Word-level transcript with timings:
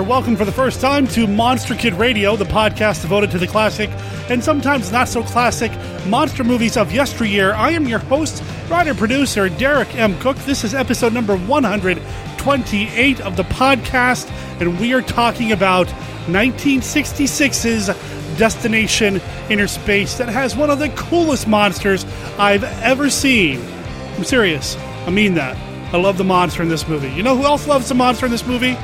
welcome 0.00 0.36
for 0.36 0.44
the 0.44 0.52
first 0.52 0.80
time 0.80 1.08
to 1.08 1.26
Monster 1.26 1.74
Kid 1.74 1.92
Radio, 1.94 2.36
the 2.36 2.44
podcast 2.44 3.02
devoted 3.02 3.32
to 3.32 3.38
the 3.38 3.48
classic 3.48 3.90
and 4.30 4.42
sometimes 4.42 4.92
not 4.92 5.08
so 5.08 5.24
classic 5.24 5.72
monster 6.06 6.44
movies 6.44 6.76
of 6.76 6.92
yesteryear. 6.92 7.52
I 7.52 7.72
am 7.72 7.88
your 7.88 7.98
host, 7.98 8.44
writer, 8.70 8.94
producer, 8.94 9.48
Derek 9.48 9.92
M. 9.96 10.16
Cook. 10.20 10.36
This 10.38 10.62
is 10.62 10.72
episode 10.72 11.12
number 11.12 11.36
128 11.36 13.20
of 13.22 13.36
the 13.36 13.42
podcast, 13.42 14.30
and 14.60 14.78
we 14.78 14.94
are 14.94 15.02
talking 15.02 15.50
about 15.50 15.88
1966's 16.28 17.88
Destination 18.38 19.20
Inner 19.50 19.66
Space 19.66 20.16
that 20.16 20.28
has 20.28 20.56
one 20.56 20.70
of 20.70 20.78
the 20.78 20.90
coolest 20.90 21.48
monsters 21.48 22.06
I've 22.38 22.64
ever 22.82 23.10
seen. 23.10 23.60
I'm 24.16 24.24
serious. 24.24 24.76
I 25.06 25.10
mean 25.10 25.34
that. 25.34 25.56
I 25.92 25.98
love 25.98 26.16
the 26.18 26.24
monster 26.24 26.62
in 26.62 26.68
this 26.68 26.86
movie. 26.86 27.10
You 27.10 27.24
know 27.24 27.36
who 27.36 27.44
else 27.44 27.66
loves 27.66 27.88
the 27.88 27.94
monster 27.94 28.24
in 28.24 28.32
this 28.32 28.46
movie? 28.46 28.78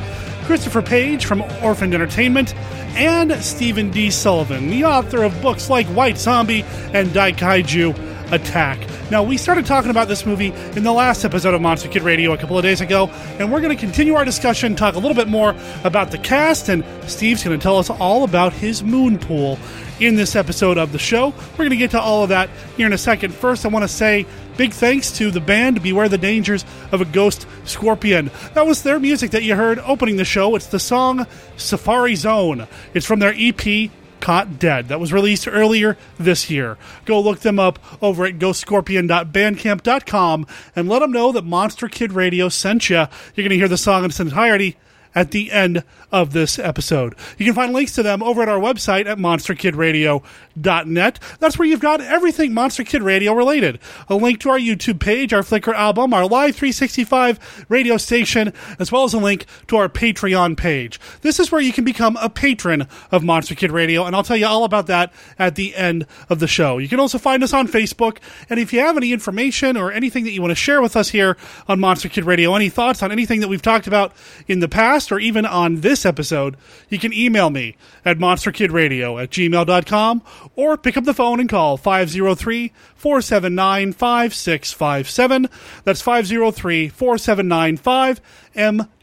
Christopher 0.48 0.80
Page 0.80 1.26
from 1.26 1.42
Orphaned 1.62 1.92
Entertainment, 1.92 2.54
and 2.96 3.34
Stephen 3.44 3.90
D. 3.90 4.10
Sullivan, 4.10 4.70
the 4.70 4.82
author 4.82 5.22
of 5.22 5.42
books 5.42 5.68
like 5.68 5.86
White 5.88 6.16
Zombie 6.16 6.62
and 6.94 7.10
Daikaiju 7.10 8.32
Attack. 8.32 8.78
Now, 9.10 9.22
we 9.22 9.36
started 9.36 9.66
talking 9.66 9.90
about 9.90 10.08
this 10.08 10.24
movie 10.24 10.54
in 10.74 10.84
the 10.84 10.92
last 10.92 11.26
episode 11.26 11.52
of 11.52 11.60
Monster 11.60 11.90
Kid 11.90 12.02
Radio 12.02 12.32
a 12.32 12.38
couple 12.38 12.56
of 12.56 12.62
days 12.62 12.80
ago, 12.80 13.08
and 13.38 13.52
we're 13.52 13.60
going 13.60 13.76
to 13.76 13.80
continue 13.80 14.14
our 14.14 14.24
discussion, 14.24 14.74
talk 14.74 14.94
a 14.94 14.98
little 14.98 15.14
bit 15.14 15.28
more 15.28 15.54
about 15.84 16.12
the 16.12 16.18
cast, 16.18 16.70
and 16.70 16.82
Steve's 17.06 17.44
going 17.44 17.58
to 17.58 17.62
tell 17.62 17.76
us 17.76 17.90
all 17.90 18.24
about 18.24 18.54
his 18.54 18.82
moon 18.82 19.18
pool 19.18 19.58
in 20.00 20.14
this 20.14 20.34
episode 20.34 20.78
of 20.78 20.92
the 20.92 20.98
show. 20.98 21.34
We're 21.52 21.58
going 21.58 21.70
to 21.70 21.76
get 21.76 21.90
to 21.90 22.00
all 22.00 22.22
of 22.22 22.30
that 22.30 22.48
here 22.78 22.86
in 22.86 22.94
a 22.94 22.98
second. 22.98 23.34
First, 23.34 23.66
I 23.66 23.68
want 23.68 23.82
to 23.82 23.88
say 23.88 24.24
big 24.58 24.72
thanks 24.72 25.12
to 25.12 25.30
the 25.30 25.40
band 25.40 25.82
Beware 25.82 26.08
the 26.08 26.18
Dangers 26.18 26.64
of 26.90 27.00
a 27.00 27.04
Ghost 27.04 27.46
Scorpion. 27.64 28.32
That 28.54 28.66
was 28.66 28.82
their 28.82 28.98
music 28.98 29.30
that 29.30 29.44
you 29.44 29.54
heard 29.54 29.78
opening 29.78 30.16
the 30.16 30.24
show. 30.24 30.56
It's 30.56 30.66
the 30.66 30.80
song 30.80 31.28
Safari 31.56 32.16
Zone. 32.16 32.66
It's 32.92 33.06
from 33.06 33.20
their 33.20 33.32
EP 33.36 33.92
Caught 34.20 34.58
Dead 34.58 34.88
that 34.88 34.98
was 34.98 35.12
released 35.12 35.46
earlier 35.46 35.96
this 36.18 36.50
year. 36.50 36.76
Go 37.04 37.20
look 37.20 37.38
them 37.40 37.60
up 37.60 37.78
over 38.02 38.26
at 38.26 38.40
ghostscorpion.bandcamp.com 38.40 40.46
and 40.74 40.88
let 40.88 40.98
them 40.98 41.12
know 41.12 41.30
that 41.30 41.44
Monster 41.44 41.88
Kid 41.88 42.12
Radio 42.12 42.48
sent 42.48 42.90
you. 42.90 42.96
You're 42.96 43.08
going 43.36 43.50
to 43.50 43.56
hear 43.56 43.68
the 43.68 43.78
song 43.78 44.02
in 44.02 44.10
its 44.10 44.18
entirety 44.18 44.76
at 45.14 45.30
the 45.30 45.52
end 45.52 45.84
of 46.10 46.32
this 46.32 46.58
episode. 46.58 47.14
You 47.36 47.44
can 47.44 47.54
find 47.54 47.72
links 47.72 47.94
to 47.94 48.02
them 48.02 48.22
over 48.22 48.42
at 48.42 48.48
our 48.48 48.58
website 48.58 49.06
at 49.06 49.18
monsterkidradio.net. 49.18 51.20
That's 51.38 51.58
where 51.58 51.68
you've 51.68 51.80
got 51.80 52.00
everything 52.00 52.54
Monster 52.54 52.84
Kid 52.84 53.02
Radio 53.02 53.34
related. 53.34 53.78
A 54.08 54.14
link 54.14 54.40
to 54.40 54.50
our 54.50 54.58
YouTube 54.58 55.00
page, 55.00 55.32
our 55.32 55.42
Flickr 55.42 55.74
album, 55.74 56.14
our 56.14 56.26
Live 56.26 56.56
365 56.56 57.66
radio 57.68 57.96
station, 57.96 58.52
as 58.78 58.90
well 58.90 59.04
as 59.04 59.14
a 59.14 59.18
link 59.18 59.46
to 59.66 59.76
our 59.76 59.88
Patreon 59.88 60.56
page. 60.56 60.98
This 61.20 61.38
is 61.38 61.52
where 61.52 61.60
you 61.60 61.72
can 61.72 61.84
become 61.84 62.16
a 62.16 62.30
patron 62.30 62.86
of 63.10 63.22
Monster 63.22 63.54
Kid 63.54 63.70
Radio, 63.70 64.04
and 64.04 64.16
I'll 64.16 64.22
tell 64.22 64.36
you 64.36 64.46
all 64.46 64.64
about 64.64 64.86
that 64.86 65.12
at 65.38 65.56
the 65.56 65.76
end 65.76 66.06
of 66.28 66.38
the 66.38 66.46
show. 66.46 66.78
You 66.78 66.88
can 66.88 67.00
also 67.00 67.18
find 67.18 67.42
us 67.42 67.52
on 67.52 67.68
Facebook, 67.68 68.18
and 68.48 68.58
if 68.58 68.72
you 68.72 68.80
have 68.80 68.96
any 68.96 69.12
information 69.12 69.76
or 69.76 69.92
anything 69.92 70.24
that 70.24 70.32
you 70.32 70.40
want 70.40 70.52
to 70.52 70.56
share 70.56 70.80
with 70.80 70.96
us 70.96 71.10
here 71.10 71.36
on 71.66 71.80
Monster 71.80 72.08
Kid 72.08 72.24
Radio, 72.24 72.54
any 72.54 72.70
thoughts 72.70 73.02
on 73.02 73.12
anything 73.12 73.40
that 73.40 73.48
we've 73.48 73.62
talked 73.62 73.86
about 73.86 74.12
in 74.46 74.60
the 74.60 74.68
past 74.68 75.07
or 75.12 75.18
even 75.18 75.46
on 75.46 75.80
this 75.80 76.04
episode, 76.06 76.56
you 76.88 76.98
can 76.98 77.12
email 77.12 77.50
me 77.50 77.76
at 78.04 78.18
monsterkidradio 78.18 79.22
at 79.22 79.30
gmail.com 79.30 80.22
or 80.56 80.76
pick 80.76 80.96
up 80.96 81.04
the 81.04 81.14
phone 81.14 81.40
and 81.40 81.48
call 81.48 81.76
503 81.76 82.72
479 82.94 83.92
5657. 83.92 85.48
That's 85.84 86.00
503 86.00 86.88
479 86.88 87.78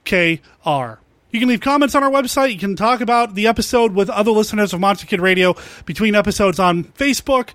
5MKR. 0.04 0.98
You 1.32 1.40
can 1.42 1.50
leave 1.50 1.60
comments 1.60 1.96
on 1.96 2.04
our 2.04 2.12
website. 2.12 2.54
You 2.54 2.60
can 2.60 2.78
talk 2.78 3.02
about 3.02 3.36
the 3.36 3.48
episode 3.48 3.94
with 3.94 4.10
other 4.10 4.32
listeners 4.32 4.74
of 4.74 4.80
Monster 4.80 5.06
Kid 5.06 5.20
Radio 5.20 5.56
between 5.86 6.16
episodes 6.16 6.60
on 6.60 6.86
Facebook 6.86 7.50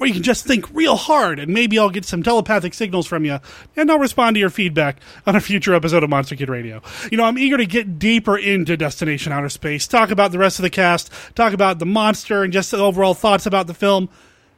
or 0.00 0.06
you 0.06 0.14
can 0.14 0.22
just 0.22 0.46
think 0.46 0.68
real 0.74 0.96
hard 0.96 1.38
and 1.38 1.52
maybe 1.52 1.78
I'll 1.78 1.90
get 1.90 2.06
some 2.06 2.22
telepathic 2.22 2.74
signals 2.74 3.06
from 3.06 3.24
you 3.24 3.38
and 3.76 3.90
I'll 3.90 3.98
respond 3.98 4.34
to 4.34 4.40
your 4.40 4.50
feedback 4.50 4.96
on 5.26 5.36
a 5.36 5.40
future 5.40 5.74
episode 5.74 6.02
of 6.02 6.10
Monster 6.10 6.36
Kid 6.36 6.48
Radio. 6.48 6.82
You 7.10 7.18
know, 7.18 7.24
I'm 7.24 7.38
eager 7.38 7.58
to 7.58 7.66
get 7.66 7.98
deeper 7.98 8.36
into 8.36 8.76
Destination 8.76 9.32
Outer 9.32 9.50
Space, 9.50 9.86
talk 9.86 10.10
about 10.10 10.32
the 10.32 10.38
rest 10.38 10.58
of 10.58 10.62
the 10.62 10.70
cast, 10.70 11.12
talk 11.34 11.52
about 11.52 11.78
the 11.78 11.86
monster 11.86 12.42
and 12.42 12.52
just 12.52 12.70
the 12.70 12.78
overall 12.78 13.14
thoughts 13.14 13.46
about 13.46 13.66
the 13.66 13.74
film. 13.74 14.08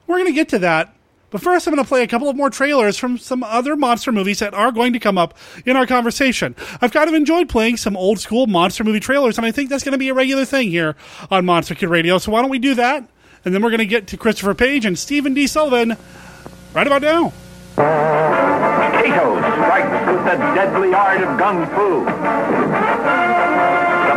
We're 0.06 0.16
going 0.16 0.28
to 0.28 0.32
get 0.32 0.48
to 0.50 0.60
that. 0.60 0.94
But 1.30 1.40
first, 1.40 1.66
I'm 1.66 1.74
going 1.74 1.82
to 1.82 1.88
play 1.88 2.02
a 2.02 2.06
couple 2.06 2.28
of 2.28 2.36
more 2.36 2.50
trailers 2.50 2.98
from 2.98 3.16
some 3.16 3.42
other 3.42 3.74
monster 3.74 4.12
movies 4.12 4.40
that 4.40 4.52
are 4.52 4.70
going 4.70 4.92
to 4.92 4.98
come 4.98 5.16
up 5.16 5.34
in 5.64 5.76
our 5.78 5.86
conversation. 5.86 6.54
I've 6.82 6.92
kind 6.92 7.08
of 7.08 7.14
enjoyed 7.14 7.48
playing 7.48 7.78
some 7.78 7.96
old 7.96 8.20
school 8.20 8.46
monster 8.46 8.84
movie 8.84 9.00
trailers, 9.00 9.38
and 9.38 9.46
I 9.46 9.50
think 9.50 9.70
that's 9.70 9.82
going 9.82 9.92
to 9.92 9.98
be 9.98 10.10
a 10.10 10.14
regular 10.14 10.44
thing 10.44 10.68
here 10.68 10.94
on 11.30 11.46
Monster 11.46 11.74
Kid 11.74 11.88
Radio. 11.88 12.18
So 12.18 12.32
why 12.32 12.42
don't 12.42 12.50
we 12.50 12.58
do 12.58 12.74
that? 12.74 13.08
And 13.44 13.54
then 13.54 13.62
we're 13.62 13.70
going 13.70 13.78
to 13.78 13.86
get 13.86 14.06
to 14.08 14.16
Christopher 14.16 14.54
Page 14.54 14.84
and 14.84 14.98
Stephen 14.98 15.34
D. 15.34 15.46
Sullivan 15.46 15.96
right 16.74 16.86
about 16.86 17.02
now. 17.02 17.32
Kato 17.74 19.34
strikes 19.40 20.06
with 20.06 20.24
the 20.24 20.36
deadly 20.54 20.94
art 20.94 21.20
of 21.22 21.38
gung 21.38 21.66
fu. 21.74 22.04
The 22.04 22.10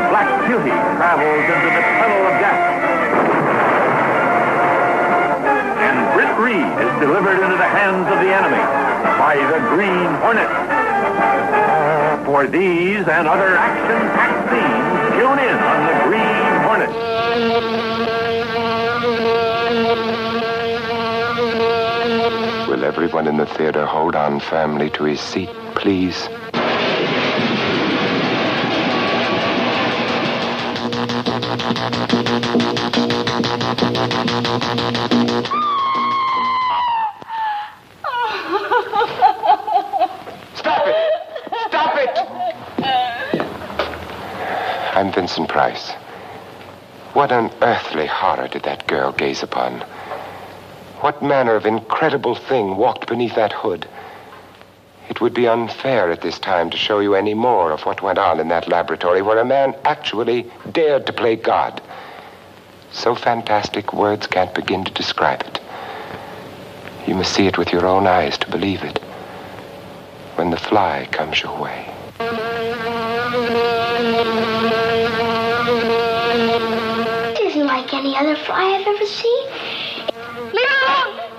Black 0.09 0.29
Beauty 0.45 0.69
travels 0.69 1.45
into 1.49 1.69
the 1.73 1.81
tunnel 1.97 2.21
of 2.27 2.35
death. 2.39 2.61
And 5.81 5.97
Britt 6.13 6.33
Reed 6.37 6.69
is 6.85 6.93
delivered 7.01 7.39
into 7.41 7.57
the 7.57 7.65
hands 7.65 8.05
of 8.05 8.19
the 8.21 8.29
enemy 8.29 8.63
by 9.17 9.35
the 9.37 9.59
Green 9.73 10.13
Hornet. 10.21 10.51
For 12.25 12.47
these 12.47 13.07
and 13.07 13.27
other 13.27 13.55
action-packed 13.55 14.49
scenes, 14.49 15.15
tune 15.17 15.39
in 15.39 15.55
on 15.55 15.85
the 15.87 15.95
Green 16.05 16.61
Hornet. 16.61 17.74
Everyone 22.85 23.25
in 23.25 23.37
the 23.37 23.47
theater 23.47 23.83
hold 23.83 24.15
on 24.15 24.39
firmly 24.39 24.91
to 24.91 25.05
his 25.05 25.19
seat, 25.19 25.49
please? 25.73 26.15
Stop 40.53 40.85
it! 40.85 41.11
Stop 41.67 41.95
it! 41.97 42.19
I'm 44.95 45.11
Vincent 45.11 45.49
Price. 45.49 45.89
What 47.13 47.31
unearthly 47.31 48.05
horror 48.05 48.47
did 48.47 48.61
that 48.61 48.85
girl 48.85 49.11
gaze 49.11 49.41
upon? 49.41 49.83
What 51.01 51.21
manner 51.21 51.55
of 51.55 51.65
incredible 51.65 52.35
thing 52.35 52.77
walked 52.77 53.07
beneath 53.07 53.35
that 53.35 53.53
hood? 53.53 53.87
It 55.09 55.21
would 55.21 55.33
be 55.33 55.47
unfair 55.47 56.11
at 56.11 56.21
this 56.21 56.39
time 56.39 56.69
to 56.71 56.77
show 56.77 56.99
you 56.99 57.15
any 57.15 57.33
more 57.33 57.71
of 57.71 57.85
what 57.85 58.01
went 58.01 58.17
on 58.17 58.39
in 58.39 58.47
that 58.47 58.67
laboratory 58.67 59.21
where 59.21 59.37
a 59.37 59.45
man 59.45 59.75
actually 59.85 60.51
dared 60.71 61.05
to 61.05 61.13
play 61.13 61.35
God. 61.35 61.81
So 62.91 63.13
fantastic, 63.13 63.93
words 63.93 64.25
can't 64.25 64.53
begin 64.55 64.83
to 64.85 64.91
describe 64.91 65.41
it. 65.41 65.59
You 67.07 67.13
must 67.13 67.33
see 67.33 67.45
it 67.45 67.57
with 67.57 67.71
your 67.71 67.85
own 67.85 68.07
eyes 68.07 68.37
to 68.39 68.49
believe 68.49 68.83
it. 68.83 68.97
When 70.35 70.49
the 70.49 70.57
fly 70.57 71.07
comes 71.11 71.41
your 71.41 71.55
way. 71.59 71.87
It 77.35 77.41
isn't 77.41 77.67
like 77.67 77.93
any 77.93 78.15
other 78.17 78.35
fly 78.37 78.79
I've 78.79 78.87
ever 78.87 79.05
seen. 79.05 79.47
No! 80.53 80.71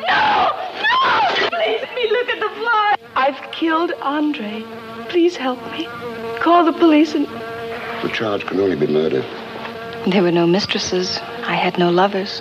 No! 0.06 0.52
No! 0.86 1.48
Please 1.50 1.82
let 2.40 2.40
me 2.40 2.46
at 2.46 2.54
the 2.54 2.60
fly. 2.60 2.96
I've 3.14 3.52
killed 3.52 3.92
Andre. 4.02 4.64
Please 5.08 5.36
help 5.36 5.60
me. 5.72 5.86
Call 6.40 6.64
the 6.64 6.72
police 6.72 7.14
and. 7.14 7.26
The 8.02 8.10
charge 8.12 8.44
can 8.46 8.60
only 8.60 8.76
be 8.76 8.86
murder. 8.86 9.24
There 10.06 10.22
were 10.22 10.32
no 10.32 10.46
mistresses. 10.46 11.18
I 11.44 11.54
had 11.54 11.78
no 11.78 11.90
lovers. 11.90 12.40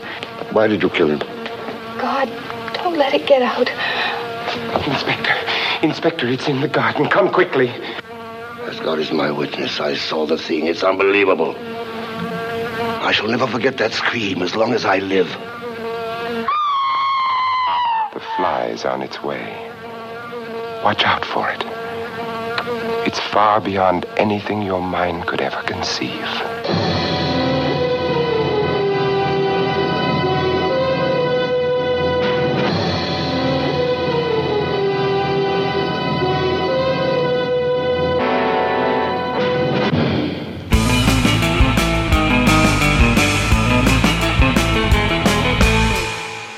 Why 0.51 0.67
did 0.67 0.83
you 0.83 0.89
kill 0.89 1.09
him? 1.09 1.19
God, 1.99 2.27
don't 2.75 2.97
let 2.97 3.13
it 3.13 3.25
get 3.27 3.41
out. 3.41 3.69
Inspector, 4.87 5.33
Inspector, 5.81 6.27
it's 6.27 6.47
in 6.47 6.61
the 6.61 6.67
garden. 6.67 7.09
Come 7.09 7.31
quickly. 7.31 7.69
As 7.69 8.79
God 8.79 8.99
is 8.99 9.11
my 9.11 9.31
witness, 9.31 9.79
I 9.79 9.95
saw 9.95 10.25
the 10.25 10.37
thing. 10.37 10.67
It's 10.67 10.83
unbelievable. 10.83 11.55
I 11.57 13.11
shall 13.11 13.27
never 13.27 13.47
forget 13.47 13.77
that 13.77 13.93
scream 13.93 14.41
as 14.41 14.55
long 14.55 14.73
as 14.73 14.85
I 14.85 14.99
live. 14.99 15.27
The 18.13 18.19
fly 18.37 18.67
is 18.71 18.85
on 18.85 19.01
its 19.01 19.21
way. 19.21 19.64
Watch 20.85 21.03
out 21.03 21.25
for 21.25 21.49
it. 21.49 21.63
It's 23.07 23.19
far 23.19 23.59
beyond 23.59 24.05
anything 24.17 24.61
your 24.61 24.83
mind 24.83 25.25
could 25.25 25.41
ever 25.41 25.63
conceive. 25.63 26.11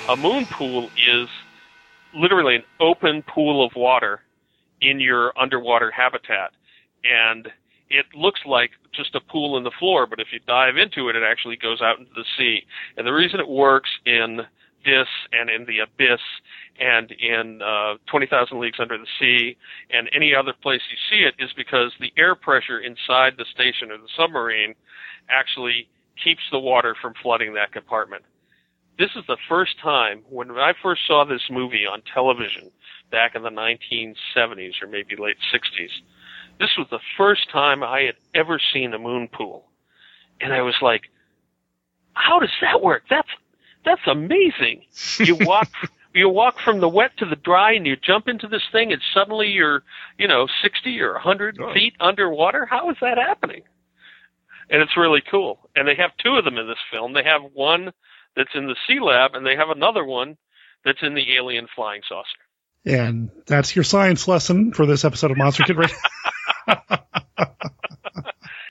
A 0.09 0.17
moon 0.17 0.45
pool 0.47 0.89
is 0.97 1.29
literally 2.13 2.55
an 2.55 2.63
open 2.79 3.23
pool 3.23 3.65
of 3.65 3.71
water 3.75 4.21
in 4.81 4.99
your 4.99 5.37
underwater 5.39 5.91
habitat. 5.91 6.51
And 7.03 7.47
it 7.89 8.05
looks 8.15 8.41
like 8.45 8.71
just 8.93 9.15
a 9.15 9.21
pool 9.21 9.57
in 9.57 9.63
the 9.63 9.71
floor, 9.79 10.05
but 10.07 10.19
if 10.19 10.27
you 10.31 10.39
dive 10.45 10.77
into 10.77 11.09
it, 11.09 11.15
it 11.15 11.23
actually 11.23 11.55
goes 11.57 11.81
out 11.81 11.99
into 11.99 12.11
the 12.15 12.25
sea. 12.37 12.61
And 12.97 13.07
the 13.07 13.13
reason 13.13 13.39
it 13.39 13.47
works 13.47 13.89
in 14.05 14.41
this 14.85 15.07
and 15.31 15.49
in 15.49 15.65
the 15.65 15.79
abyss 15.79 16.21
and 16.79 17.11
in 17.11 17.61
uh, 17.61 17.95
20,000 18.09 18.59
Leagues 18.59 18.79
Under 18.79 18.97
the 18.97 19.07
Sea 19.19 19.57
and 19.89 20.09
any 20.15 20.33
other 20.33 20.53
place 20.61 20.81
you 20.89 20.97
see 21.09 21.23
it 21.23 21.33
is 21.43 21.51
because 21.55 21.91
the 21.99 22.13
air 22.17 22.35
pressure 22.35 22.79
inside 22.79 23.33
the 23.37 23.45
station 23.53 23.91
or 23.91 23.97
the 23.97 24.09
submarine 24.17 24.73
actually 25.29 25.87
keeps 26.23 26.41
the 26.51 26.59
water 26.59 26.95
from 27.01 27.13
flooding 27.21 27.53
that 27.53 27.71
compartment. 27.71 28.23
This 28.97 29.11
is 29.15 29.23
the 29.27 29.37
first 29.47 29.79
time 29.81 30.23
when 30.29 30.51
I 30.51 30.73
first 30.81 31.01
saw 31.07 31.23
this 31.23 31.43
movie 31.51 31.85
on 31.85 32.01
television 32.13 32.71
back 33.11 33.35
in 33.35 33.43
the 33.43 33.49
1970s 33.49 34.81
or 34.81 34.87
maybe 34.87 35.15
late 35.15 35.37
60s. 35.53 35.91
This 36.59 36.69
was 36.77 36.87
the 36.89 36.99
first 37.15 37.51
time 37.51 37.83
I 37.83 38.01
had 38.01 38.15
ever 38.33 38.59
seen 38.73 38.93
a 38.93 38.99
moon 38.99 39.27
pool. 39.31 39.65
And 40.41 40.51
I 40.51 40.61
was 40.61 40.75
like, 40.81 41.03
how 42.13 42.39
does 42.39 42.51
that 42.61 42.81
work? 42.81 43.03
That's 43.09 43.29
that's 43.85 44.01
amazing. 44.07 44.81
You 45.19 45.35
walk 45.41 45.69
you 46.15 46.29
walk 46.29 46.59
from 46.59 46.79
the 46.79 46.89
wet 46.89 47.11
to 47.17 47.25
the 47.25 47.35
dry 47.35 47.73
and 47.73 47.85
you 47.85 47.95
jump 47.95 48.27
into 48.27 48.47
this 48.47 48.63
thing 48.71 48.91
and 48.91 49.01
suddenly 49.13 49.47
you're, 49.47 49.83
you 50.17 50.27
know, 50.27 50.47
60 50.63 50.99
or 51.01 51.13
100 51.13 51.59
oh. 51.61 51.73
feet 51.73 51.93
underwater. 51.99 52.65
How 52.65 52.89
is 52.89 52.97
that 53.01 53.19
happening? 53.19 53.61
And 54.69 54.81
it's 54.81 54.97
really 54.97 55.21
cool. 55.29 55.69
And 55.75 55.87
they 55.87 55.95
have 55.95 56.11
two 56.17 56.35
of 56.35 56.43
them 56.43 56.57
in 56.57 56.67
this 56.67 56.79
film. 56.91 57.13
They 57.13 57.23
have 57.23 57.43
one 57.53 57.93
that's 58.37 58.55
in 58.55 58.67
the 58.67 58.75
C 58.87 58.99
Sealab 58.99 59.35
and 59.35 59.45
they 59.45 59.57
have 59.57 59.69
another 59.69 60.05
one 60.05 60.37
that's 60.85 60.99
in 61.01 61.15
the 61.15 61.35
alien 61.35 61.67
flying 61.75 62.01
saucer. 62.07 62.25
And 62.85 63.29
that's 63.45 63.75
your 63.75 63.83
science 63.83 64.27
lesson 64.27 64.71
for 64.71 64.85
this 64.85 65.03
episode 65.03 65.31
of 65.31 65.37
Monster 65.37 65.63
Kid 65.63 65.77
Radio. 65.77 65.97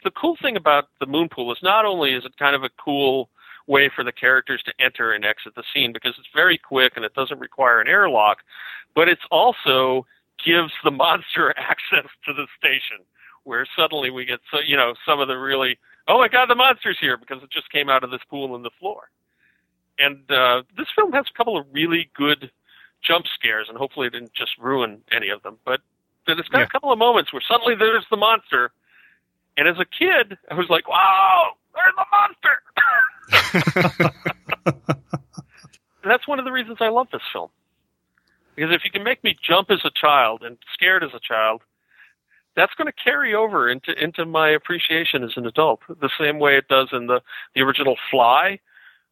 the 0.05 0.11
cool 0.19 0.37
thing 0.41 0.57
about 0.57 0.85
the 1.01 1.07
moon 1.07 1.29
pool 1.29 1.53
is 1.53 1.59
not 1.63 1.85
only 1.85 2.15
is 2.15 2.25
it 2.25 2.39
kind 2.39 2.57
of 2.57 2.63
a 2.63 2.71
cool 2.83 3.29
way 3.67 3.91
for 3.95 4.05
the 4.05 4.13
characters 4.13 4.63
to 4.65 4.73
enter 4.79 5.13
and 5.13 5.25
exit 5.25 5.55
the 5.57 5.65
scene 5.75 5.93
because 5.93 6.15
it's 6.19 6.29
very 6.35 6.57
quick 6.57 6.93
and 6.97 7.05
it 7.05 7.13
doesn't 7.15 7.41
require 7.41 7.81
an 7.81 7.89
airlock, 7.89 8.39
but 8.95 9.09
it's 9.09 9.25
also 9.31 10.07
gives 10.45 10.73
the 10.85 10.91
monster 10.91 11.51
access 11.59 12.09
to 12.25 12.33
the 12.33 12.47
station 12.57 13.05
where 13.45 13.67
suddenly 13.77 14.11
we 14.11 14.25
get 14.25 14.41
so 14.51 14.59
you 14.65 14.77
know 14.77 14.95
some 15.07 15.21
of 15.21 15.29
the 15.29 15.37
really 15.37 15.79
oh 16.09 16.19
my 16.19 16.29
god 16.29 16.47
the 16.47 16.55
monster's 16.55 16.99
here 17.01 17.17
because 17.17 17.43
it 17.43 17.51
just 17.51 17.71
came 17.71 17.89
out 17.89 18.05
of 18.05 18.11
this 18.11 18.21
pool 18.29 18.57
in 18.57 18.63
the 18.63 18.71
floor 18.79 19.09
and 19.99 20.31
uh, 20.31 20.63
this 20.77 20.87
film 20.95 21.13
has 21.13 21.27
a 21.33 21.37
couple 21.37 21.57
of 21.57 21.67
really 21.73 22.11
good 22.15 22.51
jump 23.03 23.27
scares 23.27 23.69
and 23.69 23.79
hopefully 23.79 24.07
it 24.07 24.11
didn't 24.11 24.33
just 24.33 24.53
ruin 24.59 25.03
any 25.13 25.29
of 25.29 25.43
them 25.43 25.59
but 25.65 25.81
it's 26.27 26.49
got 26.49 26.59
yeah. 26.59 26.65
a 26.65 26.69
couple 26.69 26.93
of 26.93 26.99
moments 26.99 27.33
where 27.33 27.43
suddenly 27.49 27.75
there's 27.75 28.07
the 28.11 28.17
monster 28.17 28.73
and 29.57 29.69
as 29.69 29.77
a 29.79 29.85
kid 29.85 30.37
i 30.51 30.55
was 30.55 30.69
like 30.69 30.89
wow 30.89 31.53
there's 31.75 31.95
the 31.97 32.07
monster 32.13 32.63
that's 36.07 36.27
one 36.27 36.39
of 36.39 36.45
the 36.45 36.53
reasons 36.53 36.79
I 36.81 36.89
love 36.89 37.09
this 37.13 37.23
film. 37.33 37.51
Because 38.55 38.75
if 38.75 38.85
you 38.85 38.91
can 38.91 39.03
make 39.03 39.23
me 39.23 39.37
jump 39.43 39.71
as 39.71 39.81
a 39.85 39.91
child 39.91 40.43
and 40.43 40.57
scared 40.73 41.05
as 41.05 41.11
a 41.15 41.21
child, 41.21 41.63
that's 42.55 42.73
going 42.75 42.87
to 42.87 43.05
carry 43.05 43.35
over 43.35 43.69
into 43.69 43.93
into 44.03 44.25
my 44.25 44.49
appreciation 44.49 45.23
as 45.23 45.33
an 45.37 45.47
adult. 45.47 45.81
The 45.89 46.11
same 46.19 46.39
way 46.39 46.57
it 46.57 46.69
does 46.69 46.89
in 46.93 47.07
the 47.07 47.21
the 47.55 47.61
original 47.61 47.97
Fly, 48.11 48.61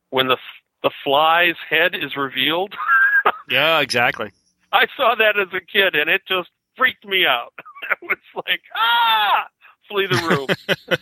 when 0.09 0.29
the 0.29 0.39
the 0.85 0.93
fly's 1.03 1.57
head 1.69 1.97
is 1.97 2.17
revealed. 2.17 2.75
yeah, 3.51 3.81
exactly. 3.81 4.31
I 4.73 4.87
saw 4.97 5.17
that 5.17 5.37
as 5.39 5.49
a 5.53 5.61
kid, 5.61 5.97
and 5.97 6.09
it 6.09 6.23
just 6.29 6.51
freaked 6.77 7.05
me 7.05 7.27
out. 7.27 7.53
I 7.91 7.97
was 8.03 8.19
like, 8.47 8.61
ah, 8.77 9.49
flee 9.89 10.07
the 10.07 10.17
room 10.29 10.47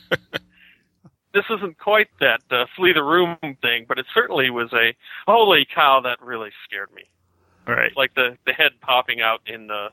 this 1.34 1.44
isn't 1.50 1.78
quite 1.78 2.08
that 2.20 2.42
uh, 2.50 2.66
flee 2.76 2.92
the 2.92 3.02
room 3.02 3.36
thing, 3.60 3.86
but 3.88 3.98
it 3.98 4.06
certainly 4.14 4.50
was 4.50 4.72
a 4.72 4.94
holy 5.26 5.66
cow 5.72 6.00
that 6.02 6.20
really 6.22 6.50
scared 6.64 6.92
me. 6.94 7.04
All 7.66 7.74
right, 7.74 7.92
like 7.96 8.14
the 8.14 8.36
the 8.44 8.52
head 8.52 8.72
popping 8.80 9.20
out 9.20 9.40
in 9.46 9.68
the 9.68 9.88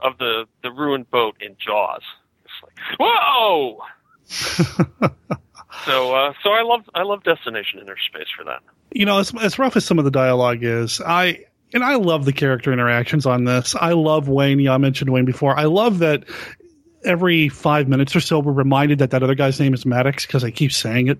of 0.00 0.18
the 0.18 0.46
the 0.62 0.70
ruined 0.70 1.10
boat 1.10 1.36
in 1.40 1.56
Jaws. 1.58 2.02
It's 2.44 2.54
like 2.62 2.78
whoa. 2.98 3.80
So 5.84 6.14
uh, 6.14 6.32
so 6.42 6.50
I 6.50 6.62
love 6.62 6.88
I 6.94 7.02
love 7.02 7.24
Destination 7.24 7.80
Inner 7.80 7.96
Space 7.96 8.28
for 8.36 8.44
that. 8.44 8.60
You 8.92 9.06
know, 9.06 9.18
as 9.18 9.32
as 9.40 9.58
rough 9.58 9.76
as 9.76 9.84
some 9.84 9.98
of 9.98 10.04
the 10.04 10.10
dialogue 10.10 10.62
is, 10.62 11.00
I 11.00 11.44
and 11.72 11.84
I 11.84 11.96
love 11.96 12.24
the 12.24 12.32
character 12.32 12.72
interactions 12.72 13.26
on 13.26 13.44
this. 13.44 13.74
I 13.74 13.92
love 13.92 14.28
Wayne. 14.28 14.60
Yeah, 14.60 14.74
I 14.74 14.78
mentioned 14.78 15.10
Wayne 15.10 15.24
before. 15.24 15.58
I 15.58 15.64
love 15.64 16.00
that 16.00 16.24
every 17.04 17.48
five 17.48 17.88
minutes 17.88 18.14
or 18.14 18.20
so, 18.20 18.38
we're 18.38 18.52
reminded 18.52 18.98
that 18.98 19.10
that 19.10 19.22
other 19.22 19.34
guy's 19.34 19.58
name 19.58 19.74
is 19.74 19.86
Maddox 19.86 20.26
because 20.26 20.44
I 20.44 20.50
keep 20.50 20.72
saying 20.72 21.08
it. 21.08 21.18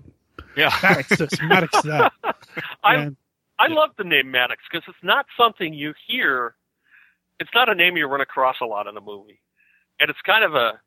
Yeah, 0.55 0.73
Maddox 0.83 1.09
this, 1.17 1.41
Maddox 1.41 1.81
that. 1.83 2.13
I 2.83 2.95
and, 2.95 3.17
I 3.59 3.67
love 3.67 3.91
the 3.97 4.03
name 4.03 4.31
Maddox 4.31 4.61
because 4.71 4.87
it's 4.87 5.03
not 5.03 5.25
something 5.37 5.73
you 5.73 5.93
hear. 6.07 6.55
It's 7.39 7.51
not 7.53 7.69
a 7.69 7.75
name 7.75 7.97
you 7.97 8.05
run 8.07 8.21
across 8.21 8.57
a 8.61 8.65
lot 8.65 8.87
in 8.87 8.95
a 8.95 9.01
movie, 9.01 9.41
and 9.99 10.09
it's 10.09 10.21
kind 10.21 10.43
of 10.43 10.53
a 10.53 10.79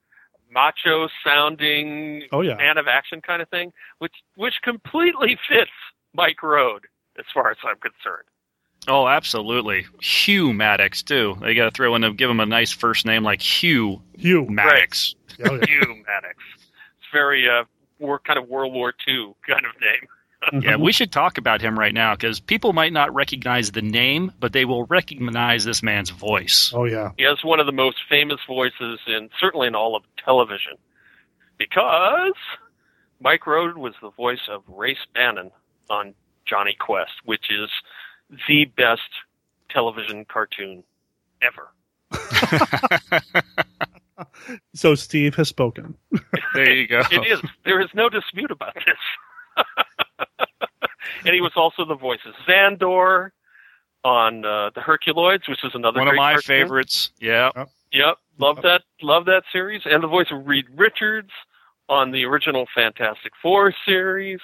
macho 0.50 1.08
sounding 1.24 2.24
oh, 2.32 2.40
yeah. 2.40 2.54
man 2.54 2.78
of 2.78 2.86
action 2.86 3.20
kind 3.20 3.42
of 3.42 3.48
thing, 3.48 3.72
which 3.98 4.14
which 4.36 4.54
completely 4.62 5.38
fits 5.48 5.70
Mike 6.14 6.42
Road 6.42 6.86
as 7.18 7.24
far 7.32 7.50
as 7.50 7.56
I'm 7.64 7.76
concerned. 7.78 8.26
Oh, 8.88 9.08
absolutely. 9.08 9.86
Hugh 10.00 10.52
Maddox 10.52 11.02
too. 11.02 11.36
They 11.40 11.54
got 11.54 11.64
to 11.64 11.70
throw 11.70 11.94
in 11.94 12.04
a 12.04 12.12
give 12.12 12.30
him 12.30 12.40
a 12.40 12.46
nice 12.46 12.70
first 12.70 13.04
name 13.04 13.24
like 13.24 13.42
Hugh. 13.42 14.02
Hugh 14.16 14.46
Maddox. 14.48 15.14
Right. 15.14 15.22
Oh, 15.38 15.54
yeah. 15.56 15.66
Hugh 15.66 16.02
Maddox. 16.06 16.36
It's 16.56 17.08
very 17.12 17.46
uh, 17.46 17.64
war 17.98 18.18
kind 18.18 18.38
of 18.38 18.48
World 18.48 18.72
War 18.72 18.94
II 19.06 19.34
kind 19.46 19.66
of 19.66 19.78
name. 19.82 20.08
Yeah, 20.52 20.60
mm-hmm. 20.60 20.82
we 20.82 20.92
should 20.92 21.10
talk 21.10 21.38
about 21.38 21.60
him 21.60 21.78
right 21.78 21.92
now 21.92 22.14
because 22.14 22.40
people 22.40 22.72
might 22.72 22.92
not 22.92 23.14
recognize 23.14 23.72
the 23.72 23.82
name, 23.82 24.32
but 24.38 24.52
they 24.52 24.64
will 24.64 24.84
recognize 24.84 25.64
this 25.64 25.82
man's 25.82 26.10
voice. 26.10 26.72
Oh 26.74 26.84
yeah, 26.84 27.12
he 27.16 27.24
has 27.24 27.42
one 27.42 27.60
of 27.60 27.66
the 27.66 27.72
most 27.72 27.98
famous 28.08 28.38
voices 28.46 29.00
in 29.06 29.30
certainly 29.40 29.66
in 29.66 29.74
all 29.74 29.96
of 29.96 30.04
television, 30.24 30.74
because 31.58 32.34
Mike 33.20 33.46
Road 33.46 33.76
was 33.76 33.94
the 34.00 34.10
voice 34.10 34.48
of 34.48 34.62
Race 34.68 35.04
Bannon 35.14 35.50
on 35.90 36.14
Jonny 36.46 36.76
Quest, 36.78 37.12
which 37.24 37.50
is 37.50 37.70
the 38.48 38.66
best 38.76 39.00
television 39.70 40.24
cartoon 40.24 40.84
ever. 41.42 41.70
so 44.74 44.94
Steve 44.94 45.34
has 45.34 45.48
spoken. 45.48 45.96
there 46.54 46.72
you 46.72 46.86
go. 46.86 47.02
It 47.10 47.26
is. 47.26 47.40
There 47.64 47.80
is 47.80 47.88
no 47.94 48.08
dispute 48.08 48.50
about 48.50 48.74
this. 48.74 49.64
and 51.24 51.34
he 51.34 51.40
was 51.40 51.52
also 51.56 51.84
the 51.84 51.94
voice 51.94 52.20
of 52.26 52.34
Zandor 52.46 53.30
on 54.04 54.44
uh, 54.44 54.70
the 54.74 54.80
Herculoids, 54.80 55.48
which 55.48 55.64
is 55.64 55.72
another 55.74 55.98
one 55.98 56.08
of 56.08 56.14
my 56.14 56.34
cartoon. 56.34 56.46
favorites. 56.46 57.10
Yeah. 57.20 57.50
Yep. 57.56 57.68
yep. 57.92 58.16
Love 58.38 58.62
that. 58.62 58.82
Love 59.02 59.24
that 59.26 59.42
series, 59.52 59.82
and 59.84 60.02
the 60.02 60.08
voice 60.08 60.28
of 60.30 60.46
Reed 60.46 60.66
Richards 60.76 61.30
on 61.88 62.10
the 62.12 62.24
original 62.24 62.66
Fantastic 62.74 63.32
Four 63.40 63.74
series, 63.84 64.40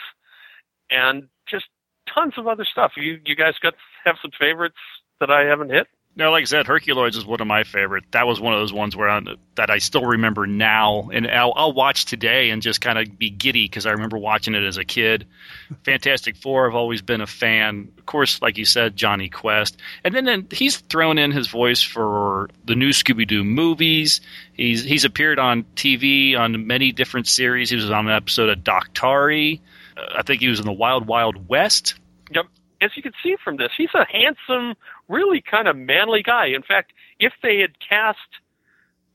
and 0.90 1.28
just 1.48 1.66
tons 2.12 2.34
of 2.36 2.46
other 2.46 2.64
stuff. 2.64 2.92
You 2.96 3.20
you 3.24 3.36
guys 3.36 3.54
got 3.62 3.74
have 4.04 4.16
some 4.20 4.32
favorites 4.38 4.76
that 5.20 5.30
I 5.30 5.42
haven't 5.42 5.70
hit? 5.70 5.86
No, 6.14 6.30
like 6.30 6.42
I 6.42 6.44
said, 6.44 6.66
Herculoids 6.66 7.16
is 7.16 7.24
one 7.24 7.40
of 7.40 7.46
my 7.46 7.64
favorite. 7.64 8.04
That 8.10 8.26
was 8.26 8.38
one 8.38 8.52
of 8.52 8.60
those 8.60 8.72
ones 8.72 8.94
where 8.94 9.08
I, 9.08 9.22
that 9.54 9.70
I 9.70 9.78
still 9.78 10.04
remember 10.04 10.46
now, 10.46 11.08
and 11.10 11.26
I'll, 11.26 11.54
I'll 11.56 11.72
watch 11.72 12.04
today 12.04 12.50
and 12.50 12.60
just 12.60 12.82
kind 12.82 12.98
of 12.98 13.18
be 13.18 13.30
giddy 13.30 13.64
because 13.64 13.86
I 13.86 13.92
remember 13.92 14.18
watching 14.18 14.54
it 14.54 14.62
as 14.62 14.76
a 14.76 14.84
kid. 14.84 15.26
Fantastic 15.84 16.36
Four, 16.36 16.68
I've 16.68 16.74
always 16.74 17.00
been 17.00 17.22
a 17.22 17.26
fan. 17.26 17.90
Of 17.96 18.04
course, 18.04 18.42
like 18.42 18.58
you 18.58 18.66
said, 18.66 18.94
Jonny 18.94 19.30
Quest, 19.30 19.78
and 20.04 20.14
then, 20.14 20.26
then 20.26 20.46
he's 20.50 20.76
thrown 20.76 21.16
in 21.16 21.30
his 21.30 21.48
voice 21.48 21.82
for 21.82 22.50
the 22.66 22.74
new 22.74 22.90
Scooby 22.90 23.26
Doo 23.26 23.42
movies. 23.42 24.20
He's 24.52 24.84
he's 24.84 25.06
appeared 25.06 25.38
on 25.38 25.64
TV 25.76 26.38
on 26.38 26.66
many 26.66 26.92
different 26.92 27.26
series. 27.26 27.70
He 27.70 27.76
was 27.76 27.90
on 27.90 28.06
an 28.06 28.14
episode 28.14 28.50
of 28.50 28.58
Daktari. 28.58 29.60
Uh, 29.96 30.02
I 30.18 30.22
think 30.22 30.42
he 30.42 30.48
was 30.48 30.60
in 30.60 30.66
the 30.66 30.72
Wild 30.72 31.06
Wild 31.06 31.48
West. 31.48 31.94
Yep 32.30 32.46
as 32.82 32.90
you 32.96 33.02
can 33.02 33.12
see 33.22 33.36
from 33.42 33.56
this, 33.56 33.70
he's 33.76 33.94
a 33.94 34.04
handsome, 34.04 34.74
really 35.08 35.40
kind 35.40 35.68
of 35.68 35.76
manly 35.76 36.22
guy. 36.22 36.46
In 36.46 36.62
fact, 36.62 36.92
if 37.18 37.32
they 37.42 37.60
had 37.60 37.78
cast 37.86 38.18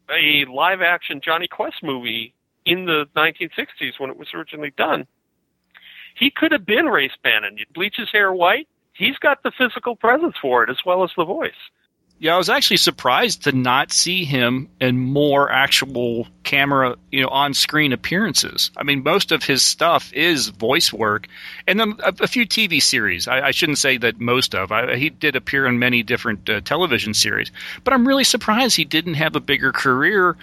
a 0.09 0.45
live 0.45 0.81
action 0.81 1.19
Jonny 1.23 1.47
Quest 1.47 1.83
movie 1.83 2.33
in 2.65 2.85
the 2.85 3.05
1960s 3.15 3.99
when 3.99 4.09
it 4.09 4.17
was 4.17 4.29
originally 4.33 4.71
done, 4.77 5.05
he 6.15 6.31
could 6.31 6.51
have 6.51 6.65
been 6.65 6.85
Race 6.85 7.11
Bannon. 7.23 7.57
You'd 7.57 7.73
bleach 7.73 7.95
his 7.97 8.09
hair 8.11 8.33
white. 8.33 8.67
He's 8.93 9.17
got 9.17 9.43
the 9.43 9.51
physical 9.57 9.95
presence 9.95 10.35
for 10.41 10.63
it 10.63 10.69
as 10.69 10.79
well 10.85 11.03
as 11.03 11.11
the 11.15 11.25
voice. 11.25 11.51
Yeah, 12.19 12.33
I 12.33 12.37
was 12.37 12.49
actually 12.49 12.77
surprised 12.77 13.43
to 13.43 13.51
not 13.51 13.91
see 13.91 14.25
him 14.25 14.69
in 14.81 14.99
more 14.99 15.51
actual 15.51 16.27
camera, 16.43 16.95
you 17.11 17.21
know, 17.21 17.27
on-screen 17.27 17.93
appearances. 17.93 18.71
I 18.75 18.81
mean, 18.81 19.03
most 19.03 19.31
of 19.31 19.43
his 19.43 19.61
stuff 19.61 20.11
is 20.13 20.47
voice 20.47 20.91
work, 20.91 21.27
and 21.67 21.79
then 21.79 21.95
a, 22.03 22.13
a 22.21 22.27
few 22.27 22.47
TV 22.47 22.81
series. 22.81 23.27
I, 23.27 23.47
I, 23.47 23.51
shouldn't 23.51 23.77
say 23.77 23.97
that 23.97 24.19
most 24.19 24.55
of. 24.55 24.71
I, 24.71 24.95
he 24.95 25.11
did 25.11 25.35
appear 25.35 25.67
in 25.67 25.77
many 25.77 26.01
different 26.01 26.49
uh, 26.49 26.61
television 26.61 27.13
series, 27.13 27.51
but 27.83 27.93
I'm 27.93 28.07
really 28.07 28.23
surprised 28.23 28.75
he 28.75 28.85
didn't 28.85 29.13
have 29.15 29.35
a 29.35 29.39
bigger 29.39 29.71
career 29.71 30.35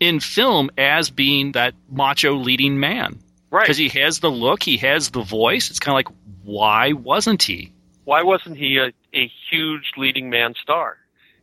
in 0.00 0.18
film 0.18 0.70
as 0.78 1.10
being 1.10 1.52
that 1.52 1.74
macho 1.90 2.34
leading 2.34 2.80
man. 2.80 3.18
Right. 3.50 3.64
Because 3.64 3.76
he 3.76 3.90
has 4.00 4.20
the 4.20 4.30
look, 4.30 4.62
he 4.62 4.78
has 4.78 5.10
the 5.10 5.22
voice. 5.22 5.68
It's 5.68 5.78
kind 5.78 5.92
of 5.92 5.96
like, 5.96 6.16
why 6.42 6.92
wasn't 6.92 7.42
he? 7.42 7.70
Why 8.04 8.22
wasn't 8.22 8.56
he 8.56 8.78
a, 8.78 8.92
a 9.12 9.30
huge 9.50 9.92
leading 9.98 10.30
man 10.30 10.54
star? 10.60 10.96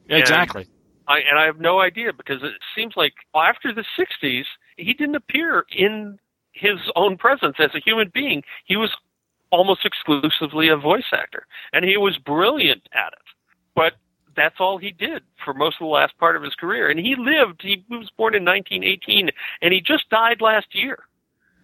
Exactly. 0.09 0.63
And 0.63 0.69
I, 1.07 1.19
and 1.19 1.39
I 1.39 1.45
have 1.45 1.59
no 1.59 1.79
idea 1.79 2.13
because 2.13 2.43
it 2.43 2.53
seems 2.75 2.93
like 2.95 3.13
after 3.35 3.73
the 3.73 3.85
60s, 3.97 4.45
he 4.77 4.93
didn't 4.93 5.15
appear 5.15 5.65
in 5.71 6.19
his 6.51 6.77
own 6.95 7.17
presence 7.17 7.55
as 7.59 7.73
a 7.73 7.79
human 7.79 8.11
being. 8.13 8.43
He 8.65 8.75
was 8.75 8.95
almost 9.51 9.85
exclusively 9.85 10.69
a 10.69 10.77
voice 10.77 11.11
actor, 11.11 11.45
and 11.73 11.83
he 11.83 11.97
was 11.97 12.17
brilliant 12.17 12.87
at 12.93 13.13
it. 13.13 13.19
But 13.75 13.93
that's 14.35 14.55
all 14.59 14.77
he 14.77 14.91
did 14.91 15.23
for 15.43 15.53
most 15.53 15.75
of 15.75 15.85
the 15.85 15.91
last 15.91 16.17
part 16.17 16.35
of 16.35 16.43
his 16.43 16.55
career. 16.55 16.89
And 16.89 16.99
he 16.99 17.15
lived, 17.15 17.61
he 17.61 17.83
was 17.89 18.09
born 18.17 18.35
in 18.35 18.45
1918, 18.45 19.31
and 19.61 19.73
he 19.73 19.81
just 19.81 20.09
died 20.09 20.41
last 20.41 20.67
year. 20.73 20.99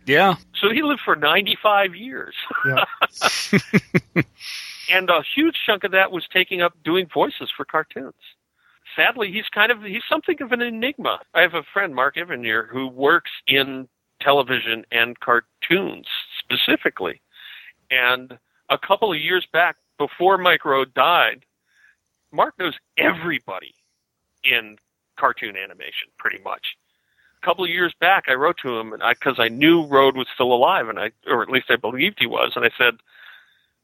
Yeah. 0.05 0.35
So 0.59 0.69
he 0.71 0.83
lived 0.83 1.01
for 1.03 1.15
95 1.15 1.95
years. 1.95 2.35
Yeah. 2.65 2.83
and 4.91 5.09
a 5.09 5.23
huge 5.35 5.57
chunk 5.65 5.83
of 5.83 5.91
that 5.91 6.11
was 6.11 6.27
taking 6.31 6.61
up 6.61 6.73
doing 6.83 7.07
voices 7.11 7.51
for 7.55 7.65
cartoons. 7.65 8.13
Sadly, 8.95 9.31
he's 9.31 9.47
kind 9.53 9.71
of 9.71 9.83
he's 9.83 10.03
something 10.09 10.41
of 10.41 10.51
an 10.51 10.61
enigma. 10.61 11.19
I 11.33 11.41
have 11.41 11.53
a 11.53 11.63
friend, 11.73 11.93
Mark 11.93 12.15
Evanier, 12.15 12.67
who 12.67 12.87
works 12.87 13.31
in 13.47 13.87
television 14.21 14.85
and 14.91 15.19
cartoons 15.19 16.07
specifically. 16.39 17.21
And 17.91 18.37
a 18.69 18.77
couple 18.77 19.11
of 19.11 19.19
years 19.19 19.45
back, 19.51 19.75
before 19.97 20.37
Mike 20.37 20.65
Road 20.65 20.93
died, 20.93 21.45
Mark 22.31 22.57
knows 22.59 22.75
everybody 22.97 23.73
in 24.43 24.77
cartoon 25.17 25.55
animation, 25.55 26.09
pretty 26.17 26.39
much. 26.43 26.75
A 27.41 27.45
couple 27.45 27.63
of 27.63 27.69
years 27.69 27.93
back, 27.99 28.25
I 28.27 28.33
wrote 28.33 28.57
to 28.63 28.77
him, 28.77 28.93
and 28.93 29.01
because 29.17 29.39
I, 29.39 29.45
I 29.45 29.49
knew 29.49 29.85
Road 29.85 30.17
was 30.17 30.27
still 30.33 30.51
alive, 30.53 30.89
and 30.89 30.99
I, 30.99 31.11
or 31.27 31.41
at 31.43 31.49
least 31.49 31.67
I 31.69 31.75
believed 31.75 32.17
he 32.19 32.27
was, 32.27 32.53
and 32.55 32.65
I 32.65 32.71
said, 32.77 32.95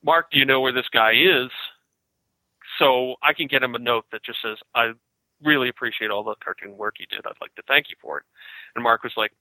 Mark, 0.03 0.31
do 0.31 0.39
you 0.39 0.45
know 0.45 0.59
where 0.59 0.73
this 0.73 0.89
guy 0.91 1.11
is? 1.11 1.51
So 2.81 3.15
I 3.21 3.33
can 3.33 3.47
get 3.47 3.61
him 3.63 3.75
a 3.75 3.79
note 3.79 4.05
that 4.11 4.23
just 4.23 4.41
says, 4.41 4.57
I 4.73 4.93
really 5.43 5.69
appreciate 5.69 6.09
all 6.09 6.23
the 6.23 6.35
cartoon 6.43 6.77
work 6.77 6.95
you 6.99 7.05
did. 7.05 7.25
I'd 7.25 7.39
like 7.39 7.53
to 7.55 7.63
thank 7.67 7.89
you 7.89 7.95
for 8.01 8.17
it. 8.17 8.23
And 8.75 8.83
Mark 8.83 9.03
was 9.03 9.13
like, 9.15 9.31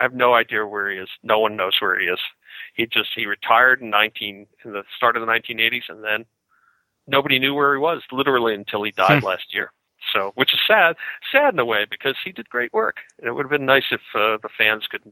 I 0.00 0.04
have 0.04 0.14
no 0.14 0.34
idea 0.34 0.66
where 0.66 0.90
he 0.90 0.98
is. 0.98 1.08
No 1.22 1.38
one 1.38 1.56
knows 1.56 1.76
where 1.80 1.98
he 1.98 2.06
is. 2.06 2.20
He 2.74 2.86
just 2.86 3.10
he 3.14 3.26
retired 3.26 3.80
in 3.82 3.90
nineteen 3.90 4.46
in 4.64 4.72
the 4.72 4.82
start 4.96 5.16
of 5.16 5.20
the 5.20 5.26
nineteen 5.26 5.60
eighties 5.60 5.84
and 5.88 6.02
then 6.02 6.24
nobody 7.06 7.38
knew 7.38 7.54
where 7.54 7.74
he 7.74 7.80
was, 7.80 8.02
literally 8.12 8.54
until 8.54 8.82
he 8.82 8.92
died 8.92 9.22
last 9.22 9.52
year. 9.52 9.72
So, 10.12 10.32
which 10.34 10.54
is 10.54 10.60
sad, 10.66 10.96
sad 11.30 11.52
in 11.54 11.60
a 11.60 11.64
way 11.64 11.86
because 11.90 12.16
he 12.24 12.32
did 12.32 12.48
great 12.48 12.72
work. 12.72 12.96
And 13.18 13.28
it 13.28 13.32
would 13.32 13.44
have 13.44 13.50
been 13.50 13.66
nice 13.66 13.84
if 13.90 14.00
uh, 14.14 14.38
the 14.42 14.48
fans 14.56 14.86
could 14.90 15.02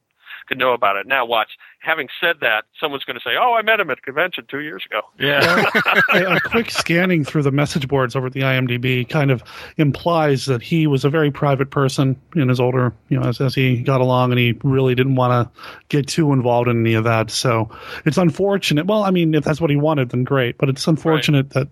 could 0.47 0.58
know 0.58 0.73
about 0.73 0.97
it. 0.97 1.06
Now, 1.06 1.26
watch. 1.26 1.50
Having 1.80 2.08
said 2.20 2.37
that, 2.40 2.64
someone's 2.80 3.04
going 3.04 3.16
to 3.16 3.23
say, 3.23 3.37
"Oh, 3.40 3.54
I 3.54 3.62
met 3.62 3.78
him 3.78 3.88
at 3.90 3.99
a 3.99 4.00
convention 4.00 4.44
two 4.49 4.61
years 4.61 4.85
ago." 4.85 5.02
Yeah. 5.18 5.64
a, 6.12 6.37
a 6.37 6.40
quick 6.40 6.70
scanning 6.70 7.25
through 7.25 7.42
the 7.42 7.52
message 7.52 7.87
boards 7.87 8.16
over 8.16 8.26
at 8.26 8.32
the 8.32 8.40
IMDb 8.40 9.08
kind 9.08 9.30
of 9.30 9.42
implies 9.76 10.47
that 10.47 10.61
he 10.61 10.87
was 10.87 11.04
a 11.04 11.11
very 11.11 11.30
private 11.30 11.70
person 11.70 12.20
in 12.35 12.49
his 12.49 12.58
older, 12.58 12.92
you 13.08 13.18
know, 13.18 13.28
as, 13.28 13.40
as 13.40 13.54
he 13.54 13.82
got 13.82 14.00
along, 14.00 14.32
and 14.32 14.38
he 14.38 14.58
really 14.64 14.94
didn't 14.94 15.14
want 15.14 15.30
to 15.54 15.62
get 15.88 16.08
too 16.08 16.32
involved 16.32 16.68
in 16.68 16.80
any 16.80 16.94
of 16.94 17.04
that. 17.04 17.30
So 17.30 17.70
it's 18.04 18.18
unfortunate. 18.18 18.87
Well, 18.87 19.04
I 19.04 19.11
mean, 19.11 19.35
if 19.35 19.44
that's 19.44 19.61
what 19.61 19.70
he 19.70 19.76
wanted, 19.76 20.11
then 20.11 20.25
great. 20.25 20.58
But 20.58 20.68
it's 20.68 20.87
unfortunate 20.87 21.50
that 21.50 21.68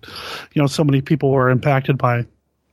you 0.52 0.62
know 0.62 0.68
so 0.68 0.84
many 0.84 1.00
people 1.00 1.30
were 1.30 1.50
impacted 1.50 1.98
by 1.98 2.26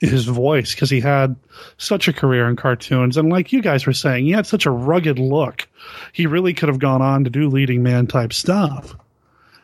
his 0.10 0.26
voice 0.26 0.74
because 0.74 0.90
he 0.90 1.00
had 1.00 1.36
such 1.78 2.08
a 2.08 2.14
career 2.14 2.48
in 2.48 2.56
cartoons. 2.56 3.18
And 3.18 3.30
like 3.30 3.52
you 3.52 3.62
guys 3.62 3.86
were 3.86 3.94
saying, 3.94 4.26
he 4.26 4.32
had 4.32 4.46
such 4.46 4.66
a 4.66 4.72
rugged 4.72 5.20
look. 5.20 5.68
He 6.12 6.28
really 6.28 6.54
could 6.54 6.70
have 6.70 6.80
gone 6.80 7.02
on 7.02 7.24
to 7.24 7.30
do 7.30 7.50
leading 7.50 7.84
man 7.84 8.08
type 8.08 8.34
stuff 8.34 8.96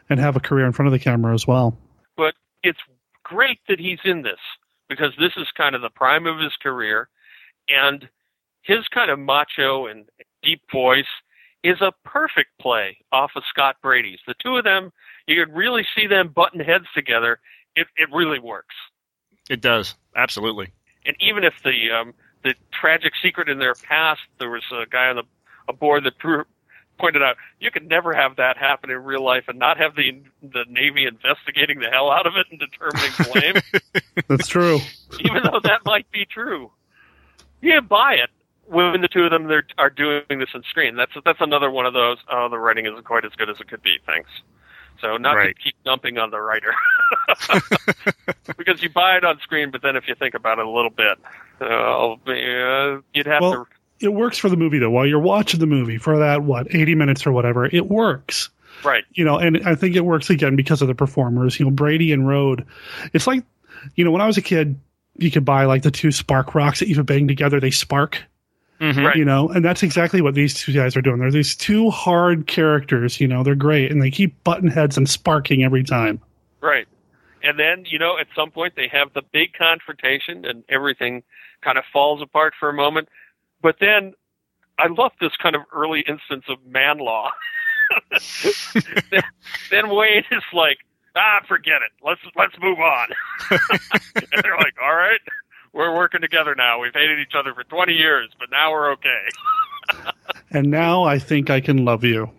and 0.10 0.19
have 0.19 0.36
a 0.36 0.39
career 0.39 0.65
in 0.65 0.72
front 0.72 0.88
of 0.88 0.93
the 0.93 1.00
camera 1.00 1.34
as 1.34 1.46
well. 1.46 1.77
But 2.15 2.36
it's 2.63 2.79
great 3.24 3.60
that 3.67 3.79
he's 3.79 4.00
in 4.03 4.22
this 4.22 4.39
because 4.88 5.13
this 5.19 5.34
is 5.38 5.48
kind 5.55 5.75
of 5.75 5.81
the 5.81 5.89
prime 5.89 6.25
of 6.25 6.39
his 6.39 6.55
career. 6.62 7.10
And 7.67 8.10
his 8.62 8.88
kind 8.88 9.12
of 9.12 9.19
macho 9.19 9.86
and 9.86 10.05
deep 10.41 10.62
voice 10.72 11.05
is 11.63 11.81
a 11.81 11.93
perfect 12.05 12.50
play 12.60 12.98
off 13.12 13.31
of 13.36 13.43
Scott 13.50 13.75
Brady's. 13.81 14.19
The 14.25 14.36
two 14.41 14.58
of 14.58 14.63
them, 14.63 14.91
you 15.27 15.43
could 15.43 15.53
really 15.53 15.86
see 15.96 16.08
them 16.08 16.29
button 16.29 16.60
heads 16.60 16.86
together. 16.96 17.39
It, 17.75 17.88
it 17.98 18.10
really 18.12 18.39
works. 18.39 18.75
It 19.50 19.62
does 19.62 19.96
absolutely. 20.19 20.71
And 21.05 21.15
even 21.19 21.43
if 21.43 21.53
the 21.63 21.91
um, 21.91 22.13
the 22.43 22.55
tragic 22.71 23.13
secret 23.21 23.49
in 23.49 23.59
their 23.59 23.75
past, 23.75 24.21
there 24.39 24.49
was 24.49 24.63
a 24.71 24.85
guy 24.89 25.07
on 25.07 25.17
the 25.17 25.23
a 25.67 25.73
board 25.73 26.03
that 26.03 26.17
pr- 26.17 26.41
pointed 26.97 27.21
out 27.23 27.38
you 27.59 27.71
could 27.71 27.88
never 27.88 28.13
have 28.13 28.35
that 28.35 28.57
happen 28.57 28.89
in 28.89 29.03
real 29.03 29.23
life 29.23 29.45
and 29.47 29.57
not 29.57 29.77
have 29.77 29.95
the 29.95 30.21
the 30.43 30.65
Navy 30.69 31.05
investigating 31.05 31.79
the 31.79 31.89
hell 31.89 32.11
out 32.11 32.27
of 32.27 32.35
it 32.35 32.47
and 32.51 32.59
determining 32.59 33.11
blame. 33.31 34.03
That's 34.27 34.47
true. 34.47 34.79
even 35.21 35.43
though 35.43 35.61
that 35.63 35.85
might 35.85 36.09
be 36.11 36.25
true, 36.25 36.71
you 37.61 37.81
buy 37.81 38.15
it 38.15 38.29
when 38.65 39.01
the 39.01 39.07
two 39.07 39.23
of 39.23 39.31
them 39.31 39.49
are 39.77 39.89
doing 39.89 40.23
this 40.29 40.49
on 40.53 40.63
screen. 40.63 40.95
That's 40.95 41.13
that's 41.25 41.41
another 41.41 41.71
one 41.71 41.85
of 41.85 41.93
those. 41.93 42.17
Oh, 42.31 42.49
the 42.49 42.59
writing 42.59 42.85
isn't 42.85 43.05
quite 43.05 43.25
as 43.25 43.31
good 43.33 43.49
as 43.49 43.59
it 43.59 43.67
could 43.67 43.81
be. 43.81 43.97
Thanks. 44.05 44.29
So 45.01 45.17
not 45.17 45.33
right. 45.33 45.55
to 45.55 45.61
keep 45.61 45.75
dumping 45.83 46.17
on 46.17 46.29
the 46.29 46.39
writer, 46.39 46.73
because 48.57 48.81
you 48.83 48.89
buy 48.89 49.17
it 49.17 49.23
on 49.23 49.39
screen, 49.39 49.71
but 49.71 49.81
then 49.81 49.95
if 49.95 50.07
you 50.07 50.15
think 50.15 50.33
about 50.33 50.59
it 50.59 50.65
a 50.65 50.69
little 50.69 50.89
bit, 50.89 51.17
uh, 51.61 53.01
you'd 53.13 53.25
have 53.25 53.41
well, 53.41 53.51
to. 53.53 53.65
It 54.05 54.13
works 54.13 54.37
for 54.37 54.49
the 54.49 54.57
movie 54.57 54.79
though. 54.79 54.89
While 54.89 55.05
you're 55.05 55.19
watching 55.19 55.59
the 55.59 55.67
movie 55.67 55.97
for 55.97 56.19
that 56.19 56.43
what 56.43 56.73
80 56.73 56.95
minutes 56.95 57.25
or 57.25 57.31
whatever, 57.31 57.65
it 57.65 57.87
works. 57.87 58.49
Right. 58.83 59.03
You 59.13 59.25
know, 59.25 59.37
and 59.37 59.67
I 59.67 59.75
think 59.75 59.95
it 59.95 60.05
works 60.05 60.29
again 60.29 60.55
because 60.55 60.81
of 60.81 60.87
the 60.87 60.95
performers. 60.95 61.59
You 61.59 61.65
know, 61.65 61.71
Brady 61.71 62.13
and 62.13 62.27
Road. 62.27 62.65
It's 63.13 63.27
like, 63.27 63.43
you 63.95 64.05
know, 64.05 64.11
when 64.11 64.21
I 64.21 64.27
was 64.27 64.37
a 64.37 64.41
kid, 64.41 64.79
you 65.17 65.31
could 65.31 65.45
buy 65.45 65.65
like 65.65 65.83
the 65.83 65.91
two 65.91 66.11
spark 66.11 66.55
rocks 66.55 66.79
that 66.79 66.87
you 66.87 66.95
could 66.95 67.05
bang 67.05 67.27
together. 67.27 67.59
They 67.59 67.71
spark. 67.71 68.23
Mm-hmm. 68.79 69.05
Right. 69.05 69.15
You 69.15 69.25
know, 69.25 69.50
and 69.50 69.63
that's 69.63 69.83
exactly 69.83 70.21
what 70.21 70.36
these 70.36 70.53
two 70.53 70.71
guys 70.71 70.95
are 70.95 71.01
doing. 71.01 71.19
They're 71.19 71.31
these 71.31 71.55
two 71.55 71.89
hard 71.89 72.48
characters, 72.48 73.19
you 73.19 73.27
know, 73.27 73.43
they're 73.43 73.55
great 73.55 73.91
and 73.91 74.01
they 74.01 74.09
keep 74.09 74.41
button 74.43 74.69
heads 74.69 74.95
and 74.95 75.09
sparking 75.09 75.63
every 75.63 75.83
time. 75.83 76.21
Right. 76.62 76.88
And 77.43 77.59
then, 77.59 77.86
you 77.86 78.00
know, 78.00 78.17
at 78.17 78.27
some 78.36 78.51
point 78.51 78.75
they 78.75 78.88
have 78.88 79.13
the 79.13 79.21
big 79.33 79.53
confrontation 79.53 80.45
and 80.45 80.63
everything 80.69 81.24
kind 81.62 81.77
of 81.77 81.83
falls 81.91 82.21
apart 82.21 82.53
for 82.57 82.69
a 82.69 82.74
moment. 82.74 83.09
But 83.62 83.77
then 83.81 84.13
I 84.77 84.88
love 84.88 85.12
this 85.19 85.36
kind 85.36 85.55
of 85.55 85.63
early 85.74 86.01
instance 86.07 86.45
of 86.48 86.57
man 86.65 87.00
law. 87.00 87.31
then, 89.12 89.21
then 89.71 89.89
Wade 89.89 90.25
is 90.31 90.43
like, 90.53 90.77
ah, 91.15 91.41
forget 91.48 91.81
it. 91.81 91.91
Let's 92.03 92.21
let's 92.36 92.55
move 92.62 92.79
on. 92.79 93.07
and 93.51 94.43
they're 94.43 94.57
like, 94.57 94.75
all 94.81 94.95
right, 94.95 95.19
we're 95.73 95.95
working 95.95 96.21
together 96.21 96.55
now. 96.55 96.79
We've 96.79 96.93
hated 96.93 97.19
each 97.19 97.33
other 97.38 97.53
for 97.53 97.63
20 97.63 97.93
years, 97.93 98.29
but 98.39 98.49
now 98.51 98.71
we're 98.71 98.91
okay. 98.93 99.25
and 100.51 100.69
now 100.71 101.03
I 101.03 101.19
think 101.19 101.49
I 101.49 101.61
can 101.61 101.85
love 101.85 102.03
you. 102.03 102.29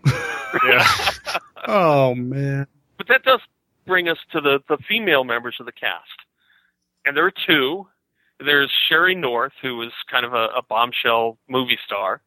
yeah. 0.66 0.87
oh 1.66 2.14
man. 2.14 2.66
But 2.99 3.08
that 3.08 3.22
does 3.25 3.40
bring 3.87 4.08
us 4.08 4.18
to 4.32 4.40
the 4.40 4.60
the 4.68 4.78
female 4.88 5.25
members 5.25 5.56
of 5.60 5.66
the 5.66 5.72
cast, 5.72 6.04
and 7.04 7.16
there 7.16 7.26
are 7.26 7.32
two. 7.46 7.87
There's 8.38 8.72
Sheree 8.90 9.16
North, 9.18 9.52
who 9.60 9.76
was 9.76 9.92
kind 10.10 10.25
of 10.25 10.32
a, 10.32 10.46
a 10.56 10.62
bombshell 10.66 11.37
movie 11.49 11.78
star, 11.84 12.22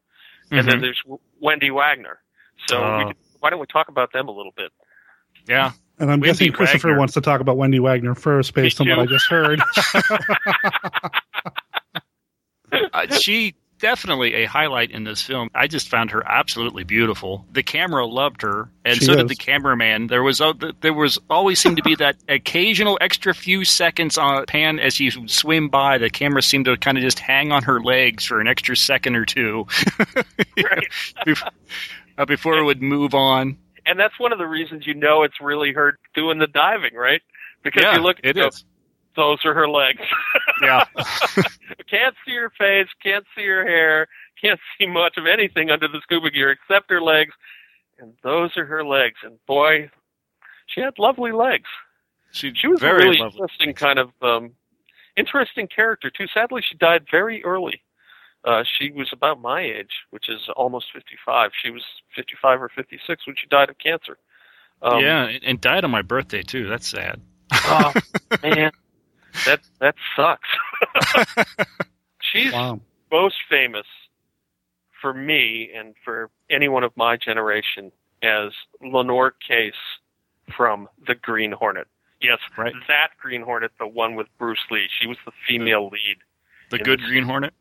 and 0.52 0.60
Mm-hmm. 0.60 0.70
then 0.70 0.82
there's 0.82 1.02
Wende 1.42 1.74
Wagner. 1.74 2.20
So 2.68 2.98
we 3.00 3.06
could, 3.06 3.16
why 3.40 3.50
don't 3.50 3.60
we 3.60 3.66
talk 3.66 3.88
about 3.90 4.14
them 4.14 4.28
a 4.28 4.32
little 4.32 4.52
bit? 4.56 4.72
Yeah. 5.48 5.72
And 6.00 6.12
I'm 6.12 6.20
Wende 6.22 6.24
guessing 6.26 6.52
Christopher 6.52 6.90
Wagner. 6.90 7.00
wants 7.00 7.14
to 7.14 7.22
talk 7.22 7.40
about 7.42 7.58
Wende 7.58 7.80
Wagner 7.80 8.16
first, 8.16 8.54
based 8.54 8.82
on 8.82 8.90
what 8.90 9.00
I 9.00 9.06
just 9.06 9.28
heard. 9.30 9.62
uh, 12.94 13.08
she 13.18 13.56
definitely 13.80 14.34
a 14.36 14.46
highlight 14.46 14.92
in 14.92 15.04
this 15.04 15.22
film. 15.22 15.50
I 15.54 15.68
just 15.68 15.90
found 15.90 16.10
her 16.12 16.24
absolutely 16.26 16.84
beautiful. 16.84 17.46
The 17.52 17.64
camera 17.64 18.06
loved 18.06 18.42
her, 18.42 18.70
and 18.86 18.96
She 18.98 19.06
so 19.06 19.12
is. 19.12 19.18
did 19.18 19.28
the 19.28 19.36
cameraman. 19.36 20.08
There 20.08 20.24
was 20.24 20.40
uh, 20.42 20.54
there 20.82 20.94
was 20.94 21.20
always 21.30 21.60
seemed 21.60 21.78
to 21.78 21.84
be 21.84 21.96
that 21.96 22.16
occasional 22.30 22.98
extra 23.02 23.34
few 23.34 23.66
seconds 23.66 24.18
on 24.18 24.46
pan 24.46 24.80
as 24.80 25.00
you 25.00 25.12
swim 25.28 25.70
by. 25.70 25.98
The 25.98 26.10
camera 26.10 26.42
seemed 26.42 26.66
to 26.66 26.78
kind 26.78 26.98
of 26.98 27.04
just 27.04 27.20
hang 27.20 27.52
on 27.52 27.62
her 27.64 27.82
legs 27.82 28.26
for 28.26 28.40
an 28.40 28.48
extra 28.48 28.76
second 28.76 29.16
or 29.16 29.26
two 29.26 29.68
before, 31.26 31.50
uh, 32.18 32.26
before 32.26 32.58
it 32.58 32.64
would 32.64 32.82
move 32.82 33.14
on. 33.14 33.58
And 33.86 34.00
that's 34.00 34.20
one 34.20 34.32
of 34.32 34.38
the 34.38 34.48
reasons 34.48 34.86
you 34.88 34.94
know 34.94 35.24
it's 35.24 35.40
really 35.42 35.74
her 35.74 35.98
doing 36.14 36.40
the 36.40 36.48
diving, 36.48 36.96
right? 36.96 37.22
Because 37.64 37.84
yeah, 37.84 37.96
you 37.96 38.02
look 38.02 38.18
at 38.20 38.38
it 38.38 38.38
is. 38.38 38.66
those 39.16 39.44
are 39.46 39.54
her 39.54 39.68
legs. 39.70 40.02
Yeah. 40.62 40.84
can't 41.90 42.16
see 42.26 42.36
her 42.36 42.52
face, 42.58 42.88
can't 43.02 43.26
see 43.36 43.46
her 43.46 43.66
hair, 43.66 44.08
can't 44.42 44.60
see 44.78 44.86
much 44.88 45.18
of 45.18 45.26
anything 45.26 45.72
under 45.72 45.88
the 45.88 46.00
scuba 46.02 46.30
gear 46.32 46.52
except 46.52 46.90
her 46.90 47.02
legs, 47.02 47.34
and 48.00 48.14
those 48.24 48.56
are 48.58 48.66
her 48.66 48.84
legs. 48.86 49.18
And 49.24 49.38
boy, 49.46 49.90
she 50.68 50.82
had 50.82 50.98
lovely 51.00 51.32
legs. 51.32 51.70
She, 52.32 52.52
She 52.54 52.68
was 52.68 52.80
very 52.80 53.04
a 53.04 53.06
really 53.06 53.18
lovely. 53.20 53.40
interesting 53.42 53.74
kind 53.74 54.00
of 54.00 54.10
um, 54.22 54.52
interesting 55.16 55.68
character 55.68 56.10
too. 56.10 56.28
Sadly, 56.34 56.62
she 56.68 56.76
died 56.76 57.06
very 57.10 57.44
early. 57.44 57.82
Uh, 58.46 58.64
she 58.78 58.92
was 58.92 59.10
about 59.14 59.40
my 59.42 59.62
age, 59.62 59.92
which 60.10 60.28
is 60.30 60.50
almost 60.56 60.88
55. 60.94 61.52
She 61.64 61.70
was 61.72 61.84
55 62.16 62.62
or 62.62 62.70
56 62.70 63.26
when 63.26 63.36
she 63.38 63.48
died 63.48 63.70
of 63.70 63.78
cancer. 63.78 64.18
Um, 64.82 65.00
yeah, 65.02 65.28
and- 65.28 65.44
and 65.44 65.62
died 65.62 65.84
on 65.86 65.92
my 65.92 66.02
birthday 66.02 66.42
too. 66.42 66.68
That's 66.68 66.88
sad. 66.88 67.22
Oh 67.54 67.94
man, 68.44 68.72
that 69.46 69.62
that 69.80 69.96
sucks. 70.16 70.50
She's 72.22 72.52
Wow. 72.52 72.80
most 73.12 73.36
famous 73.50 73.86
for 75.02 75.14
me 75.14 75.72
and 75.76 75.94
for 76.04 76.30
anyone 76.50 76.84
of 76.84 76.92
my 76.98 77.16
generation 77.18 77.92
as 78.22 78.52
Lenore 78.82 79.32
Case 79.32 79.74
from 80.56 80.88
The 81.08 81.16
Green 81.16 81.52
Hornet. 81.52 81.88
Yes, 82.22 82.40
Right. 82.58 82.74
that 82.88 83.10
Green 83.22 83.42
Hornet, 83.42 83.72
the 83.80 83.88
one 83.88 84.16
with 84.16 84.28
Bruce 84.38 84.66
Lee. 84.72 84.88
She 85.00 85.08
was 85.08 85.18
the 85.26 85.32
female 85.48 85.90
lead. 85.90 86.18
The 86.72 86.80
good 86.80 87.00
this- 87.02 87.08
Green 87.08 87.24
Hornet. 87.26 87.54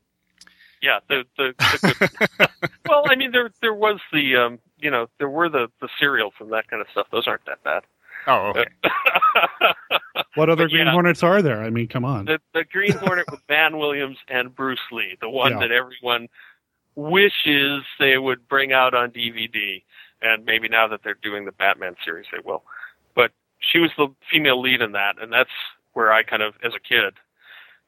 Yeah, 0.83 0.99
the 1.09 1.25
the, 1.39 1.55
the 1.59 1.95
good, 2.39 2.51
well, 2.89 3.05
I 3.09 3.15
mean 3.15 3.31
there 3.33 3.51
there 3.63 3.73
was 3.75 4.01
the 4.13 4.37
um 4.37 4.59
you 4.79 4.91
know 4.91 5.09
there 5.19 5.29
were 5.31 5.49
the 5.49 5.69
the 5.81 5.89
serials 5.99 6.35
and 6.41 6.53
that 6.53 6.69
kind 6.69 6.83
of 6.83 6.89
stuff. 6.91 7.07
Those 7.13 7.27
aren't 7.29 7.45
that 7.47 7.63
bad. 7.63 7.85
Oh, 8.27 8.51
okay. 8.51 8.67
What 10.35 10.49
other 10.49 10.65
But 10.65 10.71
Green 10.71 10.87
yeah. 10.87 10.93
Hornets 10.93 11.23
are 11.23 11.43
there? 11.43 11.63
I 11.63 11.69
mean, 11.71 11.89
come 11.89 12.05
on. 12.07 12.25
the 12.25 12.39
the 12.55 12.65
Green 12.65 12.93
Hornet 12.93 13.31
with 13.31 13.41
Van 13.49 13.77
Williams 13.79 14.17
and 14.29 14.55
Bruce 14.55 14.81
Lee, 14.91 15.17
the 15.21 15.29
one 15.29 15.53
Yeah. 15.53 15.59
that 15.61 15.71
everyone 15.73 16.29
wishes 16.95 17.83
they 17.99 18.19
would 18.19 18.49
bring 18.49 18.73
out 18.73 18.95
on 18.95 19.11
DVD, 19.11 19.83
and 20.21 20.45
maybe 20.45 20.69
now 20.69 20.89
that 20.89 21.01
they're 21.05 21.17
doing 21.23 21.45
the 21.45 21.53
Batman 21.53 21.97
series, 22.05 22.27
they 22.33 22.39
will. 22.45 22.63
But 23.15 23.33
she 23.61 23.79
was 23.79 23.91
the 23.97 24.09
female 24.31 24.61
lead 24.61 24.81
in 24.81 24.93
that, 24.93 25.21
and 25.21 25.33
that's 25.33 25.51
where 25.93 26.13
I 26.13 26.23
kind 26.23 26.43
of, 26.43 26.55
as 26.65 26.73
a 26.75 26.81
kid, 26.81 27.15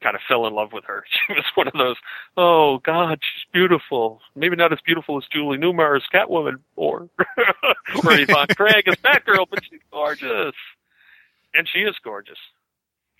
kind 0.01 0.15
of 0.15 0.21
fell 0.27 0.45
in 0.47 0.53
love 0.53 0.73
with 0.73 0.85
her. 0.85 1.03
She 1.27 1.33
was 1.33 1.45
one 1.55 1.67
of 1.67 1.73
those, 1.73 1.95
oh 2.37 2.79
God, 2.79 3.19
she's 3.21 3.45
beautiful. 3.51 4.21
Maybe 4.35 4.55
not 4.55 4.71
as 4.73 4.79
beautiful 4.85 5.17
as 5.17 5.23
Julie 5.31 5.57
Newmar 5.57 5.95
as 5.97 6.03
Catwoman, 6.13 6.57
or 6.75 7.09
or 8.03 8.11
Yvonne 8.13 8.47
Craig 8.55 8.87
as 8.87 8.95
Batgirl, 8.95 9.47
but 9.49 9.63
she's 9.63 9.79
gorgeous, 9.91 10.55
and 11.53 11.67
she 11.67 11.79
is 11.79 11.95
gorgeous, 12.03 12.37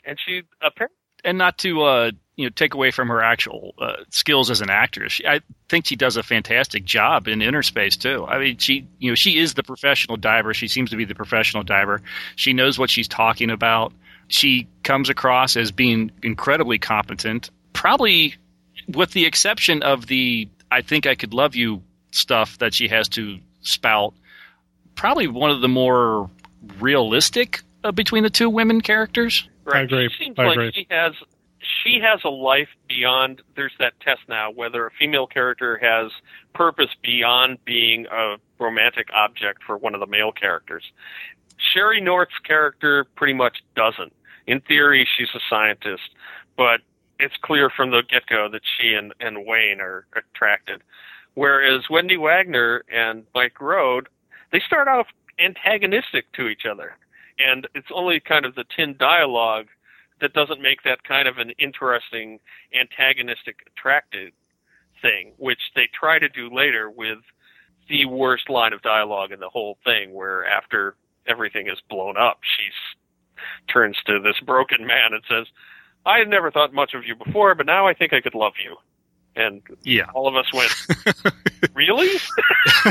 and 0.05 0.19
she 0.23 0.43
apparently. 0.61 0.95
and 1.23 1.37
not 1.37 1.57
to 1.59 1.83
uh, 1.83 2.11
you 2.35 2.45
know 2.45 2.49
take 2.49 2.73
away 2.75 2.91
from 2.91 3.07
her 3.07 3.21
actual 3.23 3.73
uh, 3.79 3.93
skills 4.09 4.51
as 4.51 4.61
an 4.61 4.69
actress, 4.69 5.13
she, 5.13 5.25
I 5.25 5.39
think 5.69 5.85
she 5.87 5.95
does 5.95 6.17
a 6.17 6.23
fantastic 6.23 6.85
job 6.85 7.27
in 7.27 7.41
Inner 7.41 7.63
Space 7.63 7.97
too. 7.97 8.25
I 8.27 8.37
mean, 8.37 8.57
she 8.57 8.87
you 8.99 9.09
know 9.11 9.15
she 9.15 9.39
is 9.39 9.53
the 9.55 9.63
professional 9.63 10.17
diver. 10.17 10.53
She 10.53 10.67
seems 10.67 10.91
to 10.91 10.97
be 10.97 11.05
the 11.05 11.15
professional 11.15 11.63
diver. 11.63 12.01
She 12.35 12.53
knows 12.53 12.77
what 12.77 12.89
she's 12.91 13.07
talking 13.07 13.49
about. 13.49 13.93
She 14.27 14.67
comes 14.83 15.09
across 15.09 15.55
as 15.55 15.71
being 15.71 16.11
incredibly 16.23 16.79
competent. 16.79 17.49
Probably, 17.73 18.35
with 18.87 19.11
the 19.11 19.25
exception 19.25 19.83
of 19.83 20.07
the 20.07 20.49
"I 20.71 20.81
think 20.81 21.05
I 21.05 21.15
could 21.15 21.33
love 21.33 21.55
you" 21.55 21.83
stuff 22.11 22.57
that 22.59 22.73
she 22.73 22.87
has 22.87 23.07
to 23.09 23.39
spout. 23.61 24.13
Probably 24.95 25.27
one 25.27 25.51
of 25.51 25.61
the 25.61 25.67
more 25.67 26.29
realistic 26.79 27.61
uh, 27.83 27.91
between 27.91 28.23
the 28.23 28.29
two 28.29 28.49
women 28.49 28.81
characters. 28.81 29.47
Right. 29.63 29.77
I 29.77 29.81
agree. 29.81 30.09
She 30.09 30.25
seems 30.25 30.39
I 30.39 30.45
like 30.45 30.73
she 30.73 30.87
has 30.89 31.13
she 31.83 31.99
has 31.99 32.21
a 32.23 32.29
life 32.29 32.69
beyond 32.87 33.41
there's 33.55 33.73
that 33.79 33.99
test 33.99 34.21
now 34.27 34.51
whether 34.51 34.85
a 34.85 34.91
female 34.91 35.27
character 35.27 35.77
has 35.77 36.11
purpose 36.53 36.89
beyond 37.03 37.57
being 37.65 38.05
a 38.07 38.37
romantic 38.59 39.09
object 39.13 39.63
for 39.63 39.77
one 39.77 39.93
of 39.93 39.99
the 39.99 40.07
male 40.07 40.31
characters. 40.31 40.83
Sheree 41.57 42.01
North's 42.01 42.37
character 42.43 43.05
pretty 43.15 43.33
much 43.33 43.63
doesn't. 43.75 44.13
In 44.47 44.61
theory 44.61 45.07
she's 45.17 45.29
a 45.33 45.39
scientist, 45.49 46.09
but 46.57 46.81
it's 47.19 47.35
clear 47.41 47.69
from 47.69 47.91
the 47.91 48.03
get 48.09 48.25
go 48.27 48.49
that 48.49 48.61
she 48.77 48.93
and, 48.93 49.13
and 49.19 49.45
Wayne 49.45 49.79
are 49.79 50.05
attracted. 50.15 50.81
Whereas 51.33 51.83
Wende 51.89 52.19
Wagner 52.19 52.83
and 52.91 53.25
Mike 53.33 53.59
Road, 53.59 54.07
they 54.51 54.61
start 54.65 54.87
off 54.87 55.07
antagonistic 55.39 56.31
to 56.33 56.47
each 56.47 56.65
other. 56.69 56.97
And 57.39 57.67
it's 57.75 57.87
only 57.93 58.19
kind 58.19 58.45
of 58.45 58.55
the 58.55 58.65
tin 58.75 58.95
dialogue 58.97 59.67
that 60.21 60.33
doesn't 60.33 60.61
make 60.61 60.83
that 60.83 61.03
kind 61.03 61.27
of 61.27 61.37
an 61.37 61.51
interesting 61.59 62.39
antagonistic 62.73 63.57
attractive 63.67 64.31
thing, 65.01 65.33
which 65.37 65.59
they 65.75 65.89
try 65.93 66.19
to 66.19 66.29
do 66.29 66.53
later 66.53 66.89
with 66.89 67.19
the 67.89 68.05
worst 68.05 68.49
line 68.49 68.71
of 68.73 68.81
dialogue 68.81 69.31
in 69.31 69.39
the 69.39 69.49
whole 69.49 69.77
thing, 69.83 70.13
where 70.13 70.45
after 70.45 70.95
everything 71.27 71.67
is 71.67 71.77
blown 71.89 72.15
up, 72.17 72.39
she 72.43 72.69
turns 73.71 73.97
to 74.05 74.19
this 74.19 74.39
broken 74.41 74.85
man 74.85 75.13
and 75.13 75.23
says, 75.29 75.47
I 76.05 76.19
had 76.19 76.27
never 76.29 76.51
thought 76.51 76.73
much 76.73 76.93
of 76.93 77.05
you 77.05 77.15
before, 77.15 77.55
but 77.55 77.65
now 77.65 77.87
I 77.87 77.93
think 77.93 78.13
I 78.13 78.21
could 78.21 78.35
love 78.35 78.53
you. 78.63 78.75
And 79.35 79.61
Yeah. 79.83 80.05
all 80.13 80.27
of 80.27 80.35
us 80.35 80.51
went, 80.53 80.73
really? 81.75 82.09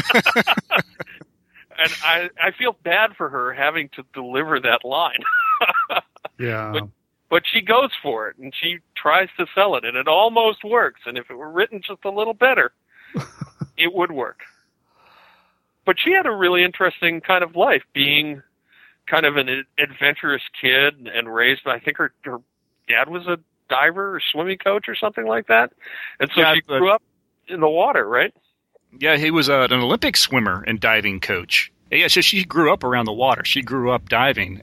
and 1.79 1.93
I, 2.05 2.29
I 2.43 2.51
feel 2.59 2.77
bad 2.83 3.17
for 3.17 3.29
her 3.29 3.53
having 3.53 3.89
to 3.91 4.05
deliver 4.13 4.61
that 4.61 4.85
line. 4.85 5.21
Yeah. 6.39 6.73
But- 6.73 6.89
but 7.31 7.43
she 7.47 7.61
goes 7.63 7.91
for 8.03 8.29
it 8.29 8.37
and 8.39 8.53
she 8.55 8.79
tries 8.97 9.29
to 9.39 9.47
sell 9.57 9.75
it 9.77 9.85
and 9.85 9.97
it 9.97 10.07
almost 10.07 10.63
works 10.63 11.01
and 11.07 11.17
if 11.19 11.31
it 11.31 11.35
were 11.35 11.51
written 11.51 11.81
just 11.81 12.05
a 12.05 12.11
little 12.11 12.35
better 12.35 12.73
it 13.77 13.93
would 13.93 14.13
work 14.13 14.41
but 15.85 15.97
she 15.99 16.13
had 16.13 16.27
a 16.27 16.31
really 16.31 16.63
interesting 16.63 17.21
kind 17.21 17.43
of 17.43 17.57
life 17.57 17.83
being 17.93 18.41
kind 19.07 19.27
of 19.27 19.37
an 19.37 19.65
adventurous 19.79 20.43
kid 20.61 21.09
and 21.15 21.33
raised 21.33 21.63
i 21.67 21.79
think 21.79 21.97
her 21.99 22.13
her 22.25 22.39
dad 22.89 23.09
was 23.09 23.27
a 23.27 23.39
diver 23.69 24.17
or 24.17 24.21
swimming 24.21 24.59
coach 24.59 24.89
or 24.89 24.95
something 24.95 25.27
like 25.27 25.47
that 25.47 25.73
and 26.21 26.31
so 26.35 26.41
Yeah, 26.41 26.55
she 26.55 26.61
grew 26.63 26.91
up 26.91 27.03
in 27.49 27.61
the 27.61 27.69
water 27.69 28.07
right 28.09 28.33
Yeah, 28.99 29.17
he 29.17 29.31
was 29.31 29.49
uh, 29.49 29.67
an 29.71 29.81
Olympic 29.81 30.17
swimmer 30.17 30.63
and 30.67 30.79
diving 30.81 31.21
coach. 31.21 31.73
Yeah, 31.91 32.09
so 32.09 32.21
she 32.21 32.45
grew 32.45 32.73
up 32.73 32.85
around 32.85 33.07
the 33.07 33.13
water. 33.13 33.45
She 33.45 33.63
grew 33.63 33.91
up 33.91 34.09
diving. 34.09 34.63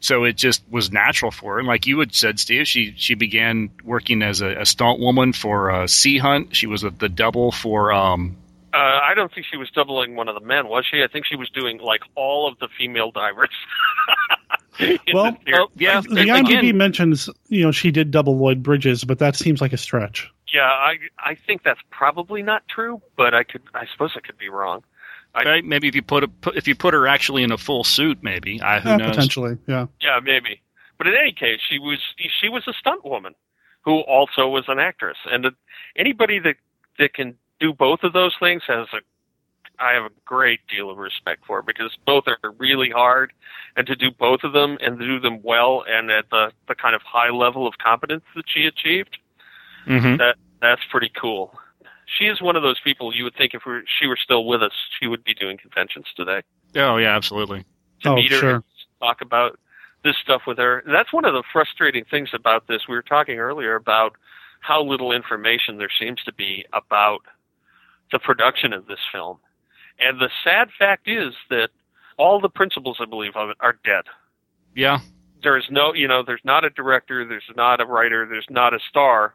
So 0.00 0.24
it 0.24 0.36
just 0.36 0.62
was 0.70 0.90
natural 0.90 1.30
for 1.30 1.54
her. 1.54 1.58
And 1.58 1.68
like 1.68 1.86
you 1.86 1.98
had 1.98 2.14
said, 2.14 2.38
Steve, 2.38 2.66
she 2.66 2.94
she 2.96 3.14
began 3.14 3.70
working 3.84 4.22
as 4.22 4.40
a, 4.40 4.60
a 4.60 4.66
stunt 4.66 4.98
woman 4.98 5.32
for 5.32 5.70
uh, 5.70 5.86
Sea 5.86 6.18
Hunt. 6.18 6.56
She 6.56 6.66
was 6.66 6.84
a, 6.84 6.90
the 6.90 7.08
double 7.08 7.52
for 7.52 7.92
um, 7.92 8.36
uh, 8.72 8.76
I 9.02 9.14
don't 9.14 9.32
think 9.32 9.46
she 9.50 9.56
was 9.56 9.70
doubling 9.70 10.14
one 10.16 10.28
of 10.28 10.34
the 10.34 10.40
men, 10.46 10.68
was 10.68 10.84
she? 10.90 11.02
I 11.02 11.08
think 11.08 11.26
she 11.26 11.36
was 11.36 11.50
doing 11.50 11.78
like 11.78 12.02
all 12.14 12.46
of 12.50 12.58
the 12.58 12.68
female 12.78 13.10
divers. 13.10 13.50
Well, 15.12 15.32
the 15.32 15.36
series. 15.44 15.60
oh, 15.60 15.70
yeah, 15.76 16.00
The 16.00 16.08
IMDb 16.30 16.58
again, 16.60 16.76
mentions, 16.78 17.28
you 17.48 17.62
know, 17.62 17.70
she 17.70 17.90
did 17.90 18.10
double 18.10 18.38
Lloyd 18.38 18.62
Bridges, 18.62 19.04
but 19.04 19.18
that 19.18 19.36
seems 19.36 19.60
like 19.60 19.74
a 19.74 19.76
stretch. 19.76 20.30
Yeah, 20.54 20.62
I 20.62 20.96
I 21.18 21.34
think 21.34 21.64
that's 21.64 21.80
probably 21.90 22.42
not 22.42 22.66
true, 22.66 23.02
but 23.16 23.34
I 23.34 23.44
could 23.44 23.60
I 23.74 23.84
suppose 23.92 24.12
I 24.16 24.20
could 24.20 24.38
be 24.38 24.48
wrong. 24.48 24.82
I- 25.34 25.42
right? 25.44 25.64
Maybe 25.64 25.86
if 25.88 25.94
you 25.94 26.02
put 26.02 26.24
a, 26.24 26.28
put, 26.28 26.56
if 26.56 26.66
you 26.66 26.74
put 26.74 26.94
her 26.94 27.06
actually 27.06 27.42
in 27.42 27.52
a 27.52 27.58
full 27.58 27.84
suit, 27.84 28.18
maybe 28.22 28.60
I 28.62 28.80
who 28.80 28.88
Eh, 28.90 28.96
knows. 28.96 29.10
potentially, 29.10 29.58
yeah. 29.66 29.86
Yeah, 30.00 30.18
maybe. 30.22 30.62
But 30.96 31.08
in 31.08 31.14
any 31.14 31.32
case, 31.32 31.60
she 31.68 31.78
was 31.78 31.98
she 32.40 32.48
was 32.48 32.66
a 32.66 32.72
stunt 32.72 33.04
woman 33.04 33.34
who 33.82 34.00
also 34.00 34.48
was 34.48 34.64
an 34.68 34.78
actress, 34.78 35.18
and 35.30 35.44
uh, 35.46 35.50
anybody 35.94 36.38
that 36.38 36.56
that 36.98 37.12
can 37.12 37.34
do 37.60 37.72
both 37.72 38.02
of 38.02 38.12
those 38.12 38.34
things 38.40 38.62
has 38.66 38.88
a 38.92 38.98
I 39.82 39.92
have 39.94 40.04
a 40.04 40.10
great 40.26 40.60
deal 40.68 40.90
of 40.90 40.98
respect 40.98 41.46
for 41.46 41.62
because 41.62 41.96
both 42.04 42.24
are 42.26 42.38
really 42.58 42.90
hard, 42.90 43.32
and 43.76 43.86
to 43.86 43.96
do 43.96 44.10
both 44.10 44.44
of 44.44 44.52
them 44.52 44.76
and 44.82 44.98
to 44.98 45.06
do 45.06 45.18
them 45.18 45.40
well 45.42 45.84
and 45.88 46.10
at 46.10 46.28
the 46.30 46.52
the 46.68 46.74
kind 46.74 46.94
of 46.94 47.00
high 47.02 47.30
level 47.30 47.66
of 47.66 47.78
competence 47.78 48.24
that 48.36 48.44
she 48.46 48.66
achieved, 48.66 49.18
Mhm. 49.86 50.18
that 50.18 50.36
that's 50.60 50.82
pretty 50.90 51.08
cool. 51.08 51.58
She 52.06 52.26
is 52.26 52.42
one 52.42 52.56
of 52.56 52.62
those 52.62 52.80
people 52.80 53.14
you 53.14 53.24
would 53.24 53.36
think 53.36 53.54
if 53.54 53.64
we 53.64 53.72
were, 53.72 53.84
she 53.86 54.06
were 54.06 54.16
still 54.16 54.44
with 54.44 54.62
us, 54.62 54.72
she 54.98 55.06
would 55.06 55.24
be 55.24 55.32
doing 55.32 55.56
conventions 55.56 56.06
today. 56.14 56.42
Oh 56.76 56.96
yeah, 56.98 57.14
absolutely. 57.16 57.64
To 58.02 58.10
Oh, 58.10 58.14
meet 58.16 58.32
her 58.32 58.38
sure. 58.38 58.54
and 58.56 58.64
talk 59.00 59.20
about 59.22 59.58
this 60.02 60.16
stuff 60.18 60.42
with 60.46 60.58
her. 60.58 60.82
That's 60.86 61.12
one 61.12 61.24
of 61.24 61.32
the 61.34 61.42
frustrating 61.52 62.04
things 62.04 62.34
about 62.34 62.66
this. 62.66 62.86
We 62.88 62.94
were 62.96 63.02
talking 63.02 63.38
earlier 63.38 63.76
about 63.76 64.16
how 64.60 64.82
little 64.82 65.12
information 65.12 65.78
there 65.78 65.90
seems 65.98 66.22
to 66.24 66.32
be 66.32 66.66
about 66.72 67.22
the 68.12 68.18
production 68.18 68.72
of 68.72 68.86
this 68.86 68.98
film. 69.12 69.38
And 69.98 70.20
the 70.20 70.30
sad 70.44 70.68
fact 70.78 71.08
is 71.08 71.34
that 71.50 71.68
all 72.16 72.40
the 72.40 72.48
principals, 72.48 72.98
I 73.00 73.04
believe, 73.06 73.36
of 73.36 73.50
it 73.50 73.56
are 73.60 73.78
dead. 73.84 74.04
Yeah, 74.74 74.98
There 75.42 75.56
is 75.56 75.64
no, 75.70 75.94
you 75.94 76.06
know, 76.06 76.22
there's 76.22 76.40
not 76.44 76.64
a 76.64 76.70
director, 76.70 77.26
there's 77.26 77.42
not 77.56 77.80
a 77.80 77.86
writer, 77.86 78.26
there's 78.28 78.46
not 78.50 78.74
a 78.74 78.78
star 78.88 79.34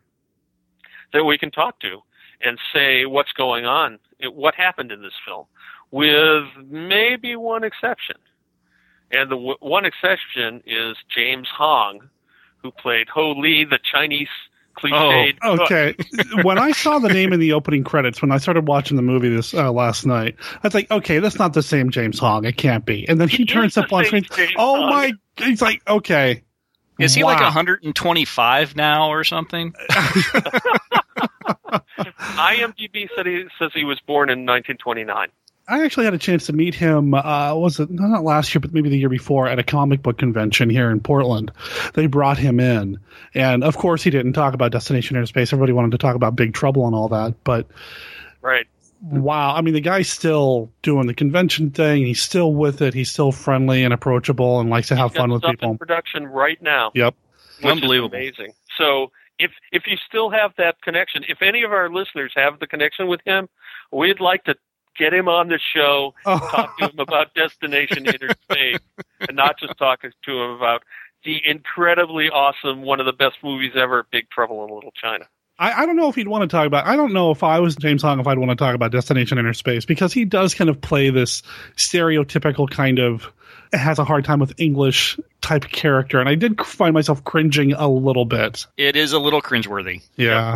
that 1.13 1.23
we 1.23 1.37
can 1.37 1.51
talk 1.51 1.79
to 1.81 1.99
and 2.41 2.59
say 2.73 3.05
what's 3.05 3.31
going 3.33 3.65
on, 3.65 3.99
what 4.23 4.55
happened 4.55 4.91
in 4.91 5.01
this 5.01 5.13
film, 5.25 5.45
with 5.91 6.43
maybe 6.69 7.35
one 7.35 7.63
exception. 7.63 8.15
And 9.11 9.29
the 9.29 9.35
w- 9.35 9.57
one 9.59 9.85
exception 9.85 10.61
is 10.65 10.97
James 11.15 11.47
Hong, 11.55 12.09
who 12.57 12.71
played 12.71 13.07
Ho 13.09 13.31
Lee, 13.31 13.65
the 13.65 13.79
Chinese 13.91 14.27
cliched. 14.75 15.37
Oh, 15.41 15.61
okay. 15.63 15.95
when 16.43 16.57
I 16.57 16.71
saw 16.71 16.99
the 16.99 17.09
name 17.09 17.33
in 17.33 17.39
the 17.39 17.53
opening 17.53 17.83
credits, 17.83 18.21
when 18.21 18.31
I 18.31 18.37
started 18.37 18.67
watching 18.67 18.95
the 18.97 19.03
movie 19.03 19.29
this 19.29 19.53
uh, 19.53 19.71
last 19.71 20.05
night, 20.05 20.35
I 20.41 20.59
was 20.67 20.73
like, 20.73 20.89
okay, 20.91 21.19
that's 21.19 21.39
not 21.39 21.53
the 21.53 21.63
same 21.63 21.89
James 21.89 22.19
Hong. 22.19 22.45
It 22.45 22.57
can't 22.57 22.85
be. 22.85 23.07
And 23.07 23.19
then 23.19 23.27
he 23.29 23.43
It 23.43 23.49
turns 23.49 23.73
is 23.73 23.77
up 23.77 23.89
the 23.89 23.95
on 23.95 24.05
screen. 24.05 24.25
James 24.35 24.51
Oh 24.57 24.75
Hong. 24.81 24.89
my! 24.89 25.13
He's 25.37 25.61
like, 25.61 25.81
okay. 25.87 26.43
Is 26.99 27.13
he 27.13 27.23
like 27.23 27.41
125 27.41 28.75
now 28.75 29.09
or 29.09 29.23
something? 29.25 29.73
IMDb 32.37 33.09
said 33.15 33.25
he 33.25 33.45
says 33.59 33.71
he 33.73 33.83
was 33.83 33.99
born 34.01 34.29
in 34.29 34.39
1929. 34.45 35.27
I 35.67 35.83
actually 35.83 36.05
had 36.05 36.13
a 36.13 36.19
chance 36.19 36.45
to 36.45 36.53
meet 36.53 36.75
him. 36.75 37.13
Uh, 37.13 37.55
was 37.55 37.79
it 37.79 37.89
not 37.89 38.23
last 38.23 38.53
year, 38.53 38.59
but 38.59 38.71
maybe 38.73 38.89
the 38.89 38.97
year 38.99 39.09
before 39.09 39.47
at 39.47 39.57
a 39.57 39.63
comic 39.63 40.03
book 40.03 40.17
convention 40.17 40.69
here 40.69 40.91
in 40.91 40.99
Portland? 40.99 41.51
They 41.95 42.05
brought 42.07 42.37
him 42.37 42.59
in, 42.59 42.99
and 43.33 43.63
of 43.63 43.75
course, 43.77 44.03
he 44.03 44.09
didn't 44.11 44.33
talk 44.33 44.53
about 44.53 44.71
Destination 44.71 45.15
Inner 45.17 45.25
Space. 45.25 45.51
Everybody 45.51 45.73
wanted 45.73 45.91
to 45.93 45.97
talk 45.97 46.15
about 46.15 46.35
Big 46.35 46.53
Trouble 46.53 46.85
and 46.85 46.95
all 46.95 47.07
that, 47.09 47.33
but 47.43 47.67
Right. 48.41 48.67
wow, 49.01 49.55
I 49.55 49.61
mean, 49.61 49.73
the 49.73 49.81
guy's 49.81 50.07
still 50.09 50.71
doing 50.83 51.07
the 51.07 51.15
convention 51.15 51.71
thing. 51.71 52.05
He's 52.05 52.21
still 52.21 52.53
with 52.53 52.81
it. 52.83 52.93
He's 52.93 53.09
still 53.09 53.31
friendly 53.31 53.83
and 53.83 53.91
approachable, 53.93 54.59
and 54.59 54.69
likes 54.69 54.89
to 54.89 54.95
have 54.95 55.13
Got 55.13 55.19
fun 55.21 55.31
with 55.31 55.41
stuff 55.41 55.51
people. 55.53 55.71
in 55.71 55.77
production 55.79 56.27
right 56.27 56.61
now. 56.61 56.91
Yep. 56.93 57.15
which 57.57 57.65
is 57.65 57.71
Unbelievable. 57.71 58.15
amazing. 58.15 58.51
So 58.77 59.11
if 59.39 59.51
if 59.71 59.87
you 59.87 59.97
still 59.97 60.29
have 60.29 60.51
that 60.57 60.79
connection, 60.83 61.23
if 61.27 61.41
any 61.41 61.63
of 61.63 61.71
our 61.71 61.89
listeners 61.89 62.33
have 62.35 62.59
the 62.59 62.67
connection 62.67 63.07
with 63.07 63.21
him, 63.25 63.49
we'd 63.91 64.19
like 64.19 64.43
to 64.43 64.55
get 64.97 65.13
him 65.13 65.27
on 65.27 65.47
the 65.49 65.59
show, 65.59 66.13
Oh. 66.25 66.39
talk 66.39 66.77
to 66.79 66.85
him 66.89 66.99
about 66.99 67.33
Destination 67.33 68.05
Inner 68.05 68.29
Space, 68.43 68.79
and 69.27 69.35
not 69.35 69.59
just 69.59 69.77
talk 69.77 70.01
to 70.01 70.31
him 70.31 70.51
about 70.51 70.83
the 71.23 71.41
incredibly 71.47 72.29
awesome, 72.29 72.83
one 72.83 72.99
of 72.99 73.05
the 73.05 73.13
best 73.13 73.37
movies 73.43 73.71
ever, 73.75 74.05
Big 74.11 74.29
Trouble 74.29 74.63
in 74.65 74.73
Little 74.73 74.91
China. 74.91 75.25
I, 75.57 75.83
I 75.83 75.85
don't 75.85 75.95
know 75.95 76.09
if 76.09 76.15
he'd 76.15 76.27
want 76.27 76.41
to 76.49 76.53
talk 76.53 76.67
about. 76.67 76.85
I 76.85 76.95
don't 76.97 77.13
know 77.13 77.31
if 77.31 77.41
I 77.41 77.59
was 77.61 77.75
James 77.77 78.01
Hong 78.01 78.19
if 78.19 78.27
I'd 78.27 78.37
want 78.37 78.49
to 78.51 78.55
talk 78.57 78.75
about 78.75 78.91
Destination 78.91 79.37
Inner 79.37 79.53
Space 79.53 79.85
because 79.85 80.11
he 80.11 80.25
does 80.25 80.53
kind 80.53 80.69
of 80.69 80.81
play 80.81 81.09
this 81.09 81.41
stereotypical 81.77 82.69
kind 82.69 82.99
of 82.99 83.31
has 83.73 83.97
a 83.99 84.03
hard 84.05 84.25
time 84.25 84.39
with 84.39 84.53
English 84.59 85.17
type 85.41 85.63
character, 85.63 86.19
and 86.19 86.27
I 86.29 86.35
did 86.35 86.59
find 86.61 86.93
myself 86.93 87.23
cringing 87.23 87.73
a 87.73 87.87
little 87.87 88.25
bit. 88.25 88.65
It 88.77 88.95
is 88.95 89.13
a 89.13 89.19
little 89.19 89.41
cringeworthy. 89.41 90.01
Yeah, 90.17 90.55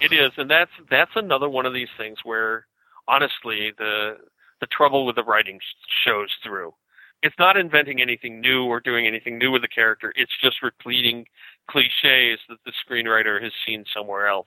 It 0.00 0.12
is, 0.12 0.32
and 0.36 0.50
that's 0.50 0.70
that's 0.90 1.10
another 1.14 1.48
one 1.48 1.66
of 1.66 1.72
these 1.74 1.88
things 1.96 2.18
where, 2.24 2.66
honestly, 3.08 3.72
the 3.76 4.18
the 4.60 4.66
trouble 4.66 5.06
with 5.06 5.16
the 5.16 5.24
writing 5.24 5.58
shows 6.04 6.28
through. 6.44 6.74
It's 7.22 7.34
not 7.38 7.56
inventing 7.56 8.00
anything 8.00 8.40
new 8.40 8.64
or 8.64 8.78
doing 8.80 9.06
anything 9.06 9.38
new 9.38 9.50
with 9.50 9.62
the 9.62 9.68
character. 9.68 10.12
It's 10.16 10.32
just 10.40 10.62
repeating 10.62 11.26
cliches 11.68 12.38
that 12.48 12.58
the 12.64 12.72
screenwriter 12.72 13.42
has 13.42 13.52
seen 13.66 13.84
somewhere 13.92 14.26
else. 14.28 14.46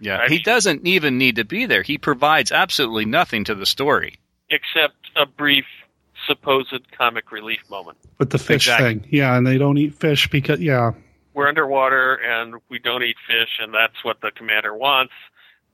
Yeah, 0.00 0.18
Right. 0.18 0.30
he 0.30 0.38
doesn't 0.40 0.86
even 0.86 1.18
need 1.18 1.36
to 1.36 1.44
be 1.44 1.66
there. 1.66 1.82
He 1.82 1.98
provides 1.98 2.52
absolutely 2.52 3.04
nothing 3.04 3.44
to 3.44 3.54
the 3.54 3.66
story. 3.66 4.16
except 4.50 4.94
a 5.16 5.24
brief 5.26 5.64
supposed 6.26 6.90
comic 6.96 7.32
relief 7.32 7.60
moment. 7.70 7.96
with 8.18 8.30
the 8.30 8.38
fish 8.38 8.66
Exactly. 8.68 8.94
thing. 9.00 9.08
Yeah, 9.10 9.36
and 9.36 9.46
they 9.46 9.56
don't 9.58 9.78
eat 9.78 9.94
fish 9.94 10.28
because 10.28 10.60
yeah. 10.60 10.92
We're 11.32 11.48
underwater 11.48 12.14
and 12.14 12.54
we 12.68 12.78
don't 12.78 13.02
eat 13.02 13.16
fish, 13.26 13.58
and 13.60 13.74
that's 13.74 14.04
what 14.04 14.20
the 14.20 14.30
commander 14.30 14.74
wants. 14.74 15.12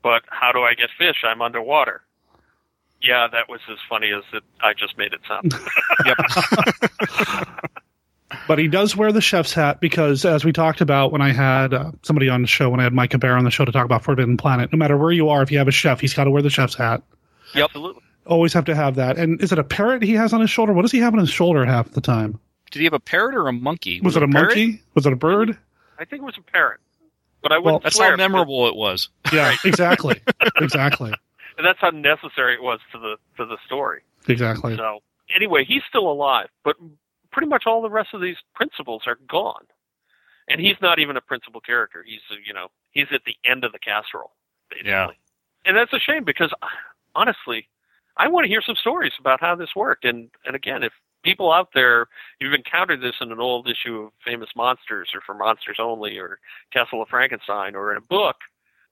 But 0.03 0.23
how 0.29 0.53
do 0.53 0.63
I 0.63 0.75
get 0.75 0.89
fish? 0.99 1.23
I'm 1.25 1.43
underwater. 1.43 2.03
Yeah, 3.03 3.29
that 3.33 3.49
was 3.49 3.61
as 3.71 3.79
funny 3.89 4.13
as 4.13 4.23
it, 4.33 4.43
I 4.61 4.75
just 4.75 4.99
made 4.99 5.13
it 5.13 5.21
sound. 5.27 5.55
But 8.47 8.59
he 8.59 8.69
does 8.69 8.97
wear 8.97 9.13
the 9.13 9.21
chef's 9.21 9.53
hat 9.53 9.81
because, 9.81 10.25
as 10.25 10.45
we 10.45 10.53
talked 10.53 10.81
about 10.81 11.13
when 11.13 11.21
I 11.21 11.33
had 11.33 11.75
uh, 11.75 11.93
somebody 12.03 12.29
on 12.29 12.43
the 12.43 12.49
show, 12.49 12.71
when 12.71 12.81
I 12.81 12.85
had 12.85 12.93
Micah 12.93 13.19
Bear 13.19 13.37
on 13.37 13.45
the 13.45 13.51
show 13.51 13.65
to 13.65 13.73
talk 13.73 13.85
about 13.85 14.05
Forbidden 14.05 14.37
Planet, 14.37 14.73
no 14.73 14.77
matter 14.77 14.97
where 14.97 15.11
you 15.11 15.29
are, 15.29 15.43
if 15.43 15.51
you 15.51 15.59
have 15.59 15.69
a 15.69 15.73
chef, 15.73 16.01
he's 16.01 16.15
got 16.15 16.25
to 16.25 16.31
wear 16.31 16.43
the 16.43 16.51
chef's 16.51 16.75
hat. 16.75 17.03
Yep. 17.55 17.65
Absolutely. 17.65 18.03
Always 18.27 18.53
have 18.53 18.67
to 18.67 18.75
have 18.75 18.97
that. 18.97 19.19
And 19.19 19.43
is 19.43 19.51
it 19.51 19.59
a 19.59 19.65
parrot 19.65 20.03
he 20.03 20.15
has 20.15 20.33
on 20.33 20.41
his 20.41 20.51
shoulder? 20.51 20.73
What 20.73 20.83
does 20.83 20.93
he 20.93 20.99
have 20.99 21.13
on 21.13 21.21
his 21.21 21.31
shoulder 21.31 21.65
half 21.65 21.91
the 21.91 22.01
time? 22.01 22.39
Did 22.71 22.79
he 22.79 22.85
have 22.85 22.93
a 22.93 23.01
parrot 23.01 23.35
or 23.35 23.49
a 23.49 23.53
monkey? 23.53 24.01
Was, 24.01 24.17
it 24.17 24.23
a 24.23 24.29
parrot? 24.29 24.57
monkey? 24.57 24.83
Was 24.95 25.07
it 25.07 25.13
a 25.13 25.17
bird? 25.17 25.59
I 25.99 26.05
think 26.05 26.23
it 26.23 26.25
was 26.25 26.39
a 26.39 26.53
parrot, 26.53 26.81
but 27.43 27.51
I 27.51 27.59
wouldn't 27.59 27.83
That's 27.83 27.97
swear 27.97 28.11
how 28.11 28.17
memorable 28.17 28.69
it 28.69 28.77
was. 28.77 29.09
Yeah, 29.33 29.55
exactly. 29.65 30.21
exactly. 30.57 31.13
And 31.61 31.67
that's 31.67 31.79
how 31.79 31.91
necessary 31.91 32.55
it 32.55 32.63
was 32.63 32.81
to 32.93 32.99
the 32.99 33.17
to 33.37 33.45
the 33.45 33.59
story. 33.67 34.01
Exactly. 34.29 34.79
So 34.79 35.01
anyway, 35.37 35.63
he's 35.63 35.83
still 35.87 36.11
alive, 36.11 36.49
but 36.65 36.77
pretty 37.31 37.49
much 37.49 37.65
all 37.67 37.83
the 37.83 37.91
rest 37.91 38.15
of 38.15 38.23
these 38.23 38.39
principals 38.55 39.03
are 39.07 39.19
gone, 39.29 39.67
and 40.49 40.59
he's 40.59 40.77
not 40.81 40.99
even 40.99 41.19
a 41.19 41.21
principal 41.21 41.61
character. 41.61 42.03
He's 42.03 42.23
uh, 42.31 42.37
you 42.47 42.55
know 42.55 42.69
he's 42.93 43.09
at 43.13 43.21
the 43.27 43.37
end 43.45 43.65
of 43.65 43.73
the 43.73 43.79
casserole, 43.79 44.33
basically. 44.71 44.91
Yeah. 44.91 45.09
And 45.67 45.77
that's 45.77 45.93
a 45.93 45.99
shame 45.99 46.25
because 46.25 46.51
uh, 46.63 46.67
honestly, 47.15 47.69
I 48.17 48.29
want 48.29 48.45
to 48.45 48.49
hear 48.49 48.63
some 48.63 48.77
stories 48.77 49.13
about 49.21 49.43
how 49.43 49.55
this 49.55 49.77
worked. 49.77 50.07
And 50.07 50.31
and 50.47 50.57
again, 50.57 50.83
if 50.83 50.95
people 51.23 51.53
out 51.53 51.69
there 51.75 52.07
you've 52.41 52.55
encountered 52.55 53.03
this 53.03 53.17
in 53.21 53.33
an 53.33 53.39
old 53.39 53.69
issue 53.69 54.05
of 54.05 54.13
Famous 54.25 54.49
Monsters 54.57 55.11
or 55.13 55.21
for 55.27 55.35
Monsters 55.35 55.77
Only 55.79 56.17
or 56.17 56.39
Castle 56.73 57.03
of 57.03 57.09
Frankenstein 57.11 57.75
or 57.75 57.91
in 57.91 57.99
a 57.99 58.01
book, 58.01 58.37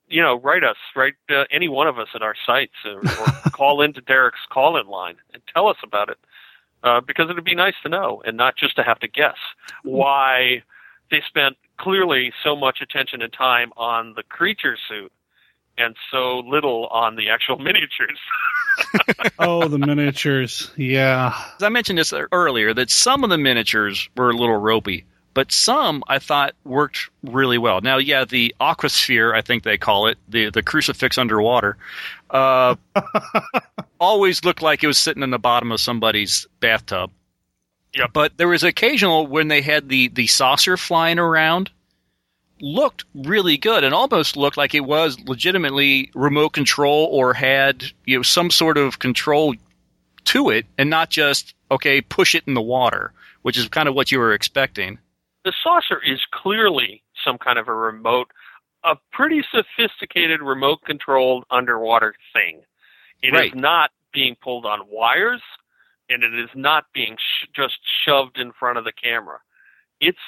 you 0.09 0.23
know, 0.23 0.39
write 0.41 0.65
us, 0.65 0.77
write 0.97 1.15
uh, 1.31 1.45
any 1.51 1.69
one 1.69 1.87
of 1.87 1.99
us 1.99 2.09
at 2.15 2.23
our 2.23 2.35
sites, 2.47 2.75
or, 2.85 2.99
or 2.99 3.51
call 3.53 3.83
into 3.83 4.01
Derek's 4.01 4.39
call-in 4.51 4.87
line 4.87 5.17
and 5.33 5.43
tell 5.53 5.69
us 5.69 5.77
about 5.83 6.09
it, 6.09 6.19
uh, 6.83 7.01
because 7.01 7.31
it'd 7.31 7.45
be 7.45 7.55
nice 7.55 7.75
to 7.83 7.89
know 7.89 8.23
and 8.25 8.37
not 8.37 8.57
just 8.57 8.77
to 8.77 8.83
have 8.83 8.99
to 9.01 9.09
guess 9.09 9.37
why 9.83 10.63
they 11.11 11.23
spent 11.27 11.57
clearly 11.79 12.33
so 12.43 12.57
much 12.57 12.81
attention 12.81 13.23
and 13.23 13.33
time 13.33 13.73
on 13.77 14.15
the 14.15 14.23
creature 14.23 14.77
suit 14.89 15.13
and 15.77 15.95
so 16.11 16.41
little 16.41 16.87
on 16.89 17.17
the 17.17 17.31
actual 17.31 17.59
miniatures. 17.59 18.19
oh, 19.39 19.69
the 19.69 19.79
miniatures. 19.79 20.71
Yeah. 20.77 21.33
As 21.57 21.63
I 21.63 21.69
mentioned 21.69 21.99
this 21.99 22.13
earlier, 22.33 22.75
that 22.75 22.91
some 22.91 23.25
of 23.25 23.31
the 23.31 23.39
miniatures 23.39 24.09
were 24.17 24.31
a 24.31 24.37
little 24.37 24.57
ropey, 24.57 25.05
but 25.39 25.53
some 25.53 26.03
I 26.09 26.19
thought 26.19 26.55
worked 26.65 27.11
really 27.23 27.59
well. 27.59 27.81
Now, 27.81 27.99
yeah, 27.99 28.25
the 28.25 28.57
aquasphere, 28.61 29.33
I 29.33 29.41
think 29.41 29.63
they 29.63 29.79
call 29.79 30.09
it, 30.09 30.19
the 30.29 30.51
the 30.51 30.65
crucifix 30.65 31.17
underwater, 31.17 31.77
uh, 32.29 32.75
always 34.01 34.45
looked 34.45 34.63
like 34.63 34.83
it 34.83 34.89
was 34.89 34.99
sitting 34.99 35.23
in 35.23 35.31
the 35.31 35.39
bottom 35.39 35.71
of 35.71 35.81
somebody's 35.81 36.49
bathtub. 36.59 37.13
Yep. 37.95 38.11
But 38.13 38.37
there 38.37 38.49
was 38.49 38.65
occasional 38.65 39.29
when 39.29 39.47
they 39.47 39.63
had 39.63 39.89
the 39.89 40.09
the 40.09 40.27
saucer 40.27 40.77
flying 40.77 41.21
around, 41.21 41.71
looked 42.61 43.05
really 43.15 43.59
good 43.59 43.85
and 43.85 43.95
almost 43.95 44.37
looked 44.37 44.57
like 44.57 44.75
it 44.75 44.85
was 44.85 45.21
legitimately 45.21 46.11
remote 46.17 46.49
control 46.49 47.09
or 47.13 47.33
had 47.33 47.85
you 48.05 48.17
know 48.17 48.23
some 48.25 48.51
sort 48.51 48.77
of 48.77 48.99
control 48.99 49.55
to 50.25 50.51
it 50.51 50.67
and 50.77 50.91
not 50.91 51.11
just 51.11 51.55
okay 51.71 52.01
push 52.01 52.35
it 52.35 52.43
in 52.49 52.55
the 52.55 52.61
water 52.61 53.13
which 53.43 53.57
is 53.57 53.69
kind 53.69 53.89
of 53.89 53.95
what 53.95 54.11
you 54.11 54.19
were 54.19 54.33
expecting 54.33 54.99
the 55.45 55.53
saucer 55.63 56.01
is 56.05 56.21
clearly 56.33 57.03
some 57.25 57.39
kind 57.39 57.59
of 57.59 57.69
a 57.69 57.75
remote, 57.75 58.31
a 58.85 58.97
pretty 59.13 59.43
sophisticated 59.51 60.41
remote 60.43 60.81
controlled 60.85 61.45
underwater 61.51 62.15
thing. 62.33 62.63
It 63.23 63.35
is 63.35 63.41
Right. 63.41 63.55
not 63.55 63.91
being 64.13 64.37
pulled 64.37 64.67
on 64.67 64.87
wires, 64.89 65.43
and 66.09 66.23
it 66.23 66.35
is 66.35 66.51
not 66.55 66.87
being 66.93 67.17
sh- 67.17 67.47
just 67.55 67.79
shoved 68.05 68.39
in 68.39 68.53
front 68.53 68.79
of 68.79 68.85
the 68.85 68.93
camera. 68.93 69.41
It's 70.01 70.19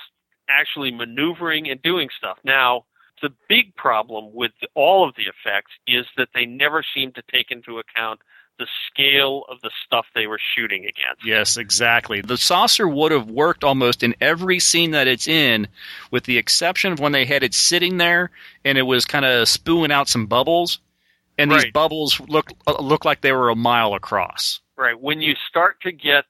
actually 0.49 0.91
maneuvering 0.91 1.71
and 1.71 1.81
doing 1.83 2.11
stuff. 2.11 2.39
Now, 2.45 2.87
the 3.23 3.31
big 3.49 3.75
problem 3.77 4.33
with 4.33 4.53
all 4.75 5.09
of 5.09 5.15
the 5.15 5.27
effects 5.27 5.73
is 5.87 6.07
that 6.17 6.31
they 6.35 6.47
never 6.47 6.83
seem 6.83 7.13
to 7.13 7.23
take 7.23 7.51
into 7.51 7.79
account 7.79 8.21
the 8.61 8.69
scale 8.87 9.45
of 9.49 9.61
the 9.63 9.71
stuff 9.85 10.07
they 10.15 10.29
were 10.29 10.39
shooting 10.55 10.83
against. 10.85 11.25
yes 11.25 11.57
exactly 11.57 12.21
the 12.21 12.37
saucer 12.37 12.87
would 12.87 13.11
have 13.11 13.29
worked 13.29 13.65
almost 13.65 14.05
in 14.05 14.15
every 14.21 14.61
scene 14.61 14.93
that 14.93 15.09
it's 15.09 15.27
in 15.27 15.67
with 16.13 16.23
the 16.25 16.39
exception 16.39 16.93
of 16.93 17.01
when 17.01 17.11
they 17.13 17.25
had 17.25 17.43
it 17.43 17.55
sitting 17.55 17.97
there 17.97 18.31
and 18.65 18.79
it 18.79 18.83
was 18.83 19.05
kind 19.05 19.25
of 19.25 19.49
spewing 19.49 19.91
out 19.91 20.09
some 20.09 20.27
bubbles 20.27 20.79
and 21.39 21.51
these 21.51 21.65
Right. 21.65 21.73
bubbles 21.73 22.21
looked 22.29 22.53
uh, 22.69 22.81
looked 22.81 23.05
like 23.07 23.23
they 23.23 23.33
were 23.33 23.49
a 23.49 23.57
mile 23.57 23.95
across 23.95 24.61
Right. 24.77 24.99
When 24.99 25.21
you 25.21 25.35
start 25.49 25.81
to 25.83 25.93
get 25.93 26.25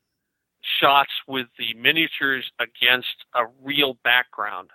shots 0.80 1.12
with 1.28 1.46
the 1.58 1.72
miniatures 1.74 2.50
against 2.58 3.24
a 3.34 3.44
real 3.62 3.96
background, 4.02 4.70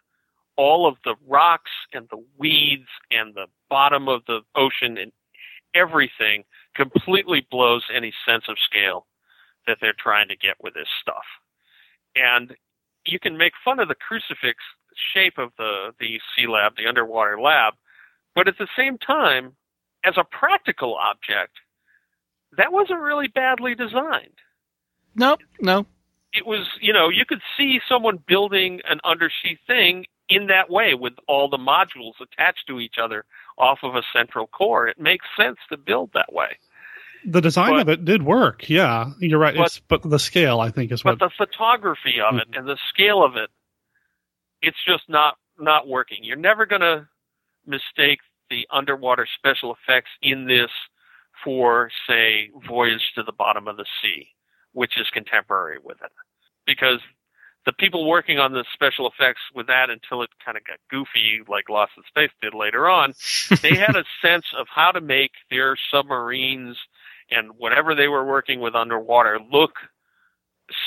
all 0.55 0.87
of 0.87 0.95
the 1.03 1.15
rocks 1.27 1.71
and 1.93 2.07
the 2.09 2.23
weeds 2.37 2.87
and 3.11 3.33
the 3.33 3.47
bottom 3.69 4.07
of 4.07 4.21
the 4.27 4.41
ocean 4.55 4.97
and 4.97 5.11
everything 5.73 6.45
completely 6.75 7.45
blows 7.49 7.83
any 7.93 8.13
sense 8.27 8.45
of 8.47 8.57
scale 8.59 9.07
that 9.67 9.77
they're 9.81 9.95
trying 9.97 10.27
to 10.27 10.35
get 10.35 10.55
with 10.61 10.73
this 10.73 10.87
stuff. 11.01 11.23
And 12.15 12.55
you 13.05 13.19
can 13.19 13.37
make 13.37 13.53
fun 13.63 13.79
of 13.79 13.87
the 13.87 13.95
crucifix 13.95 14.59
shape 15.13 15.37
of 15.37 15.51
the, 15.57 15.91
the 15.99 16.19
sea 16.35 16.47
lab, 16.47 16.75
the 16.77 16.87
underwater 16.87 17.39
lab, 17.39 17.73
but 18.33 18.47
at 18.47 18.57
the 18.57 18.67
same 18.77 18.97
time, 18.97 19.53
as 20.03 20.15
a 20.17 20.23
practical 20.23 20.95
object, 20.95 21.53
that 22.57 22.71
wasn't 22.71 23.01
really 23.01 23.27
badly 23.27 23.75
designed. 23.75 24.37
no 25.15 25.37
no 25.59 25.85
It 26.33 26.45
was, 26.45 26.67
you 26.81 26.93
know, 26.93 27.09
you 27.09 27.25
could 27.25 27.41
see 27.57 27.79
someone 27.87 28.19
building 28.27 28.81
an 28.89 28.99
undersea 29.03 29.57
thing 29.67 30.05
in 30.29 30.47
that 30.47 30.69
way 30.69 30.93
with 30.93 31.13
all 31.27 31.49
the 31.49 31.57
modules 31.57 32.13
attached 32.21 32.67
to 32.67 32.79
each 32.79 32.95
other 33.01 33.25
off 33.57 33.79
of 33.83 33.95
a 33.95 34.03
central 34.13 34.47
core. 34.47 34.87
It 34.87 34.99
makes 34.99 35.25
sense 35.37 35.57
to 35.69 35.77
build 35.77 36.11
that 36.13 36.33
way. 36.33 36.57
The 37.27 37.41
design 37.41 37.73
But- 37.73 37.81
of 37.81 37.89
it 37.89 38.05
did 38.05 38.23
work. 38.23 38.69
Yeah, 38.69 39.11
you're 39.19 39.39
right. 39.39 39.55
But- 39.55 39.67
it's, 39.67 39.79
but 39.79 40.01
the 40.03 40.19
scale, 40.19 40.59
I 40.59 40.69
think, 40.69 40.91
is 40.91 41.03
But 41.03 41.19
what. 41.19 41.31
the 41.31 41.45
photography 41.45 42.19
of 42.19 42.35
mm. 42.35 42.41
it 42.41 42.47
and 42.55 42.67
the 42.67 42.77
scale 42.89 43.23
of 43.23 43.35
it, 43.35 43.49
it's 44.61 44.77
just 44.85 45.03
not 45.07 45.37
not 45.57 45.87
working. 45.87 46.19
You're 46.23 46.37
never 46.37 46.65
going 46.65 46.81
to 46.81 47.07
mistake 47.65 48.19
the 48.49 48.67
underwater 48.71 49.25
special 49.37 49.73
effects 49.73 50.09
in 50.21 50.45
this 50.47 50.69
for, 51.43 51.89
say, 52.07 52.49
Voyage 52.67 53.13
to 53.15 53.23
the 53.23 53.31
Bottom 53.31 53.67
of 53.67 53.77
the 53.77 53.85
Sea, 54.01 54.27
which 54.73 54.99
is 54.99 55.07
contemporary 55.11 55.77
with 55.81 55.97
it, 56.01 56.11
because 56.65 56.99
the 57.65 57.73
people 57.73 58.07
working 58.07 58.37
on 58.37 58.53
the 58.53 58.63
special 58.73 59.09
effects 59.09 59.41
with 59.53 59.67
that 59.67 59.89
until 59.89 60.21
it 60.21 60.29
kind 60.43 60.57
of 60.57 60.63
got 60.65 60.77
goofy, 60.89 61.41
like 61.47 61.69
Lost 61.69 61.93
in 61.97 62.03
Space 62.07 62.31
did 62.41 62.53
later 62.53 62.87
on, 62.87 63.13
they 63.61 63.75
had 63.75 63.95
a 63.95 64.03
sense 64.21 64.45
of 64.57 64.67
how 64.73 64.91
to 64.91 65.01
make 65.01 65.31
their 65.49 65.75
submarines 65.91 66.77
and 67.31 67.51
whatever 67.57 67.95
they 67.95 68.07
were 68.07 68.25
working 68.25 68.59
with 68.59 68.75
underwater 68.75 69.39
look 69.51 69.71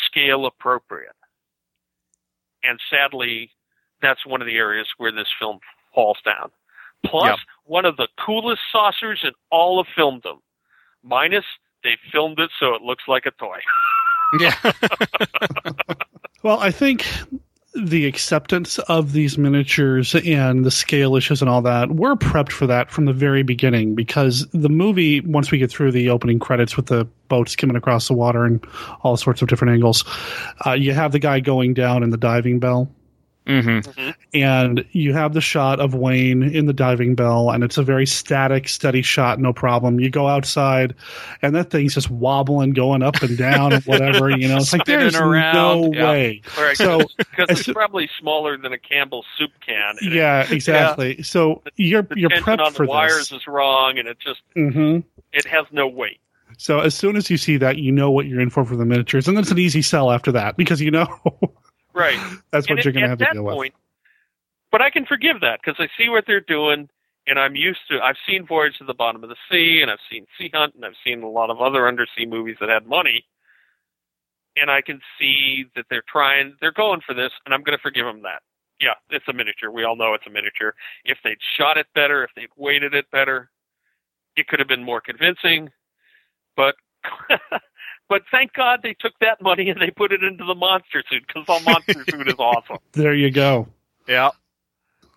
scale 0.07 0.47
appropriate. 0.47 1.13
And 2.63 2.79
sadly, 2.91 3.51
that's 4.03 4.27
one 4.27 4.41
of 4.41 4.47
the 4.47 4.57
areas 4.57 4.89
where 4.99 5.13
this 5.13 5.29
film 5.39 5.59
falls 5.95 6.19
down. 6.25 6.51
Plus, 7.07 7.29
Yep. 7.29 7.39
one 7.65 7.85
of 7.85 7.97
the 7.97 8.09
coolest 8.25 8.63
saucers 8.73 9.21
in 9.23 9.33
all 9.51 9.79
of 9.79 9.87
filmdom. 9.97 10.39
Minus, 11.05 11.45
they 11.85 11.97
filmed 12.11 12.41
it 12.41 12.51
so 12.59 12.75
it 12.75 12.83
looks 12.83 13.05
like 13.07 13.27
a 13.27 13.31
toy. 13.33 13.59
Yeah. 14.41 14.55
Well, 16.45 16.61
I 16.61 16.71
think 16.71 17.05
the 17.75 18.07
acceptance 18.07 18.79
of 18.79 19.13
these 19.13 19.37
miniatures 19.37 20.15
and 20.15 20.65
the 20.65 20.71
scale 20.71 21.17
issues 21.17 21.43
and 21.43 21.51
all 21.51 21.63
that, 21.63 21.91
we're 21.91 22.17
prepped 22.17 22.51
for 22.51 22.67
that 22.67 22.91
from 22.91 23.05
the 23.05 23.13
very 23.13 23.43
beginning 23.43 23.95
because 23.95 24.47
the 24.53 24.69
movie, 24.69 25.21
once 25.21 25.51
we 25.51 25.59
get 25.59 25.71
through 25.71 25.93
the 25.93 26.09
opening 26.09 26.39
credits 26.39 26.77
with 26.77 26.87
the 26.87 27.05
boats 27.29 27.53
skimming 27.53 27.77
across 27.77 28.09
the 28.09 28.15
water 28.15 28.45
and 28.45 28.67
all 29.03 29.17
sorts 29.17 29.43
of 29.43 29.49
different 29.49 29.75
angles, 29.75 30.05
uh, 30.67 30.73
you 30.73 30.93
have 30.93 31.13
the 31.13 31.19
guy 31.19 31.41
going 31.41 31.75
down 31.75 32.03
in 32.03 32.11
the 32.11 32.17
diving 32.17 32.59
bell. 32.59 32.91
Hmm 33.49 34.11
And 34.35 34.85
you 34.93 35.15
have 35.15 35.33
the 35.33 35.41
shot 35.41 35.81
of 35.81 35.95
Wayne 35.95 36.43
in 36.43 36.67
the 36.67 36.73
diving 36.75 37.15
bell, 37.15 37.51
and 37.51 37.65
it's 37.65 37.79
a 37.79 37.83
very 37.83 38.07
static, 38.07 38.69
steady 38.69 39.03
shot, 39.03 39.41
no 39.41 39.53
problem. 39.53 40.01
You 40.01 40.11
go 40.11 40.29
outside, 40.29 40.95
and 41.41 41.55
that 41.55 41.71
thing's 41.71 41.95
just 41.95 42.11
wobbling, 42.11 42.73
going 42.73 43.03
up 43.03 43.23
and 43.23 43.39
down, 43.39 43.73
and 43.73 43.83
whatever. 43.85 44.31
You 44.31 44.49
know, 44.49 44.59
it's 44.59 44.73
like 44.73 44.85
there's 44.85 45.15
around, 45.15 45.53
no 45.55 45.93
yeah. 45.95 46.11
way. 46.11 46.43
Right, 46.57 46.77
So, 46.77 47.09
because 47.17 47.49
it's 47.59 47.73
probably 47.73 48.09
smaller 48.21 48.59
than 48.59 48.73
a 48.73 48.79
Campbell's 48.79 49.27
soup 49.39 49.51
can. 49.65 49.97
and 49.99 50.09
it- 50.09 50.13
yeah, 50.13 50.47
exactly. 50.51 51.23
So 51.23 51.63
you're 51.77 52.03
the 52.03 52.19
you're 52.19 52.31
prepped 52.31 52.61
on 52.61 52.73
for 52.73 52.85
the 52.85 52.91
wires 52.91 53.31
this. 53.31 53.41
is 53.41 53.47
wrong, 53.47 53.99
and 53.99 54.07
it 54.09 54.19
just 54.21 54.41
hmm 54.55 54.99
it 55.33 55.47
has 55.47 55.67
no 55.73 55.87
weight. 55.87 56.21
So 56.57 56.81
as 56.81 56.95
soon 56.95 57.17
as 57.17 57.31
you 57.31 57.37
see 57.37 57.57
that, 57.59 57.79
you 57.79 57.93
know 57.93 58.11
what 58.11 58.27
you're 58.27 58.41
in 58.41 58.51
for 58.51 58.65
for 58.65 58.77
the 58.77 58.85
miniatures, 58.85 59.29
and 59.29 59.37
then 59.37 59.43
it's 59.43 59.51
an 59.53 59.59
easy 59.59 59.83
sell 59.83 60.11
after 60.11 60.33
that 60.33 60.57
because 60.57 60.81
you 60.81 60.91
know 60.91 61.07
Right. 61.99 62.19
that's 62.53 62.71
what 62.71 62.85
you're 62.85 62.93
going 62.93 63.03
to 63.03 63.09
have 63.09 63.19
to 63.19 63.27
deal 63.33 63.43
with. 63.43 63.73
But 64.71 64.83
I 64.83 64.91
can 64.91 65.05
forgive 65.05 65.41
that 65.41 65.61
because 65.63 65.77
I 65.79 65.89
see 65.99 66.09
what 66.09 66.25
they're 66.27 66.41
doing, 66.41 66.89
and 67.27 67.39
I'm 67.39 67.57
used 67.57 67.81
to. 67.91 68.01
I've 68.01 68.17
seen 68.27 68.47
Voyage 68.47 68.79
to 68.79 68.85
the 68.85 68.95
Bottom 68.95 69.23
of 69.25 69.31
the 69.31 69.37
Sea, 69.51 69.81
and 69.83 69.91
I've 69.91 69.99
seen 70.11 70.27
Sea 70.39 70.51
Hunt, 70.53 70.75
and 70.75 70.85
I've 70.85 70.93
seen 71.05 71.23
a 71.23 71.29
lot 71.29 71.51
of 71.51 71.61
other 71.61 71.89
undersea 71.89 72.27
movies 72.27 72.57
that 72.61 72.69
had 72.69 72.87
money, 72.87 73.25
and 74.57 74.71
I 74.71 74.83
can 74.83 75.01
see 75.19 75.65
that 75.75 75.87
they're 75.91 76.05
trying. 76.07 76.55
They're 76.61 76.71
going 76.71 77.01
for 77.05 77.15
this, 77.15 77.33
and 77.45 77.55
I'm 77.55 77.63
going 77.63 77.77
to 77.77 77.83
forgive 77.83 78.05
them 78.05 78.23
that. 78.23 78.43
Yeah, 78.81 78.95
it's 79.11 79.27
a 79.27 79.33
miniature. 79.33 79.71
We 79.71 79.85
all 79.85 79.97
know 79.97 80.15
it's 80.15 80.27
a 80.27 80.31
miniature. 80.31 80.75
If 81.05 81.19
they'd 81.25 81.39
shot 81.57 81.79
it 81.79 81.87
better, 81.95 82.23
if 82.23 82.31
they'd 82.37 82.51
weighted 82.57 82.95
it 82.95 83.11
better, 83.11 83.51
it 84.37 84.47
could 84.47 84.61
have 84.61 84.69
been 84.69 84.85
more 84.85 85.01
convincing. 85.01 85.71
But 86.57 86.77
but 88.09 88.23
thank 88.31 88.53
God 88.55 88.81
they 88.83 88.95
took 88.95 89.13
that 89.21 89.41
money 89.43 89.69
and 89.71 89.81
they 89.81 89.91
put 89.91 90.13
it 90.13 90.23
into 90.23 90.45
the 90.45 90.55
monster 90.55 91.03
suit 91.11 91.25
because 91.27 91.47
the 91.47 91.71
monster 91.71 92.05
suit 92.11 92.29
is 92.29 92.35
awesome. 92.39 92.79
There 92.93 93.15
you 93.15 93.31
go. 93.31 93.69
Yeah. 94.07 94.31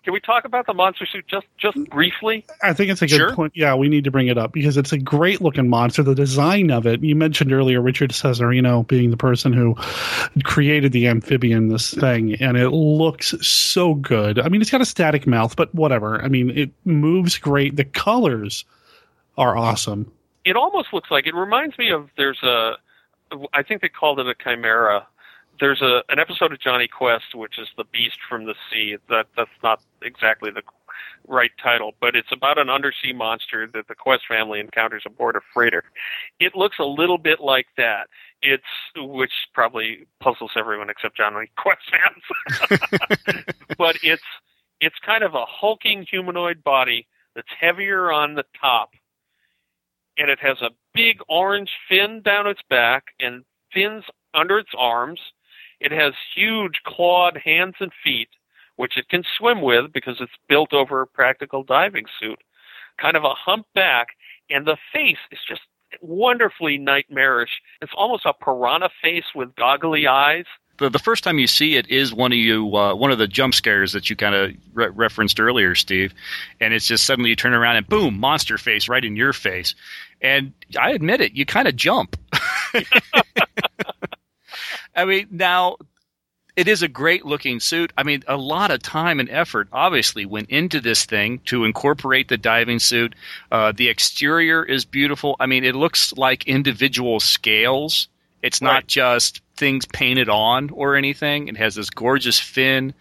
Can 0.04 0.12
we 0.12 0.18
talk 0.18 0.44
about 0.44 0.66
the 0.66 0.74
monster 0.74 1.06
suit 1.06 1.28
just 1.28 1.46
just 1.56 1.78
briefly? 1.88 2.44
I 2.60 2.72
think 2.72 2.90
it's 2.90 3.02
a 3.02 3.06
good 3.06 3.16
Sure. 3.18 3.36
point. 3.36 3.52
Yeah, 3.54 3.76
we 3.76 3.88
need 3.88 4.02
to 4.02 4.10
bring 4.10 4.26
it 4.26 4.36
up 4.36 4.52
because 4.52 4.76
it's 4.76 4.90
a 4.92 4.98
great 4.98 5.40
looking 5.40 5.68
monster. 5.68 6.02
The 6.02 6.16
design 6.16 6.72
of 6.72 6.88
it, 6.88 7.04
you 7.04 7.14
mentioned 7.14 7.52
earlier 7.52 7.80
Richard 7.80 8.10
Cesarino 8.10 8.84
being 8.88 9.12
the 9.12 9.16
person 9.16 9.52
who 9.52 9.76
created 10.42 10.90
the 10.90 11.06
amphibian, 11.06 11.68
this 11.68 11.94
thing, 11.94 12.34
and 12.42 12.56
it 12.56 12.70
looks 12.70 13.32
so 13.46 13.94
good. 13.94 14.40
I 14.40 14.48
mean, 14.48 14.60
it's 14.60 14.72
got 14.72 14.80
a 14.80 14.84
static 14.84 15.24
mouth, 15.24 15.54
but 15.54 15.72
whatever. 15.72 16.20
I 16.20 16.26
mean, 16.26 16.50
it 16.50 16.72
moves 16.84 17.38
great. 17.38 17.76
The 17.76 17.84
colors 17.84 18.64
are 19.38 19.56
awesome. 19.56 20.10
It 20.44 20.56
almost 20.56 20.92
looks 20.92 21.10
like 21.10 21.26
it 21.26 21.34
reminds 21.34 21.78
me 21.78 21.90
of 21.90 22.10
there's 22.16 22.42
a 22.42 22.72
I 23.52 23.62
think 23.62 23.80
they 23.80 23.88
called 23.88 24.18
it 24.20 24.26
a 24.26 24.34
chimera. 24.34 25.06
There's 25.60 25.82
a 25.82 26.02
an 26.08 26.18
episode 26.18 26.52
of 26.52 26.60
Jonny 26.60 26.88
Quest 26.88 27.34
which 27.34 27.58
is 27.58 27.68
the 27.76 27.84
beast 27.84 28.18
from 28.28 28.44
the 28.46 28.54
sea. 28.70 28.96
That 29.08 29.26
that's 29.36 29.50
not 29.62 29.82
exactly 30.02 30.50
the 30.50 30.62
right 31.28 31.50
title, 31.62 31.92
but 32.00 32.16
it's 32.16 32.32
about 32.32 32.58
an 32.58 32.68
undersea 32.68 33.12
monster 33.12 33.68
that 33.72 33.88
the 33.88 33.94
Quest 33.94 34.24
family 34.28 34.60
encounters 34.60 35.04
aboard 35.06 35.36
a 35.36 35.40
freighter. 35.54 35.84
It 36.40 36.56
looks 36.56 36.78
a 36.78 36.84
little 36.84 37.18
bit 37.18 37.40
like 37.40 37.66
that. 37.76 38.08
It's 38.42 38.64
which 38.96 39.32
probably 39.54 40.06
puzzles 40.20 40.52
everyone 40.56 40.90
except 40.90 41.16
Jonny 41.16 41.50
Quest 41.56 41.82
fans. 41.90 43.44
but 43.78 43.96
it's 44.02 44.22
it's 44.80 44.98
kind 45.04 45.22
of 45.22 45.34
a 45.34 45.44
hulking 45.46 46.04
humanoid 46.08 46.64
body 46.64 47.06
that's 47.34 47.48
heavier 47.58 48.12
on 48.12 48.34
the 48.34 48.44
top 48.60 48.90
and 50.18 50.30
it 50.30 50.38
has 50.40 50.60
a 50.60 50.70
big 50.94 51.18
orange 51.28 51.70
fin 51.88 52.20
down 52.22 52.46
its 52.46 52.60
back 52.68 53.04
and 53.20 53.44
fins 53.72 54.04
under 54.34 54.58
its 54.58 54.70
arms. 54.76 55.20
It 55.80 55.92
has 55.92 56.12
huge 56.34 56.80
clawed 56.84 57.38
hands 57.44 57.74
and 57.80 57.92
feet, 58.04 58.28
which 58.76 58.96
it 58.96 59.08
can 59.08 59.24
swim 59.38 59.60
with 59.62 59.92
because 59.92 60.16
it's 60.20 60.32
built 60.48 60.72
over 60.72 61.02
a 61.02 61.06
practical 61.06 61.62
diving 61.62 62.06
suit. 62.20 62.38
Kind 63.00 63.16
of 63.16 63.24
a 63.24 63.34
humpback, 63.34 64.08
and 64.50 64.66
the 64.66 64.76
face 64.92 65.18
is 65.30 65.38
just 65.48 65.62
wonderfully 66.00 66.78
nightmarish. 66.78 67.60
It's 67.80 67.92
almost 67.96 68.26
a 68.26 68.32
piranha 68.32 68.90
face 69.02 69.24
with 69.34 69.54
goggly 69.56 70.06
eyes. 70.06 70.44
The, 70.78 70.88
the 70.90 70.98
first 70.98 71.22
time 71.22 71.38
you 71.38 71.46
see 71.46 71.76
it 71.76 71.88
is 71.88 72.12
one 72.14 72.32
of 72.32 72.38
you 72.38 72.76
uh, 72.76 72.94
one 72.94 73.10
of 73.10 73.18
the 73.18 73.28
jump 73.28 73.54
scares 73.54 73.92
that 73.92 74.10
you 74.10 74.16
kind 74.16 74.34
of 74.34 74.52
re- 74.72 74.88
referenced 74.88 75.38
earlier, 75.38 75.74
Steve, 75.74 76.14
and 76.60 76.72
it's 76.74 76.86
just 76.86 77.04
suddenly 77.04 77.30
you 77.30 77.36
turn 77.36 77.54
around 77.54 77.76
and 77.76 77.88
boom, 77.88 78.18
monster 78.18 78.58
face 78.58 78.88
right 78.88 79.04
in 79.04 79.16
your 79.16 79.32
face, 79.32 79.74
and 80.20 80.52
I 80.78 80.92
admit 80.92 81.20
it, 81.20 81.32
you 81.34 81.44
kind 81.44 81.68
of 81.68 81.76
jump. 81.76 82.16
I 84.94 85.04
mean, 85.04 85.28
now 85.30 85.76
it 86.54 86.68
is 86.68 86.82
a 86.82 86.88
great 86.88 87.24
looking 87.24 87.60
suit. 87.60 87.92
I 87.96 88.02
mean, 88.02 88.22
a 88.28 88.36
lot 88.36 88.70
of 88.70 88.82
time 88.82 89.20
and 89.20 89.30
effort 89.30 89.68
obviously 89.72 90.26
went 90.26 90.50
into 90.50 90.80
this 90.80 91.04
thing 91.04 91.38
to 91.46 91.64
incorporate 91.64 92.28
the 92.28 92.36
diving 92.36 92.78
suit. 92.78 93.14
Uh, 93.50 93.72
the 93.72 93.88
exterior 93.88 94.62
is 94.62 94.84
beautiful. 94.84 95.36
I 95.40 95.46
mean, 95.46 95.64
it 95.64 95.74
looks 95.74 96.12
like 96.12 96.46
individual 96.46 97.20
scales. 97.20 98.08
It's 98.42 98.60
not 98.60 98.86
just 98.86 99.40
things 99.56 99.86
painted 99.86 100.28
on 100.28 100.70
or 100.70 100.96
anything. 100.96 101.48
It 101.48 101.56
has 101.56 101.76
this 101.76 101.90
gorgeous 101.90 102.38
fin. 102.40 102.94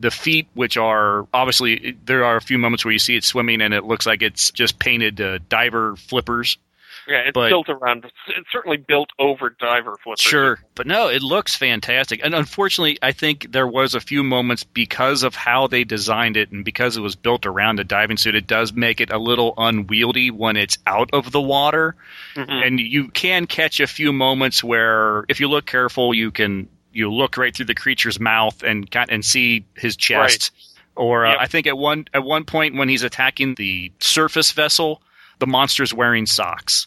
The 0.00 0.10
feet, 0.10 0.48
which 0.54 0.76
are 0.76 1.26
obviously, 1.32 1.96
there 2.04 2.24
are 2.24 2.36
a 2.36 2.40
few 2.40 2.58
moments 2.58 2.84
where 2.84 2.92
you 2.92 2.98
see 2.98 3.16
it 3.16 3.24
swimming 3.24 3.60
and 3.60 3.74
it 3.74 3.84
looks 3.84 4.06
like 4.06 4.22
it's 4.22 4.50
just 4.50 4.78
painted 4.78 5.20
uh, 5.20 5.38
diver 5.48 5.96
flippers. 5.96 6.58
Yeah, 7.08 7.20
it's 7.20 7.32
But- 7.32 7.48
built 7.48 7.70
around. 7.70 8.04
It's 8.26 8.52
certainly 8.52 8.76
built 8.76 9.10
over 9.18 9.48
diver 9.58 9.96
flippers. 10.04 10.20
Sure, 10.20 10.58
but 10.74 10.86
no, 10.86 11.08
it 11.08 11.22
looks 11.22 11.56
fantastic. 11.56 12.20
And 12.22 12.34
unfortunately, 12.34 12.98
I 13.00 13.12
think 13.12 13.50
there 13.52 13.66
was 13.66 13.94
a 13.94 14.00
few 14.00 14.22
moments 14.22 14.62
because 14.62 15.22
of 15.22 15.34
how 15.34 15.66
they 15.68 15.84
designed 15.84 16.36
it 16.36 16.50
and 16.52 16.64
because 16.64 16.98
it 16.98 17.00
was 17.00 17.16
built 17.16 17.46
around 17.46 17.80
a 17.80 17.84
diving 17.84 18.18
suit, 18.18 18.34
it 18.34 18.46
does 18.46 18.74
make 18.74 19.00
it 19.00 19.10
a 19.10 19.16
little 19.18 19.54
unwieldy 19.56 20.30
when 20.30 20.56
it's 20.56 20.76
out 20.86 21.08
of 21.14 21.32
the 21.32 21.40
water. 21.40 21.96
Mhm. 22.34 22.66
And 22.66 22.78
you 22.80 23.08
can 23.08 23.46
catch 23.46 23.80
a 23.80 23.86
few 23.86 24.12
moments 24.12 24.62
where, 24.62 25.24
if 25.30 25.40
you 25.40 25.48
look 25.48 25.64
careful, 25.66 26.12
you 26.12 26.30
can 26.30 26.68
you 26.92 27.12
look 27.12 27.36
right 27.36 27.54
through 27.54 27.66
the 27.66 27.74
creature's 27.74 28.18
mouth 28.18 28.62
and 28.62 28.88
and 29.08 29.24
see 29.24 29.64
his 29.76 29.96
chest. 29.96 30.50
Or 30.96 31.24
uh, 31.26 31.30
Yep. 31.30 31.38
I 31.40 31.46
think 31.46 31.66
at 31.68 31.78
one 31.78 32.04
at 32.12 32.24
one 32.24 32.44
point 32.44 32.74
when 32.74 32.88
he's 32.88 33.02
attacking 33.02 33.54
the 33.54 33.92
surface 34.00 34.52
vessel, 34.52 35.00
the 35.38 35.46
monster's 35.46 35.94
wearing 35.94 36.26
socks. 36.26 36.86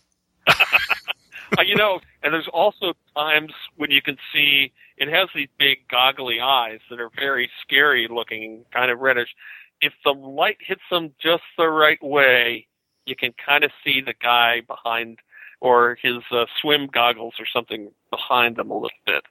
You 1.65 1.75
know, 1.75 1.99
and 2.23 2.33
there's 2.33 2.47
also 2.47 2.93
times 3.15 3.51
when 3.75 3.91
you 3.91 4.01
can 4.01 4.17
see 4.33 4.71
it 4.97 5.09
has 5.09 5.29
these 5.35 5.49
big 5.57 5.87
goggly 5.89 6.39
eyes 6.39 6.79
that 6.89 6.99
are 6.99 7.09
very 7.15 7.49
scary 7.61 8.07
looking, 8.09 8.65
kind 8.73 8.89
of 8.91 8.99
reddish. 8.99 9.35
If 9.81 9.93
the 10.03 10.11
light 10.13 10.57
hits 10.59 10.81
them 10.89 11.13
just 11.21 11.43
the 11.57 11.67
right 11.67 12.01
way, 12.01 12.67
you 13.05 13.15
can 13.15 13.33
kind 13.33 13.63
of 13.63 13.71
see 13.83 14.01
the 14.01 14.13
guy 14.13 14.61
behind 14.61 15.19
or 15.59 15.97
his 16.01 16.17
uh, 16.31 16.45
swim 16.59 16.87
goggles 16.87 17.35
or 17.39 17.45
something 17.45 17.91
behind 18.09 18.55
them 18.55 18.71
a 18.71 18.75
little 18.75 18.89
bit. 19.05 19.23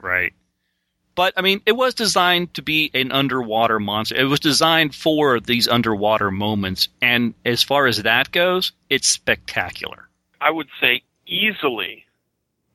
Right. 0.00 0.32
But 1.14 1.34
I 1.36 1.42
mean, 1.42 1.60
it 1.66 1.72
was 1.72 1.94
designed 1.94 2.54
to 2.54 2.62
be 2.62 2.90
an 2.94 3.12
underwater 3.12 3.78
monster. 3.78 4.16
It 4.16 4.24
was 4.24 4.40
designed 4.40 4.94
for 4.94 5.40
these 5.40 5.68
underwater 5.68 6.30
moments, 6.30 6.88
and 7.02 7.34
as 7.44 7.62
far 7.62 7.86
as 7.86 8.02
that 8.02 8.32
goes, 8.32 8.72
it's 8.88 9.08
spectacular. 9.08 10.08
I 10.42 10.50
would 10.50 10.68
say 10.80 11.02
easily 11.26 12.04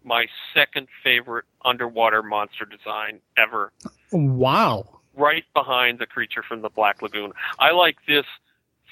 my 0.04 0.28
second 0.54 0.88
favorite 1.04 1.46
underwater 1.66 2.24
monster 2.24 2.66
design 2.66 3.20
ever. 3.38 3.74
Wow. 4.12 5.02
Right 5.16 5.44
behind 5.54 6.00
the 6.00 6.06
creature 6.06 6.44
from 6.48 6.62
the 6.62 6.70
Black 6.70 7.02
Lagoon. 7.02 7.34
I 7.60 7.72
like 7.72 7.98
this 8.08 8.26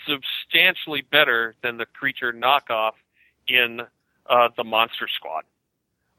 substantially 0.06 1.02
better 1.10 1.56
than 1.64 1.78
the 1.78 1.86
creature 1.86 2.34
knockoff 2.34 2.94
in 3.48 3.82
uh, 4.28 4.50
the 4.58 4.64
Monster 4.64 5.08
Squad. 5.08 5.44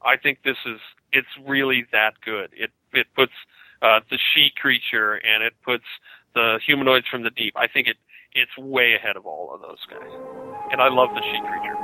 I 0.03 0.16
think 0.16 0.38
this 0.45 0.57
is 0.64 0.81
it's 1.12 1.29
really 1.45 1.87
that 1.92 2.14
good. 2.25 2.51
It 2.53 2.71
it 2.92 3.07
puts 3.14 3.33
uh, 3.83 4.01
the 4.11 4.19
she 4.33 4.51
creature 4.57 5.14
and 5.14 5.42
it 5.42 5.55
puts 5.62 5.85
the 6.35 6.59
humanoids 6.64 7.07
from 7.09 7.23
the 7.23 7.31
deep. 7.31 7.55
I 7.57 7.66
think 7.66 7.88
it 7.88 7.97
it's 8.33 8.57
way 8.57 8.95
ahead 8.95 9.16
of 9.16 9.27
all 9.27 9.55
of 9.55 9.61
those 9.61 9.85
guys, 9.90 10.11
and 10.71 10.81
I 10.81 10.89
love 10.89 11.15
the 11.15 11.23
she 11.23 11.41
creature. 11.41 11.77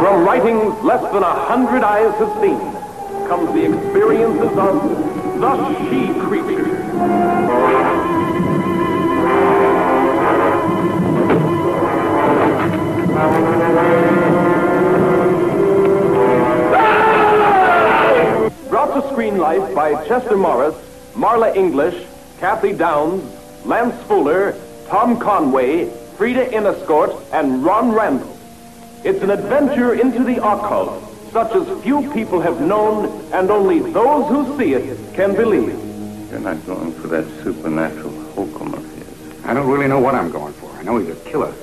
From 0.00 0.24
writings 0.24 0.84
less 0.84 1.02
than 1.12 1.22
a 1.22 1.34
hundred 1.46 1.82
eyes 1.82 2.14
have 2.18 2.40
seen 2.42 2.58
comes 3.28 3.52
the 3.54 3.64
experiences 3.72 4.58
of 4.58 5.40
the 5.40 5.78
she 5.88 6.12
creature. 6.20 6.64
Brought 18.68 19.00
to 19.00 19.08
screen 19.12 19.38
life 19.38 19.74
by 19.74 20.04
Chester 20.06 20.36
Morris, 20.36 20.74
Marla 21.14 21.54
English, 21.56 22.06
Cathy 22.44 22.74
Downs, 22.74 23.24
Lance 23.64 23.98
Fuller, 24.02 24.54
Tom 24.88 25.18
Conway, 25.18 25.88
Frieda 26.18 26.52
Inescort, 26.52 27.10
and 27.32 27.64
Ron 27.64 27.90
Randell. 27.92 28.38
It's 29.02 29.22
an 29.22 29.30
adventure 29.30 29.94
into 29.94 30.22
the 30.22 30.36
occult, 30.46 31.02
such 31.32 31.54
as 31.54 31.82
few 31.82 32.12
people 32.12 32.42
have 32.42 32.60
known, 32.60 33.06
and 33.32 33.50
only 33.50 33.78
those 33.78 34.28
who 34.28 34.58
see 34.58 34.74
it 34.74 35.14
can 35.14 35.34
believe. 35.34 35.70
You're 36.30 36.40
not 36.40 36.66
going 36.66 36.92
for 36.92 37.08
that 37.08 37.24
supernatural 37.42 38.12
hokum 38.32 38.74
of 38.74 38.84
his. 38.92 39.44
I 39.46 39.54
don't 39.54 39.66
really 39.66 39.88
know 39.88 40.00
what 40.00 40.14
I'm 40.14 40.30
going 40.30 40.52
for. 40.52 40.70
I 40.72 40.82
know 40.82 40.98
he's 40.98 41.08
a 41.08 41.30
killer. 41.30 41.54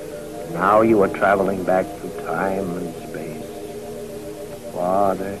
Now 0.50 0.80
you 0.80 1.00
are 1.02 1.08
traveling 1.08 1.62
back 1.62 1.86
through 1.98 2.26
time 2.26 2.68
and 2.78 2.94
space. 3.08 4.72
Farther, 4.72 5.36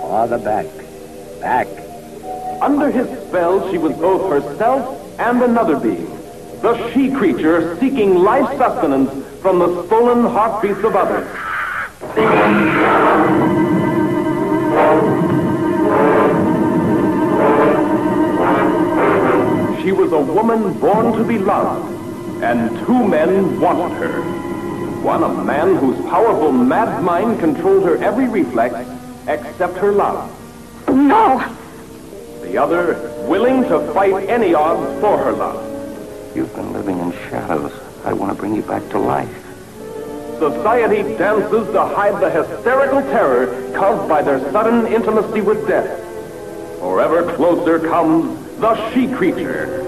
farther 0.00 0.38
back, 0.38 0.66
back. 1.40 1.81
Under 2.62 2.92
his 2.92 3.08
spell, 3.26 3.68
she 3.72 3.76
was 3.76 3.92
both 3.96 4.30
herself 4.30 5.18
and 5.18 5.42
another 5.42 5.80
being. 5.80 6.06
The 6.60 6.92
she 6.92 7.10
creature 7.10 7.76
seeking 7.80 8.14
life 8.14 8.56
sustenance 8.56 9.10
from 9.40 9.58
the 9.58 9.84
stolen 9.86 10.22
heartbeats 10.22 10.78
of 10.84 10.94
others. 10.94 11.26
She 19.82 19.90
was 19.90 20.12
a 20.12 20.20
woman 20.20 20.78
born 20.78 21.18
to 21.18 21.24
be 21.24 21.38
loved, 21.38 21.92
and 22.44 22.70
two 22.86 23.08
men 23.08 23.58
wanted 23.60 23.96
her. 23.96 24.22
One, 25.02 25.24
a 25.24 25.28
man 25.28 25.74
whose 25.78 26.00
powerful 26.02 26.52
mad 26.52 27.02
mind 27.02 27.40
controlled 27.40 27.82
her 27.86 27.96
every 27.96 28.28
reflex 28.28 28.88
except 29.26 29.78
her 29.78 29.90
love. 29.90 30.30
No. 30.88 31.58
The 32.52 32.58
other, 32.58 32.98
willing 33.26 33.62
to 33.62 33.80
fight 33.94 34.28
any 34.28 34.52
odds 34.52 35.00
for 35.00 35.16
her 35.16 35.32
love. 35.32 36.36
You've 36.36 36.54
been 36.54 36.74
living 36.74 36.98
in 36.98 37.10
shadows. 37.30 37.72
I 38.04 38.12
want 38.12 38.30
to 38.30 38.38
bring 38.38 38.54
you 38.54 38.60
back 38.60 38.86
to 38.90 38.98
life. 38.98 39.34
Society 40.38 41.02
dances 41.16 41.66
to 41.68 41.80
hide 41.80 42.20
the 42.20 42.28
hysterical 42.28 43.00
terror 43.10 43.72
caused 43.74 44.06
by 44.06 44.20
their 44.20 44.38
sudden 44.52 44.86
intimacy 44.92 45.40
with 45.40 45.66
death. 45.66 45.98
Forever 46.78 47.34
closer 47.36 47.78
comes 47.78 48.38
the 48.58 48.90
she 48.92 49.10
creature. 49.10 49.80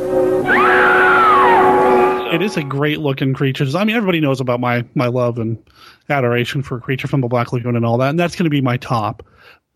It 2.33 2.40
is 2.40 2.57
a 2.57 2.62
great 2.62 3.00
looking 3.00 3.35
creature. 3.35 3.66
I 3.77 3.85
mean, 3.85 3.94
everybody 3.94 4.20
knows 4.20 4.40
about 4.40 4.59
my 4.59 4.87
my 4.94 5.09
love 5.09 5.38
and 5.38 5.62
adoration 6.09 6.62
for 6.62 6.79
a 6.79 6.81
Creature 6.81 7.09
from 7.09 7.20
the 7.20 7.29
Black 7.29 7.53
Lagoon 7.53 7.77
and 7.77 7.85
all 7.85 7.98
that, 7.98 8.09
and 8.09 8.18
that's 8.18 8.37
going 8.37 8.44
to 8.44 8.50
be 8.50 8.62
my 8.62 8.79
top. 8.79 9.22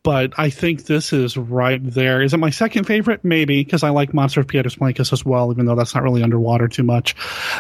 But 0.09 0.33
I 0.39 0.49
think 0.49 0.87
this 0.87 1.13
is 1.13 1.37
right 1.37 1.81
there. 1.85 2.23
Is 2.23 2.33
it 2.33 2.39
my 2.39 2.49
second 2.49 2.85
favorite? 2.85 3.27
Maybe 3.27 3.63
because 3.63 3.83
I 3.83 3.91
like 3.91 4.15
Monster 4.15 4.41
of 4.41 4.49
Piedras 4.49 4.77
Blancas 4.77 5.13
as 5.13 5.23
well, 5.23 5.53
even 5.53 5.67
though 5.67 5.75
that's 5.75 5.95
not 5.95 6.03
really 6.03 6.23
underwater 6.23 6.67
too 6.67 6.83
much. 6.83 7.15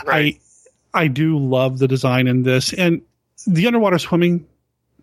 Right. 0.07 0.41
I 0.95 1.01
I 1.03 1.09
do 1.09 1.39
love 1.39 1.79
the 1.79 1.87
design 1.87 2.27
in 2.27 2.45
this, 2.45 2.73
and 2.73 3.03
the 3.47 3.67
underwater 3.67 3.99
swimming, 3.99 4.47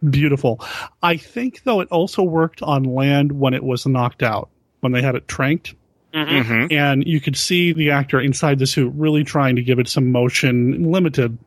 beautiful. 0.10 0.60
I 1.04 1.18
think 1.18 1.62
though 1.66 1.82
it 1.82 1.88
also 1.90 2.24
worked 2.24 2.64
on 2.64 2.82
land 2.82 3.32
when 3.34 3.54
it 3.54 3.64
was 3.64 3.86
knocked 3.86 4.24
out, 4.24 4.50
when 4.80 4.92
they 4.92 5.04
had 5.04 5.14
it 5.14 5.28
tranked 5.28 5.76
Mm-hmm. 6.16 6.72
and 6.72 7.06
you 7.06 7.20
could 7.20 7.36
see 7.36 7.74
the 7.74 7.92
actor 7.92 8.20
inside 8.22 8.58
the 8.58 8.66
suit 8.66 8.92
really 8.96 9.24
trying 9.26 9.58
to 9.58 9.62
give 9.62 9.78
it 9.78 9.88
some 9.90 10.12
motion, 10.12 10.90
limited 10.90 11.38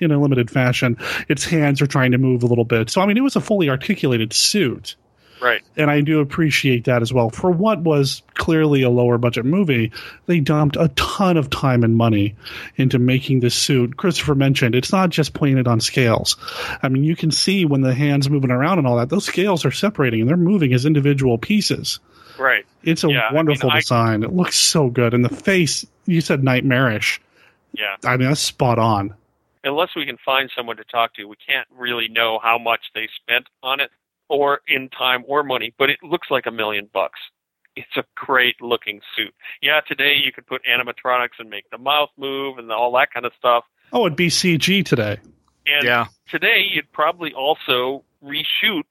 in 0.00 0.10
a 0.10 0.20
limited 0.20 0.50
fashion. 0.50 0.98
Its 1.28 1.44
hands 1.44 1.80
are 1.80 1.86
trying 1.86 2.10
to 2.12 2.18
move 2.18 2.42
a 2.42 2.46
little 2.46 2.64
bit. 2.64 2.90
So 2.90 3.00
I 3.00 3.06
mean, 3.06 3.16
it 3.16 3.22
was 3.22 3.36
a 3.36 3.40
fully 3.40 3.70
articulated 3.70 4.32
suit, 4.34 4.96
Right. 5.40 5.62
and 5.76 5.90
I 5.90 6.00
do 6.00 6.20
appreciate 6.20 6.84
that 6.84 7.02
as 7.02 7.12
well. 7.12 7.30
For 7.30 7.50
what 7.50 7.80
was 7.80 8.22
clearly 8.34 8.82
a 8.82 8.90
lower 8.90 9.18
budget 9.18 9.44
movie, 9.44 9.92
they 10.26 10.40
dumped 10.40 10.76
a 10.76 10.88
ton 10.96 11.36
of 11.36 11.50
time 11.50 11.84
and 11.84 11.96
money 11.96 12.34
into 12.76 12.98
making 12.98 13.40
this 13.40 13.54
suit. 13.54 13.96
Christopher 13.96 14.34
mentioned 14.34 14.74
it's 14.74 14.92
not 14.92 15.10
just 15.10 15.34
painted 15.34 15.68
on 15.68 15.80
scales. 15.80 16.36
I 16.82 16.88
mean, 16.88 17.04
you 17.04 17.14
can 17.16 17.30
see 17.30 17.64
when 17.64 17.80
the 17.82 17.94
hands 17.94 18.28
moving 18.30 18.50
around 18.50 18.78
and 18.78 18.86
all 18.86 18.96
that, 18.96 19.08
those 19.10 19.24
scales 19.26 19.64
are 19.64 19.70
separating 19.70 20.20
and 20.20 20.28
they're 20.28 20.36
moving 20.36 20.72
as 20.72 20.84
individual 20.86 21.38
pieces. 21.38 22.00
Right. 22.38 22.64
It's 22.84 23.02
a 23.04 23.08
Yeah, 23.08 23.20
I 23.22 23.28
mean, 23.30 23.36
wonderful 23.36 23.70
I- 23.70 23.80
design. 23.80 24.22
It 24.22 24.32
looks 24.32 24.56
so 24.56 24.88
good. 24.90 25.12
And 25.14 25.24
the 25.24 25.28
face, 25.28 25.84
you 26.06 26.20
said 26.20 26.42
nightmarish. 26.44 27.20
Yeah. 27.72 27.96
I 28.04 28.16
mean, 28.16 28.28
that's 28.28 28.40
spot 28.40 28.78
on. 28.78 29.14
Unless 29.64 29.90
we 29.96 30.06
can 30.06 30.16
find 30.24 30.48
someone 30.56 30.76
to 30.76 30.84
talk 30.84 31.14
to, 31.14 31.24
we 31.24 31.34
can't 31.36 31.66
really 31.76 32.08
know 32.08 32.38
how 32.40 32.58
much 32.58 32.80
they 32.94 33.08
spent 33.22 33.46
on 33.62 33.80
it, 33.80 33.90
or 34.28 34.60
in 34.68 34.88
time 34.90 35.24
or 35.26 35.42
money. 35.42 35.72
But 35.78 35.90
it 35.90 35.98
looks 36.02 36.30
like 36.30 36.46
a 36.46 36.50
million 36.50 36.88
bucks. 36.92 37.20
It's 37.76 37.96
a 37.96 38.04
great 38.16 38.60
looking 38.60 39.00
suit. 39.16 39.34
Yeah, 39.62 39.80
today 39.86 40.14
you 40.22 40.32
could 40.32 40.46
put 40.46 40.62
animatronics 40.64 41.38
and 41.38 41.48
make 41.48 41.70
the 41.70 41.78
mouth 41.78 42.10
move 42.16 42.58
and 42.58 42.70
all 42.72 42.92
that 42.92 43.12
kind 43.12 43.24
of 43.24 43.32
stuff. 43.38 43.64
Oh, 43.92 44.06
it'd 44.06 44.16
be 44.16 44.28
CG 44.28 44.84
today. 44.84 45.18
And 45.66 45.84
Yeah. 45.84 46.06
today 46.28 46.60
you'd 46.68 46.90
probably 46.92 47.32
also 47.32 48.04
reshoot 48.24 48.82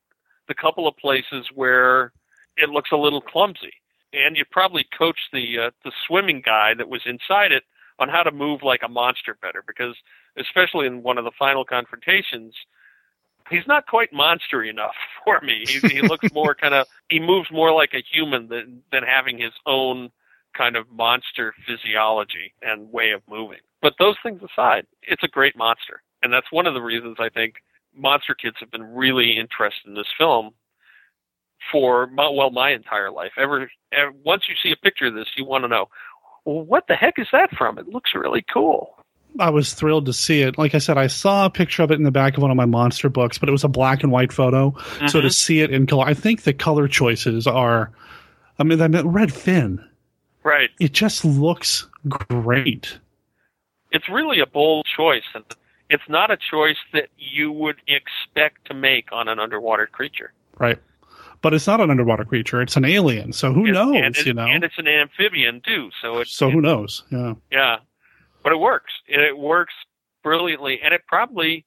the 0.47 0.53
couple 0.53 0.87
of 0.87 0.95
places 0.95 1.47
where 1.53 2.13
it 2.55 2.69
looks 2.69 2.91
a 2.91 2.95
little 2.97 3.19
clumsy, 3.21 3.73
and 4.13 4.37
you'd 4.37 4.49
probably 4.49 4.85
coach 4.97 5.19
the 5.33 5.59
uh, 5.59 5.71
the 5.83 5.91
swimming 6.07 6.41
guy 6.41 6.73
that 6.73 6.87
was 6.87 7.01
inside 7.05 7.51
it 7.51 7.63
on 7.99 8.07
how 8.09 8.23
to 8.23 8.31
move 8.31 8.63
like 8.63 8.81
a 8.83 8.87
monster 8.87 9.37
better, 9.41 9.63
because 9.67 9.95
especially 10.37 10.87
in 10.87 11.03
one 11.03 11.17
of 11.17 11.25
the 11.25 11.31
final 11.37 11.65
confrontations, 11.65 12.55
he's 13.49 13.67
not 13.67 13.87
quite 13.87 14.11
monstery 14.13 14.69
enough 14.69 14.95
for 15.25 15.41
me. 15.41 15.65
He, 15.67 15.79
he 15.87 16.01
looks 16.01 16.31
more 16.33 16.55
kind 16.61 16.73
of 16.73 16.87
he 17.09 17.19
moves 17.19 17.49
more 17.51 17.73
like 17.73 17.93
a 17.93 18.03
human 18.11 18.47
than 18.47 18.83
than 18.91 19.03
having 19.03 19.37
his 19.37 19.53
own 19.65 20.11
kind 20.55 20.75
of 20.75 20.89
monster 20.91 21.53
physiology 21.65 22.53
and 22.61 22.91
way 22.91 23.11
of 23.11 23.21
moving. 23.29 23.59
But 23.81 23.93
those 23.99 24.15
things 24.23 24.41
aside, 24.41 24.87
it's 25.03 25.23
a 25.23 25.27
great 25.27 25.55
monster. 25.55 26.01
And 26.23 26.33
that's 26.33 26.51
one 26.51 26.65
of 26.65 26.73
the 26.73 26.81
reasons 26.81 27.17
I 27.19 27.29
think 27.29 27.55
monster 27.95 28.33
kids 28.33 28.57
have 28.59 28.71
been 28.71 28.95
really 28.95 29.37
interested 29.37 29.87
in 29.87 29.93
this 29.93 30.07
film 30.17 30.51
for 31.71 32.07
my, 32.07 32.27
well 32.29 32.49
my 32.49 32.71
entire 32.71 33.11
life. 33.11 33.33
Ever, 33.37 33.69
ever 33.91 34.11
once 34.23 34.43
you 34.47 34.55
see 34.61 34.71
a 34.71 34.77
picture 34.77 35.07
of 35.07 35.13
this, 35.13 35.27
you 35.35 35.45
want 35.45 35.63
to 35.63 35.67
know, 35.67 35.89
well, 36.45 36.63
what 36.63 36.87
the 36.87 36.95
heck 36.95 37.19
is 37.19 37.27
that 37.31 37.51
from? 37.55 37.77
It 37.77 37.87
looks 37.87 38.11
really 38.15 38.43
cool. 38.51 38.96
I 39.39 39.49
was 39.49 39.73
thrilled 39.73 40.05
to 40.07 40.13
see 40.13 40.41
it. 40.41 40.57
Like 40.57 40.73
I 40.75 40.79
said, 40.79 40.97
I 40.97 41.07
saw 41.07 41.45
a 41.45 41.49
picture 41.49 41.83
of 41.83 41.91
it 41.91 41.95
in 41.95 42.03
the 42.03 42.11
back 42.11 42.35
of 42.37 42.41
one 42.41 42.51
of 42.51 42.57
my 42.57 42.65
monster 42.65 43.09
books, 43.09 43.37
but 43.37 43.49
it 43.49 43.51
was 43.51 43.63
a 43.63 43.67
black 43.69 44.03
and 44.03 44.11
white 44.11 44.31
photo. 44.33 44.75
So 45.07 45.21
to 45.21 45.27
Mhm. 45.27 45.33
see 45.33 45.59
it 45.61 45.71
in 45.71 45.85
color, 45.85 46.05
I 46.05 46.13
think 46.13 46.43
the 46.43 46.53
color 46.53 46.87
choices 46.87 47.47
are, 47.47 47.91
I 48.59 48.63
mean, 48.63 48.77
that 48.79 49.05
red 49.05 49.33
fin, 49.33 49.83
Right. 50.43 50.69
it 50.79 50.93
just 50.93 51.23
looks 51.25 51.87
great. 52.07 52.97
It's 53.91 54.09
really 54.09 54.39
a 54.39 54.45
bold 54.45 54.85
choice, 54.85 55.23
and 55.33 55.43
it's 55.89 56.07
not 56.09 56.31
a 56.31 56.37
choice 56.37 56.77
that 56.93 57.09
you 57.17 57.51
would 57.51 57.77
expect 57.87 58.65
to 58.67 58.73
make 58.73 59.11
on 59.11 59.27
an 59.27 59.39
underwater 59.39 59.85
creature. 59.87 60.33
Right. 60.57 60.77
But 61.41 61.53
it's 61.53 61.67
not 61.67 61.79
an 61.79 61.91
underwater 61.91 62.25
creature. 62.25 62.61
It's 62.61 62.75
an 62.75 62.83
alien. 62.85 63.31
So 63.31 63.53
who 63.53 63.67
It- 63.67 63.71
knows, 63.73 64.25
you 64.25 64.33
know? 64.33 64.47
And 64.47 64.63
it's 64.63 64.77
an 64.79 64.87
amphibian 64.87 65.61
too, 65.61 65.91
so 66.01 66.17
it, 66.19 66.27
so 66.27 66.49
who 66.49 66.61
knows? 66.61 67.03
Yeah. 67.11 67.35
Yeah, 67.51 67.77
but 68.47 68.53
it 68.53 68.59
works. 68.59 68.93
It, 69.09 69.19
it 69.19 69.37
works 69.37 69.73
brilliantly, 70.23 70.79
and 70.81 70.93
it 70.93 71.01
probably 71.05 71.65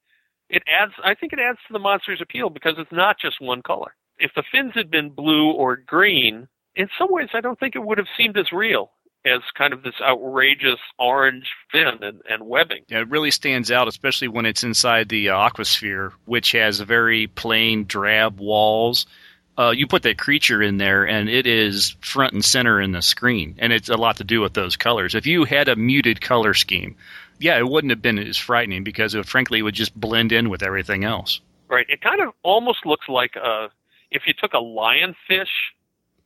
it 0.49 0.63
adds. 0.67 0.93
I 1.05 1.15
think 1.15 1.35
it 1.35 1.39
adds 1.39 1.59
to 1.67 1.75
the 1.75 1.79
monster's 1.79 2.23
appeal 2.23 2.49
because 2.49 2.77
it's 2.79 2.91
not 2.91 3.19
just 3.21 3.39
one 3.39 3.61
color. 3.61 3.95
If 4.19 4.31
the 4.35 4.43
fins 4.51 4.73
had 4.75 4.91
been 4.91 5.11
blue 5.11 5.51
or 5.51 5.77
green, 5.77 6.49
in 6.75 6.89
some 6.99 7.09
ways, 7.11 7.29
I 7.35 7.43
don't 7.43 7.61
think 7.61 7.77
it 7.77 7.85
would 7.85 7.99
have 7.99 8.07
seemed 8.17 8.39
as 8.39 8.51
real 8.51 8.93
as 9.27 9.41
kind 9.59 9.75
of 9.75 9.83
this 9.83 9.97
outrageous 10.01 10.81
orange 10.99 11.51
fin 11.71 11.99
and, 12.01 12.23
and 12.27 12.47
webbing. 12.47 12.85
Yeah, 12.89 13.01
it 13.01 13.11
really 13.11 13.31
stands 13.31 13.71
out, 13.71 13.87
especially 13.87 14.29
when 14.29 14.47
it's 14.47 14.65
inside 14.65 15.11
the 15.11 15.29
uh, 15.29 15.37
aquasphere, 15.37 16.13
which 16.25 16.53
has 16.53 16.81
very 16.81 17.27
plain, 17.27 17.85
drab 17.85 18.41
walls. 18.41 19.05
Uh, 19.61 19.73
you 19.73 19.87
put 19.87 20.05
that 20.05 20.17
creature 20.17 20.63
in 20.63 20.79
there, 20.79 21.07
and 21.07 21.29
it 21.29 21.47
is 21.47 21.95
front 22.01 22.33
and 22.33 22.43
center 22.43 22.81
in 22.81 22.93
the 22.93 23.03
screen, 23.03 23.55
and 23.59 23.75
it's 23.75 23.91
a 23.91 23.97
lot 23.97 24.17
to 24.17 24.25
do 24.25 24.41
with 24.41 24.55
those 24.55 24.75
colors. 24.75 25.15
If 25.15 25.27
you 25.27 25.45
had 25.45 25.69
a 25.69 25.77
muted 25.77 26.23
color 26.23 26.55
scheme, 26.55 26.97
yeah, 27.39 27.59
it 27.59 27.69
wouldn't 27.69 27.91
have 27.91 28.01
been 28.01 28.19
as 28.19 28.39
frightening 28.39 28.85
because, 28.85 29.15
it, 29.15 29.27
frankly, 29.27 29.59
it 29.59 29.63
would 29.63 29.75
just 29.75 29.95
blend 29.95 30.33
in 30.33 30.49
with 30.49 30.63
everything 30.63 31.05
else. 31.05 31.41
Right. 31.69 31.85
It 31.91 32.01
kind 32.01 32.23
of 32.23 32.33
almost 32.43 32.87
looks 32.87 33.07
like 33.07 33.37
a, 33.37 33.69
if 34.11 34.23
you 34.27 34.33
took 34.33 34.55
a 34.55 34.61
lionfish 34.61 35.49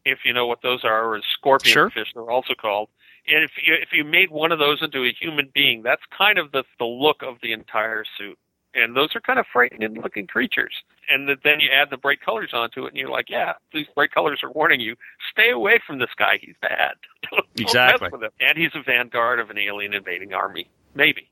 if 0.05 0.21
you 0.25 0.33
know 0.33 0.47
what 0.47 0.63
those 0.63 0.85
are, 0.85 1.15
or 1.15 1.21
scorpion 1.37 1.73
sure. 1.73 1.91
fish, 1.91 2.13
they're 2.15 2.31
also 2.31 2.55
called. 2.55 2.89
And 3.27 3.43
if 3.43 3.53
you 3.67 3.75
if 3.75 3.89
you 3.93 4.05
made 4.05 4.31
one 4.31 4.53
of 4.53 4.59
those 4.59 4.83
into 4.83 5.03
a 5.03 5.13
human 5.19 5.51
being, 5.55 5.83
that's 5.83 6.03
kind 6.17 6.39
of 6.39 6.53
the 6.53 6.65
the 6.79 6.85
look 6.85 7.23
of 7.23 7.39
the 7.43 7.53
entire 7.53 8.05
suit. 8.19 8.39
And 8.75 8.97
those 8.97 9.15
are 9.15 9.21
kind 9.21 9.39
of 9.39 9.47
frightening 9.53 9.95
looking 10.03 10.27
creatures. 10.27 10.75
And 11.09 11.29
then 11.29 11.61
you 11.61 11.69
add 11.71 11.91
the 11.91 11.97
bright 11.97 12.21
colors 12.21 12.51
onto 12.53 12.85
it, 12.85 12.89
and 12.89 12.97
you're 12.97 13.11
like, 13.11 13.31
yeah, 13.31 13.53
these 13.73 13.87
bright 13.95 14.11
colors 14.11 14.41
are 14.43 14.51
warning 14.51 14.81
you, 14.81 14.97
stay 15.31 15.51
away 15.51 15.81
from 15.87 15.99
this 15.99 16.11
guy. 16.17 16.39
He's 16.41 16.57
bad. 16.61 16.95
Don't 17.31 17.47
exactly. 17.59 18.07
mess 18.07 18.13
with 18.13 18.23
him. 18.23 18.31
And 18.41 18.59
he's 18.59 18.75
a 18.75 18.83
vanguard 18.83 19.39
of 19.39 19.51
an 19.51 19.59
alien 19.59 19.95
invading 19.95 20.33
army. 20.33 20.69
Maybe. 20.95 21.31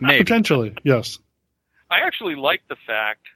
Maybe. 0.00 0.16
Uh, 0.16 0.18
potentially, 0.18 0.74
yes. 0.82 1.18
I 1.90 2.00
actually 2.00 2.34
like 2.34 2.62
the 2.68 2.76
fact 2.86 3.26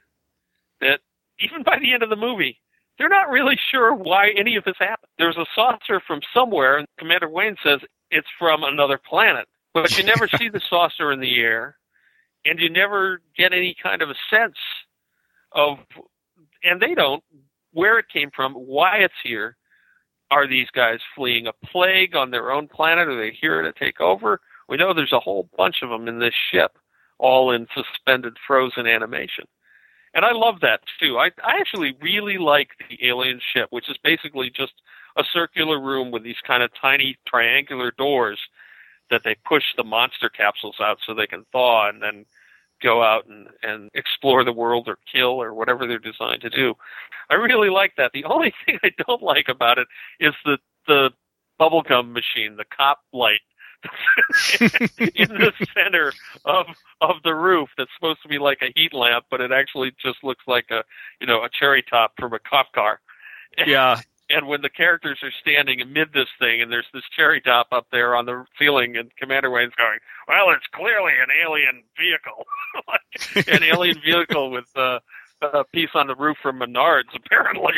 that 0.81 0.99
even 1.39 1.63
by 1.63 1.79
the 1.79 1.93
end 1.93 2.03
of 2.03 2.09
the 2.09 2.15
movie, 2.15 2.59
they're 2.97 3.09
not 3.09 3.29
really 3.29 3.57
sure 3.71 3.93
why 3.93 4.31
any 4.37 4.57
of 4.57 4.65
this 4.65 4.75
happened. 4.77 5.09
There's 5.17 5.37
a 5.37 5.45
saucer 5.55 6.01
from 6.05 6.19
somewhere, 6.33 6.77
and 6.77 6.87
Commander 6.97 7.29
Wayne 7.29 7.55
says 7.63 7.79
it's 8.11 8.27
from 8.37 8.63
another 8.63 8.97
planet. 8.97 9.47
But 9.73 9.97
you 9.97 10.03
never 10.03 10.27
see 10.37 10.49
the 10.49 10.61
saucer 10.69 11.11
in 11.11 11.19
the 11.19 11.39
air, 11.39 11.77
and 12.45 12.59
you 12.59 12.69
never 12.69 13.21
get 13.37 13.53
any 13.53 13.75
kind 13.81 14.01
of 14.01 14.09
a 14.09 14.15
sense 14.29 14.57
of, 15.51 15.77
and 16.63 16.81
they 16.81 16.95
don't, 16.95 17.23
where 17.73 17.99
it 17.99 18.05
came 18.11 18.29
from, 18.35 18.53
why 18.53 18.97
it's 18.97 19.13
here. 19.23 19.55
Are 20.31 20.47
these 20.47 20.67
guys 20.75 20.99
fleeing 21.15 21.47
a 21.47 21.53
plague 21.67 22.15
on 22.15 22.29
their 22.29 22.51
own 22.51 22.67
planet? 22.67 23.07
Are 23.07 23.17
they 23.17 23.35
here 23.39 23.63
to 23.63 23.73
take 23.73 23.99
over? 23.99 24.39
We 24.67 24.77
know 24.77 24.93
there's 24.93 25.13
a 25.13 25.19
whole 25.19 25.49
bunch 25.57 25.77
of 25.81 25.89
them 25.89 26.07
in 26.07 26.19
this 26.19 26.35
ship, 26.51 26.77
all 27.17 27.51
in 27.51 27.65
suspended 27.73 28.37
frozen 28.45 28.85
animation. 28.85 29.45
And 30.13 30.25
I 30.25 30.31
love 30.31 30.59
that 30.61 30.81
too. 30.99 31.17
I, 31.17 31.31
I 31.43 31.59
actually 31.59 31.95
really 32.01 32.37
like 32.37 32.69
the 32.89 33.07
alien 33.07 33.39
ship, 33.53 33.67
which 33.71 33.89
is 33.89 33.97
basically 34.03 34.51
just 34.55 34.73
a 35.17 35.23
circular 35.33 35.79
room 35.79 36.11
with 36.11 36.23
these 36.23 36.39
kind 36.45 36.63
of 36.63 36.71
tiny 36.79 37.17
triangular 37.27 37.91
doors 37.97 38.39
that 39.09 39.23
they 39.23 39.35
push 39.45 39.63
the 39.75 39.83
monster 39.83 40.29
capsules 40.29 40.75
out 40.79 40.99
so 41.05 41.13
they 41.13 41.27
can 41.27 41.45
thaw 41.51 41.89
and 41.89 42.01
then 42.01 42.25
go 42.81 43.03
out 43.03 43.27
and, 43.27 43.47
and 43.61 43.89
explore 43.93 44.43
the 44.43 44.53
world 44.53 44.87
or 44.87 44.97
kill 45.11 45.41
or 45.41 45.53
whatever 45.53 45.85
they're 45.85 45.99
designed 45.99 46.41
to 46.41 46.49
do. 46.49 46.75
I 47.29 47.35
really 47.35 47.69
like 47.69 47.95
that. 47.97 48.11
The 48.13 48.25
only 48.25 48.53
thing 48.65 48.79
I 48.83 48.91
don't 49.07 49.21
like 49.21 49.49
about 49.49 49.77
it 49.77 49.87
is 50.19 50.33
the 50.45 50.57
the 50.87 51.11
bubblegum 51.59 52.13
machine, 52.13 52.55
the 52.55 52.65
cop 52.65 52.99
light 53.13 53.41
in 54.59 55.29
the 55.29 55.53
center 55.73 56.11
of 56.45 56.65
of 57.01 57.17
the 57.23 57.33
roof 57.33 57.69
that's 57.77 57.91
supposed 57.95 58.21
to 58.21 58.27
be 58.27 58.39
like 58.39 58.59
a 58.61 58.71
heat 58.75 58.93
lamp, 58.93 59.25
but 59.29 59.41
it 59.41 59.51
actually 59.51 59.93
just 60.01 60.23
looks 60.23 60.43
like 60.47 60.65
a 60.71 60.83
you 61.21 61.27
know 61.27 61.43
a 61.43 61.49
cherry 61.49 61.83
top 61.83 62.13
from 62.19 62.33
a 62.33 62.39
cop 62.39 62.71
car. 62.73 62.99
Yeah. 63.65 63.99
And 64.29 64.47
when 64.47 64.61
the 64.61 64.69
characters 64.69 65.19
are 65.23 65.31
standing 65.41 65.81
amid 65.81 66.13
this 66.13 66.27
thing, 66.37 66.61
and 66.61 66.71
there's 66.71 66.85
this 66.93 67.03
cherry 67.15 67.41
top 67.41 67.69
up 67.71 67.87
there 67.91 68.15
on 68.15 68.25
the 68.25 68.45
ceiling, 68.59 68.95
and 68.95 69.09
Commander 69.17 69.49
Wayne's 69.49 69.73
going, 69.75 69.97
"Well, 70.27 70.51
it's 70.51 70.67
clearly 70.71 71.13
an 71.19 71.29
alien 71.43 71.83
vehicle, 71.97 72.45
like 72.87 73.47
an 73.47 73.63
alien 73.63 73.99
vehicle 74.05 74.51
with 74.51 74.67
uh, 74.75 74.99
a 75.41 75.63
piece 75.63 75.89
on 75.95 76.05
the 76.07 76.15
roof 76.15 76.37
from 76.43 76.59
Menards, 76.59 77.15
apparently." 77.15 77.73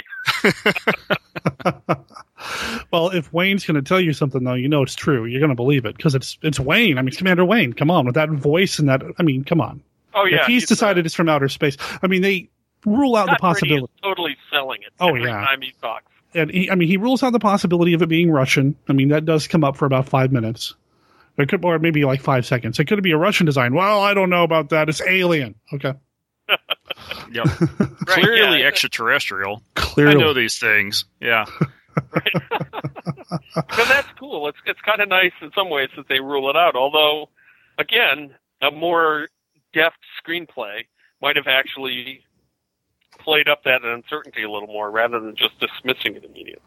well, 2.92 3.10
if 3.10 3.32
Wayne's 3.32 3.66
going 3.66 3.76
to 3.76 3.82
tell 3.82 4.02
you 4.02 4.12
something, 4.12 4.44
though, 4.44 4.56
you 4.56 4.68
know 4.68 4.84
it's 4.84 4.96
true. 4.96 5.24
You're 5.24 5.40
going 5.40 5.50
to 5.50 5.56
believe 5.56 5.86
it 5.86 5.96
because 5.96 6.16
it's 6.16 6.38
it's 6.42 6.60
Wayne. 6.60 6.98
I 6.98 7.02
mean, 7.02 7.10
it's 7.10 7.18
Commander 7.18 7.46
Wayne. 7.46 7.72
Come 7.72 7.90
on, 7.90 8.06
with 8.06 8.16
that 8.16 8.30
voice 8.30 8.78
and 8.78 8.90
that. 8.90 9.02
I 9.18 9.24
mean, 9.24 9.46
come 9.46 9.62
on. 9.62 9.82
Oh 10.14 10.26
yeah, 10.26 10.42
if 10.42 10.48
he's 10.48 10.68
decided 10.68 11.06
it's 11.06 11.16
from 11.16 11.30
outer 11.30 11.48
space. 11.48 11.78
I 12.04 12.08
mean, 12.08 12.22
they 12.22 12.50
rule 12.86 13.16
out 13.16 13.30
the 13.30 13.38
possibility. 13.40 13.94
totally 14.04 14.36
selling 14.52 14.82
it. 14.82 14.92
Oh 15.00 15.10
every 15.10 15.24
yeah. 15.24 15.46
Time 15.46 15.62
he 15.62 15.74
talks. 15.82 16.11
And 16.34 16.50
he, 16.52 16.70
I 16.70 16.76
mean, 16.76 16.88
he 16.88 16.98
rules 16.98 17.24
out 17.24 17.34
the 17.34 17.40
possibility 17.40 17.94
of 17.94 18.02
it 18.02 18.10
being 18.10 18.32
Russian. 18.32 18.76
I 18.88 18.94
mean, 18.94 19.10
that 19.10 19.26
does 19.26 19.48
come 19.48 19.64
up 19.64 19.76
for 19.76 19.86
about 19.86 20.08
five 20.08 20.32
minutes. 20.32 20.76
It 21.38 21.50
could, 21.50 21.64
or 21.64 21.80
maybe 21.80 22.04
like 22.06 22.22
five 22.22 22.46
seconds. 22.46 22.80
It 22.80 22.86
could 22.86 23.02
be 23.04 23.12
a 23.12 23.18
Russian 23.18 23.46
design. 23.46 23.74
Well, 23.74 24.02
I 24.02 24.14
don't 24.14 24.30
know 24.30 24.44
about 24.44 24.70
that. 24.70 24.90
It's 24.90 25.02
alien. 25.02 25.56
Okay. 25.74 25.94
yep. 27.32 27.46
Clearly 28.06 28.60
yeah. 28.60 28.68
extraterrestrial. 28.68 29.62
Clearly. 29.76 30.16
I 30.16 30.20
know 30.20 30.34
these 30.34 30.60
things. 30.60 31.06
Yeah. 31.20 31.46
right. 32.14 32.34
so 33.54 33.86
that's 33.86 34.08
cool. 34.20 34.48
It's 34.50 34.58
it's 34.66 34.82
kind 34.82 35.02
of 35.02 35.10
nice 35.10 35.32
in 35.42 35.52
some 35.56 35.70
ways 35.70 35.90
that 35.96 36.08
they 36.10 36.20
rule 36.20 36.50
it 36.50 36.56
out. 36.56 36.76
Although, 36.76 37.30
again, 37.78 38.36
a 38.62 38.72
more 38.72 39.28
deft 39.74 39.98
screenplay 40.24 40.86
might 41.22 41.38
have 41.38 41.48
actually 41.48 42.24
played 43.24 43.48
up 43.48 43.64
that 43.64 43.84
uncertainty 43.84 44.44
a 44.44 44.50
little 44.50 44.68
more 44.68 44.90
rather 44.90 45.20
than 45.20 45.36
just 45.36 45.60
dismissing 45.60 46.16
it 46.16 46.24
immediately. 46.24 46.62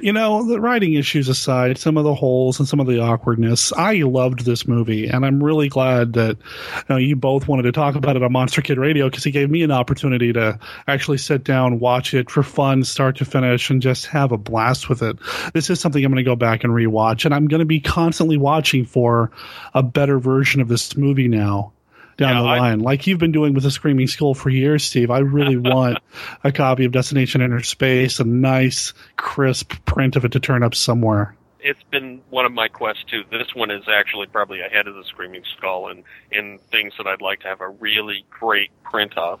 You 0.00 0.12
know, 0.12 0.46
the 0.46 0.60
writing 0.60 0.94
issues 0.94 1.28
aside, 1.28 1.78
some 1.78 1.96
of 1.96 2.04
the 2.04 2.14
holes 2.14 2.58
and 2.58 2.68
some 2.68 2.80
of 2.80 2.86
the 2.86 3.00
awkwardness, 3.00 3.72
I 3.72 3.94
loved 4.02 4.44
this 4.44 4.66
movie, 4.66 5.08
and 5.08 5.24
I'm 5.24 5.42
really 5.42 5.68
glad 5.68 6.12
that 6.14 6.36
you, 6.36 6.84
know, 6.88 6.96
you 6.96 7.16
both 7.16 7.48
wanted 7.48 7.62
to 7.62 7.72
talk 7.72 7.94
about 7.94 8.16
it 8.16 8.22
on 8.22 8.32
Monster 8.32 8.62
Kid 8.62 8.78
Radio 8.78 9.08
because 9.08 9.26
it 9.26 9.32
gave 9.32 9.50
me 9.50 9.62
an 9.62 9.70
opportunity 9.70 10.32
to 10.32 10.58
actually 10.86 11.18
sit 11.18 11.44
down, 11.44 11.80
watch 11.80 12.14
it 12.14 12.30
for 12.30 12.42
fun, 12.42 12.84
start 12.84 13.16
to 13.16 13.24
finish, 13.24 13.70
and 13.70 13.82
just 13.82 14.06
have 14.06 14.32
a 14.32 14.38
blast 14.38 14.88
with 14.88 15.02
it. 15.02 15.18
This 15.52 15.70
is 15.70 15.80
something 15.80 16.04
I'm 16.04 16.12
going 16.12 16.24
to 16.24 16.28
go 16.28 16.36
back 16.36 16.64
and 16.64 16.72
rewatch, 16.72 17.24
and 17.24 17.34
I'm 17.34 17.48
going 17.48 17.60
to 17.60 17.66
be 17.66 17.80
constantly 17.80 18.36
watching 18.36 18.84
for 18.84 19.30
a 19.74 19.82
better 19.82 20.18
version 20.18 20.60
of 20.60 20.68
this 20.68 20.96
movie 20.96 21.28
now 21.28 21.72
down 22.18 22.34
Yeah, 22.36 22.42
the 22.42 22.48
I- 22.48 22.58
line, 22.58 22.80
like 22.80 23.06
you've 23.06 23.18
been 23.18 23.32
doing 23.32 23.54
with 23.54 23.62
the 23.62 23.70
Screaming 23.70 24.06
Skull 24.08 24.34
for 24.34 24.50
years, 24.50 24.84
Steve. 24.84 25.10
I 25.10 25.20
really 25.20 25.56
want 25.56 25.98
a 26.44 26.52
copy 26.52 26.84
of 26.84 26.92
Destination 26.92 27.40
Inner 27.40 27.62
Space, 27.62 28.20
a 28.20 28.24
nice, 28.24 28.92
crisp 29.16 29.72
print 29.86 30.16
of 30.16 30.24
it 30.26 30.32
to 30.32 30.40
turn 30.40 30.62
up 30.62 30.74
somewhere. 30.74 31.34
It's 31.60 31.82
been 31.90 32.20
one 32.30 32.44
of 32.44 32.52
my 32.52 32.68
quests 32.68 33.04
too. 33.10 33.24
This 33.30 33.54
one 33.54 33.70
is 33.70 33.84
actually 33.88 34.26
probably 34.26 34.60
ahead 34.60 34.86
of 34.86 34.94
the 34.94 35.04
Screaming 35.04 35.42
Skull 35.56 35.88
in 35.88 36.04
in 36.30 36.58
things 36.70 36.92
that 36.98 37.06
I'd 37.06 37.20
like 37.22 37.40
to 37.40 37.48
have 37.48 37.60
a 37.60 37.68
really 37.68 38.24
great 38.30 38.70
print 38.84 39.16
of. 39.16 39.40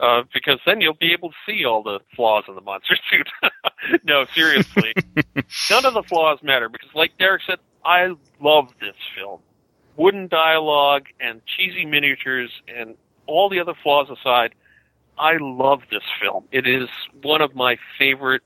Uh, 0.00 0.24
because 0.34 0.58
then 0.66 0.80
you'll 0.80 0.94
be 0.94 1.12
able 1.12 1.28
to 1.30 1.36
see 1.46 1.64
all 1.64 1.80
the 1.84 2.00
flaws 2.16 2.42
in 2.48 2.56
the 2.56 2.60
monster 2.60 2.96
suit. 3.10 3.28
no, 4.02 4.26
seriously. 4.34 4.92
None 5.70 5.86
of 5.86 5.94
the 5.94 6.02
flaws 6.02 6.40
matter 6.42 6.68
because, 6.68 6.88
like 6.94 7.16
Derek 7.16 7.42
said, 7.46 7.60
I 7.84 8.08
love 8.40 8.70
this 8.80 8.96
film. 9.16 9.38
Wooden 9.96 10.28
dialogue 10.28 11.06
and 11.20 11.40
cheesy 11.46 11.84
miniatures 11.84 12.50
and 12.68 12.96
all 13.26 13.48
the 13.48 13.60
other 13.60 13.74
flaws 13.82 14.08
aside, 14.10 14.54
I 15.18 15.36
love 15.40 15.82
this 15.90 16.02
film. 16.20 16.44
It 16.50 16.66
is 16.66 16.88
one 17.22 17.40
of 17.40 17.54
my 17.54 17.76
favorite 17.98 18.42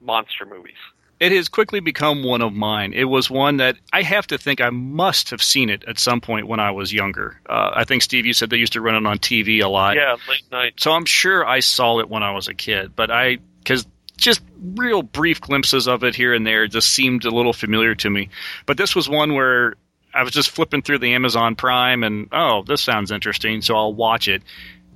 monster 0.00 0.44
movies. 0.44 0.76
It 1.20 1.32
has 1.32 1.48
quickly 1.48 1.80
become 1.80 2.24
one 2.24 2.42
of 2.42 2.52
mine. 2.52 2.92
It 2.92 3.04
was 3.04 3.30
one 3.30 3.58
that 3.58 3.76
I 3.92 4.02
have 4.02 4.26
to 4.26 4.36
think 4.36 4.60
I 4.60 4.70
must 4.70 5.30
have 5.30 5.42
seen 5.42 5.70
it 5.70 5.84
at 5.86 5.98
some 5.98 6.20
point 6.20 6.48
when 6.48 6.60
I 6.60 6.72
was 6.72 6.92
younger. 6.92 7.40
Uh, 7.48 7.70
I 7.74 7.84
think 7.84 8.02
Steve, 8.02 8.26
you 8.26 8.32
said 8.32 8.50
they 8.50 8.56
used 8.56 8.74
to 8.74 8.80
run 8.80 8.96
it 8.96 9.06
on 9.08 9.18
TV 9.18 9.62
a 9.62 9.68
lot. 9.68 9.96
Yeah, 9.96 10.16
late 10.28 10.42
night. 10.50 10.74
So 10.76 10.92
I'm 10.92 11.06
sure 11.06 11.46
I 11.46 11.60
saw 11.60 12.00
it 12.00 12.10
when 12.10 12.22
I 12.22 12.32
was 12.32 12.48
a 12.48 12.54
kid, 12.54 12.94
but 12.94 13.10
I 13.10 13.38
because 13.60 13.86
just 14.16 14.42
real 14.74 15.02
brief 15.02 15.40
glimpses 15.40 15.88
of 15.88 16.04
it 16.04 16.14
here 16.14 16.34
and 16.34 16.46
there 16.46 16.66
just 16.66 16.92
seemed 16.92 17.24
a 17.24 17.30
little 17.30 17.52
familiar 17.52 17.94
to 17.94 18.10
me. 18.10 18.28
But 18.66 18.76
this 18.76 18.94
was 18.94 19.08
one 19.08 19.34
where 19.34 19.76
I 20.14 20.22
was 20.22 20.32
just 20.32 20.50
flipping 20.50 20.82
through 20.82 21.00
the 21.00 21.12
Amazon 21.14 21.56
Prime 21.56 22.04
and 22.04 22.28
oh, 22.32 22.62
this 22.62 22.80
sounds 22.80 23.10
interesting, 23.10 23.60
so 23.62 23.76
I'll 23.76 23.92
watch 23.92 24.28
it. 24.28 24.42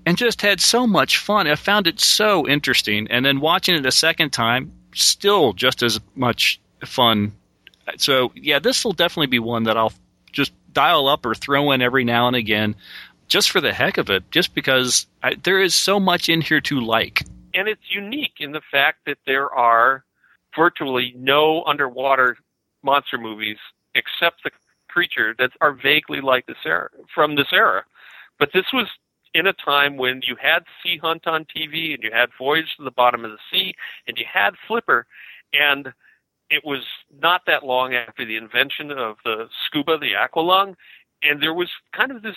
And 0.07 0.17
just 0.17 0.41
had 0.41 0.61
so 0.61 0.87
much 0.87 1.19
fun. 1.19 1.47
I 1.47 1.55
found 1.57 1.87
it 1.87 2.01
so 2.01 2.49
interesting. 2.49 3.09
And 3.11 3.27
then 3.27 3.41
watching 3.41 3.75
it 3.75 3.85
a 3.85 3.93
second 3.93 4.31
time, 4.31 4.73
still 4.95 5.53
just 5.53 5.83
as 5.83 6.01
much 6.15 6.61
fun. 6.85 7.33
So 7.97 8.33
yeah, 8.35 8.59
this 8.59 8.85
will 8.85 8.93
definitely 8.93 9.27
be 9.27 9.39
one 9.39 9.65
that 9.65 9.77
I'll 9.77 9.93
just 10.33 10.53
dial 10.73 11.09
up 11.09 11.27
or 11.27 11.35
throw 11.35 11.73
in 11.73 11.83
every 11.83 12.05
now 12.05 12.27
and 12.29 12.37
again, 12.37 12.75
just 13.27 13.51
for 13.51 13.61
the 13.61 13.73
heck 13.73 13.99
of 13.99 14.09
it, 14.09 14.31
just 14.31 14.55
because 14.55 15.07
I, 15.23 15.35
there 15.35 15.61
is 15.61 15.75
so 15.75 15.99
much 16.01 16.29
in 16.29 16.41
here 16.41 16.61
to 16.63 16.81
like. 16.81 17.25
and 17.55 17.69
it's 17.69 17.91
unique 17.91 18.35
in 18.41 18.53
the 18.53 18.61
fact 18.71 19.01
that 19.07 19.19
there 19.27 19.51
are 19.51 20.05
virtually 20.57 21.13
no 21.17 21.65
underwater 21.65 22.37
monster 22.83 23.19
movies 23.19 23.59
except 23.95 24.43
the 24.45 24.51
creature 24.99 25.33
that 25.39 25.53
are 25.61 25.73
vaguely 25.73 26.21
like 26.21 26.45
this 26.47 26.65
era 26.67 26.91
from 27.15 27.37
this 27.37 27.53
era. 27.53 27.85
But 28.37 28.51
this 28.53 28.67
was 28.73 28.89
in 29.33 29.47
a 29.47 29.53
time 29.53 29.97
when 29.97 30.23
you 30.27 30.35
had 30.35 30.65
Sea 30.83 30.99
Hunt 30.99 31.29
on 31.29 31.45
TV 31.45 31.95
and 31.95 32.03
you 32.03 32.11
had 32.13 32.31
Voyage 32.37 32.75
to 32.77 32.83
the 32.83 32.91
Bottom 32.91 33.25
of 33.25 33.31
the 33.31 33.39
Sea 33.49 33.75
and 34.09 34.19
you 34.19 34.25
had 34.33 34.55
Flipper, 34.67 35.07
and 35.53 35.93
it 36.51 36.65
was 36.65 36.83
not 37.23 37.43
that 37.47 37.65
long 37.65 37.95
after 37.95 38.25
the 38.25 38.37
invention 38.37 38.91
of 38.91 39.19
the 39.25 39.49
scuba, 39.67 39.99
the 39.99 40.15
aqualung, 40.15 40.75
and 41.23 41.41
there 41.41 41.55
was 41.55 41.69
kind 41.93 42.11
of 42.11 42.23
this 42.23 42.37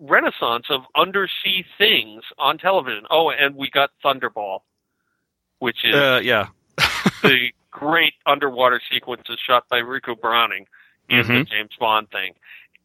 renaissance 0.00 0.66
of 0.70 0.80
undersea 0.96 1.64
things 1.78 2.24
on 2.38 2.58
television. 2.58 3.04
Oh, 3.08 3.30
and 3.30 3.54
we 3.54 3.70
got 3.70 3.90
Thunderball, 4.04 4.60
which 5.60 5.84
is 5.84 5.94
Uh, 5.94 6.20
yeah. 6.24 6.48
the 7.22 7.52
great 7.70 8.14
underwater 8.26 8.80
sequences 8.90 9.38
shot 9.46 9.68
by 9.68 9.80
Ricou 9.80 10.20
Browning 10.20 10.66
in 11.08 11.18
the. 11.18 11.32
Mm-hmm. 11.32 11.50
James 11.50 11.70
Bond 11.78 12.10
thing. 12.10 12.34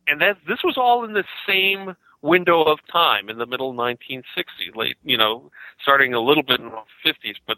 And 0.08 0.22
that 0.22 0.38
this 0.48 0.60
was 0.64 0.76
all 0.78 1.04
in 1.06 1.14
the 1.14 1.24
same 1.48 1.96
window 2.22 2.64
of 2.64 2.80
time 2.92 3.30
in 3.30 3.38
the 3.38 3.46
middle 3.46 3.74
1960s, 3.74 4.76
late, 4.76 4.98
you 5.04 5.18
know, 5.18 5.52
starting 5.82 6.14
a 6.14 6.20
little 6.20 6.44
bit 6.44 6.60
in 6.60 6.70
the 6.70 7.10
50s, 7.10 7.36
but 7.48 7.58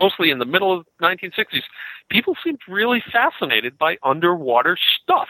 mostly 0.00 0.30
in 0.30 0.38
the 0.38 0.44
middle 0.44 0.72
of 0.76 0.86
1960s. 1.02 1.62
People 2.10 2.36
seemed 2.42 2.60
really 2.68 3.02
fascinated 3.12 3.78
by 3.78 3.96
underwater 4.02 4.78
stuff. 5.02 5.28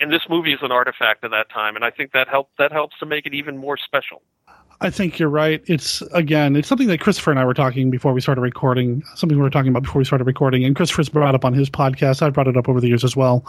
And 0.00 0.12
this 0.12 0.22
movie 0.28 0.52
is 0.52 0.60
an 0.62 0.70
artifact 0.70 1.24
of 1.24 1.30
that 1.32 1.50
time, 1.50 1.74
and 1.74 1.84
I 1.84 1.90
think 1.90 2.12
that 2.12 2.28
helped 2.28 2.56
that 2.58 2.70
helps 2.70 2.96
to 3.00 3.06
make 3.06 3.26
it 3.26 3.34
even 3.34 3.56
more 3.56 3.76
special. 3.76 4.22
I 4.80 4.90
think 4.90 5.18
you're 5.18 5.28
right. 5.28 5.62
It's 5.66 6.02
again, 6.12 6.54
it's 6.54 6.68
something 6.68 6.86
that 6.86 7.00
Christopher 7.00 7.32
and 7.32 7.40
I 7.40 7.44
were 7.44 7.54
talking 7.54 7.90
before 7.90 8.12
we 8.12 8.20
started 8.20 8.42
recording. 8.42 9.02
Something 9.16 9.36
we 9.36 9.42
were 9.42 9.50
talking 9.50 9.70
about 9.70 9.82
before 9.82 9.98
we 9.98 10.04
started 10.04 10.24
recording, 10.24 10.64
and 10.64 10.76
Christopher's 10.76 11.08
brought 11.08 11.34
up 11.34 11.44
on 11.44 11.52
his 11.52 11.68
podcast. 11.68 12.22
I've 12.22 12.32
brought 12.32 12.46
it 12.46 12.56
up 12.56 12.68
over 12.68 12.80
the 12.80 12.86
years 12.86 13.02
as 13.02 13.16
well. 13.16 13.40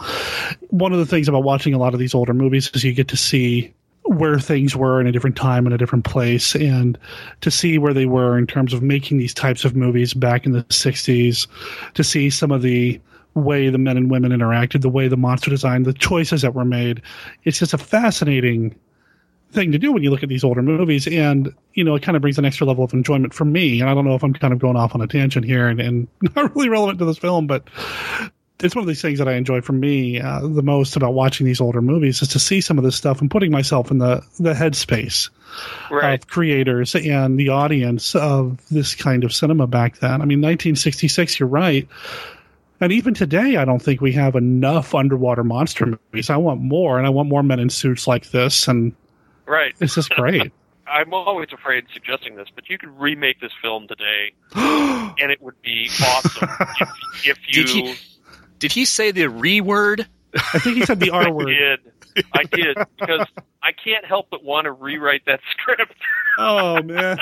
One 0.70 0.92
of 0.92 0.98
the 0.98 1.06
things 1.06 1.28
about 1.28 1.44
watching 1.44 1.72
a 1.72 1.78
lot 1.78 1.94
of 1.94 2.00
these 2.00 2.14
older 2.14 2.34
movies 2.34 2.70
is 2.74 2.82
you 2.82 2.92
get 2.92 3.08
to 3.08 3.16
see 3.16 3.72
where 4.04 4.40
things 4.40 4.74
were 4.74 5.00
in 5.00 5.06
a 5.06 5.12
different 5.12 5.36
time 5.36 5.68
in 5.68 5.72
a 5.72 5.78
different 5.78 6.04
place, 6.04 6.56
and 6.56 6.98
to 7.42 7.50
see 7.50 7.78
where 7.78 7.94
they 7.94 8.06
were 8.06 8.36
in 8.36 8.46
terms 8.46 8.72
of 8.72 8.82
making 8.82 9.18
these 9.18 9.34
types 9.34 9.64
of 9.64 9.76
movies 9.76 10.14
back 10.14 10.46
in 10.46 10.52
the 10.52 10.64
'60s. 10.64 11.46
To 11.94 12.02
see 12.02 12.28
some 12.28 12.50
of 12.50 12.62
the 12.62 13.00
way 13.34 13.68
the 13.68 13.78
men 13.78 13.96
and 13.96 14.10
women 14.10 14.32
interacted, 14.32 14.80
the 14.80 14.88
way 14.88 15.06
the 15.06 15.16
monster 15.16 15.50
design, 15.50 15.84
the 15.84 15.92
choices 15.92 16.42
that 16.42 16.56
were 16.56 16.64
made. 16.64 17.00
It's 17.44 17.60
just 17.60 17.72
a 17.72 17.78
fascinating 17.78 18.74
thing 19.52 19.72
to 19.72 19.78
do 19.78 19.92
when 19.92 20.02
you 20.02 20.10
look 20.10 20.22
at 20.22 20.28
these 20.28 20.44
older 20.44 20.62
movies 20.62 21.06
and 21.08 21.52
you 21.74 21.82
know 21.82 21.94
it 21.96 22.02
kind 22.02 22.14
of 22.16 22.22
brings 22.22 22.38
an 22.38 22.44
extra 22.44 22.66
level 22.66 22.84
of 22.84 22.92
enjoyment 22.92 23.34
for 23.34 23.44
me 23.44 23.80
and 23.80 23.90
i 23.90 23.94
don't 23.94 24.04
know 24.04 24.14
if 24.14 24.22
i'm 24.22 24.32
kind 24.32 24.52
of 24.52 24.58
going 24.60 24.76
off 24.76 24.94
on 24.94 25.00
a 25.00 25.06
tangent 25.06 25.44
here 25.44 25.66
and, 25.68 25.80
and 25.80 26.08
not 26.36 26.54
really 26.54 26.68
relevant 26.68 26.98
to 26.98 27.04
this 27.04 27.18
film 27.18 27.46
but 27.46 27.64
it's 28.62 28.74
one 28.76 28.82
of 28.82 28.86
these 28.86 29.02
things 29.02 29.18
that 29.18 29.26
i 29.28 29.34
enjoy 29.34 29.60
for 29.60 29.72
me 29.72 30.20
uh, 30.20 30.40
the 30.40 30.62
most 30.62 30.94
about 30.94 31.14
watching 31.14 31.46
these 31.46 31.60
older 31.60 31.82
movies 31.82 32.22
is 32.22 32.28
to 32.28 32.38
see 32.38 32.60
some 32.60 32.78
of 32.78 32.84
this 32.84 32.94
stuff 32.94 33.20
and 33.20 33.30
putting 33.30 33.50
myself 33.50 33.90
in 33.90 33.98
the 33.98 34.22
the 34.38 34.52
headspace 34.52 35.30
Right. 35.90 36.14
of 36.14 36.28
creators 36.28 36.94
and 36.94 37.36
the 37.36 37.48
audience 37.48 38.14
of 38.14 38.60
this 38.68 38.94
kind 38.94 39.24
of 39.24 39.32
cinema 39.32 39.66
back 39.66 39.98
then 39.98 40.22
i 40.22 40.24
mean 40.24 40.40
1966 40.40 41.40
you're 41.40 41.48
right 41.48 41.88
and 42.82 42.92
even 42.92 43.12
today, 43.12 43.56
I 43.56 43.66
don't 43.66 43.82
think 43.82 44.00
we 44.00 44.12
have 44.12 44.34
enough 44.36 44.94
underwater 44.94 45.44
monster 45.44 45.84
movies. 45.84 46.30
I 46.30 46.38
want 46.38 46.62
more, 46.62 46.96
and 46.96 47.06
I 47.06 47.10
want 47.10 47.28
more 47.28 47.42
men 47.42 47.60
in 47.60 47.68
suits 47.68 48.06
like 48.06 48.30
this. 48.30 48.68
And 48.68 48.94
Right. 49.50 49.74
it's 49.80 49.96
just 49.96 50.10
great. 50.10 50.52
I'm 50.86 51.12
always 51.12 51.48
afraid 51.52 51.86
suggesting 51.92 52.36
this, 52.36 52.48
but 52.54 52.68
you 52.68 52.78
could 52.78 52.96
remake 52.98 53.40
this 53.40 53.52
film 53.60 53.88
today, 53.88 54.32
and 54.54 55.32
it 55.32 55.42
would 55.42 55.60
be 55.60 55.88
awesome 56.02 56.48
if, 56.80 56.88
if 57.24 57.38
you. 57.48 57.64
Did 57.64 57.68
he, 57.68 57.94
did 58.60 58.72
he 58.72 58.84
say 58.84 59.10
the 59.10 59.28
re 59.28 59.60
word? 59.60 60.06
I 60.34 60.58
think 60.60 60.76
he 60.76 60.86
said 60.86 61.00
the 61.00 61.10
R 61.10 61.32
word. 61.32 61.46
did. 61.46 61.80
I 62.32 62.44
did 62.44 62.76
because 62.98 63.26
I 63.62 63.72
can't 63.72 64.04
help 64.04 64.28
but 64.30 64.44
want 64.44 64.66
to 64.66 64.72
rewrite 64.72 65.26
that 65.26 65.40
script. 65.50 65.96
Oh 66.38 66.80
man. 66.82 67.18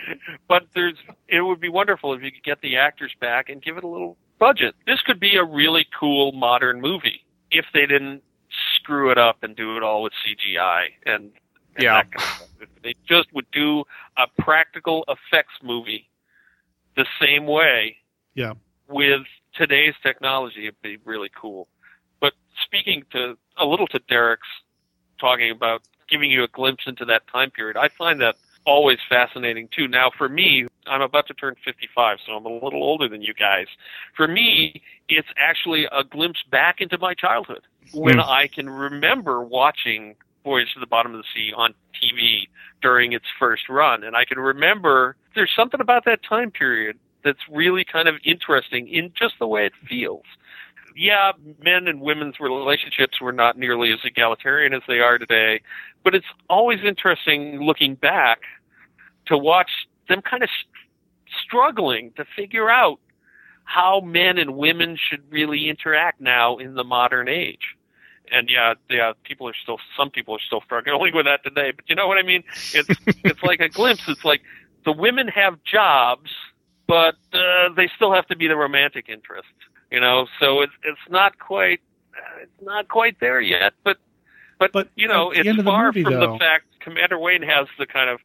but 0.48 0.64
there's 0.74 0.96
it 1.26 1.40
would 1.40 1.60
be 1.60 1.68
wonderful 1.68 2.14
if 2.14 2.22
you 2.22 2.30
could 2.30 2.44
get 2.44 2.60
the 2.60 2.76
actors 2.76 3.12
back 3.20 3.48
and 3.48 3.60
give 3.60 3.76
it 3.76 3.84
a 3.84 3.88
little 3.88 4.16
budget. 4.38 4.74
This 4.86 5.00
could 5.02 5.18
be 5.18 5.36
a 5.36 5.44
really 5.44 5.86
cool 5.98 6.32
modern 6.32 6.80
movie 6.80 7.24
if 7.50 7.66
they 7.74 7.86
didn't 7.86 8.22
screw 8.76 9.10
it 9.10 9.18
up 9.18 9.42
and 9.42 9.56
do 9.56 9.76
it 9.76 9.82
all 9.82 10.02
with 10.02 10.12
CGI 10.26 10.86
and, 11.06 11.24
and 11.24 11.32
Yeah. 11.78 12.02
kind 12.02 12.14
of. 12.42 12.48
If 12.60 12.82
they 12.82 12.94
just 13.08 13.32
would 13.32 13.50
do 13.50 13.84
a 14.16 14.26
practical 14.42 15.04
effects 15.08 15.54
movie 15.62 16.08
the 16.96 17.06
same 17.20 17.46
way 17.46 17.96
Yeah. 18.34 18.54
with 18.88 19.22
today's 19.54 19.94
technology, 20.02 20.66
it'd 20.66 20.80
be 20.82 20.98
really 21.04 21.30
cool. 21.34 21.68
But 22.20 22.34
speaking 22.62 23.04
to 23.12 23.36
a 23.56 23.66
little 23.66 23.86
to 23.88 23.98
Derek's 24.08 24.46
talking 25.18 25.50
about 25.50 25.82
giving 26.08 26.30
you 26.30 26.42
a 26.44 26.48
glimpse 26.48 26.84
into 26.86 27.04
that 27.06 27.26
time 27.28 27.50
period, 27.50 27.76
I 27.76 27.88
find 27.88 28.20
that 28.20 28.36
always 28.64 28.98
fascinating 29.08 29.68
too. 29.68 29.88
Now, 29.88 30.10
for 30.16 30.28
me, 30.28 30.66
I'm 30.86 31.02
about 31.02 31.26
to 31.28 31.34
turn 31.34 31.56
55, 31.64 32.18
so 32.24 32.32
I'm 32.36 32.46
a 32.46 32.52
little 32.52 32.82
older 32.82 33.08
than 33.08 33.22
you 33.22 33.34
guys. 33.34 33.66
For 34.14 34.28
me, 34.28 34.82
it's 35.08 35.28
actually 35.36 35.86
a 35.90 36.04
glimpse 36.04 36.42
back 36.48 36.80
into 36.80 36.96
my 36.98 37.14
childhood 37.14 37.62
when 37.92 38.16
Mm. 38.18 38.28
I 38.28 38.46
can 38.46 38.70
remember 38.70 39.42
watching 39.42 40.16
Voyage 40.44 40.74
to 40.74 40.80
the 40.80 40.86
Bottom 40.86 41.14
of 41.14 41.18
the 41.18 41.28
Sea 41.34 41.52
on 41.56 41.74
TV 42.02 42.48
during 42.80 43.12
its 43.12 43.26
first 43.38 43.68
run. 43.68 44.04
And 44.04 44.16
I 44.16 44.24
can 44.24 44.38
remember 44.38 45.16
there's 45.34 45.52
something 45.54 45.80
about 45.80 46.04
that 46.04 46.20
time 46.22 46.50
period 46.50 46.98
that's 47.24 47.38
really 47.50 47.84
kind 47.84 48.08
of 48.08 48.16
interesting 48.24 48.88
in 48.88 49.12
just 49.18 49.34
the 49.38 49.46
way 49.46 49.66
it 49.66 49.72
feels. 49.88 50.24
Yeah, 50.96 51.32
men 51.62 51.88
and 51.88 52.00
women's 52.00 52.38
relationships 52.38 53.20
were 53.20 53.32
not 53.32 53.56
nearly 53.56 53.92
as 53.92 54.00
egalitarian 54.04 54.74
as 54.74 54.82
they 54.86 55.00
are 55.00 55.16
today, 55.16 55.62
but 56.04 56.14
it's 56.14 56.26
always 56.50 56.80
interesting 56.84 57.62
looking 57.62 57.94
back 57.94 58.40
to 59.26 59.38
watch 59.38 59.70
them 60.08 60.20
kind 60.20 60.42
of 60.42 60.50
struggling 61.44 62.12
to 62.16 62.24
figure 62.36 62.68
out 62.68 62.98
how 63.64 64.00
men 64.00 64.38
and 64.38 64.56
women 64.56 64.98
should 65.08 65.22
really 65.30 65.68
interact 65.68 66.20
now 66.20 66.58
in 66.58 66.74
the 66.74 66.84
modern 66.84 67.28
age. 67.28 67.76
And 68.30 68.48
yeah, 68.48 68.74
yeah, 68.88 69.12
people 69.24 69.48
are 69.48 69.54
still 69.54 69.78
some 69.96 70.10
people 70.10 70.34
are 70.34 70.40
still 70.40 70.60
struggling 70.62 70.94
only 70.98 71.12
with 71.12 71.26
that 71.26 71.42
today. 71.44 71.72
But 71.72 71.88
you 71.88 71.94
know 71.94 72.06
what 72.06 72.18
I 72.18 72.22
mean? 72.22 72.44
It's 72.72 72.88
it's 73.24 73.42
like 73.42 73.60
a 73.60 73.68
glimpse. 73.68 74.02
It's 74.08 74.24
like 74.24 74.42
the 74.84 74.92
women 74.92 75.28
have 75.28 75.62
jobs, 75.64 76.30
but 76.86 77.16
uh, 77.32 77.70
they 77.76 77.88
still 77.96 78.12
have 78.12 78.26
to 78.28 78.36
be 78.36 78.48
the 78.48 78.56
romantic 78.56 79.08
interest. 79.08 79.48
You 79.90 80.00
know, 80.00 80.26
so 80.40 80.62
it's 80.62 80.72
it's 80.84 81.10
not 81.10 81.38
quite 81.38 81.80
it's 82.40 82.62
not 82.62 82.88
quite 82.88 83.20
there 83.20 83.40
yet. 83.40 83.74
But 83.84 83.98
but, 84.58 84.72
But 84.72 84.88
you 84.94 85.08
know, 85.08 85.32
it's 85.32 85.62
far 85.64 85.86
movie, 85.86 86.04
from 86.04 86.14
though- 86.14 86.32
the 86.32 86.38
fact 86.38 86.66
Commander 86.80 87.18
Wayne 87.18 87.42
has 87.42 87.66
the 87.78 87.86
kind 87.86 88.08
of 88.08 88.20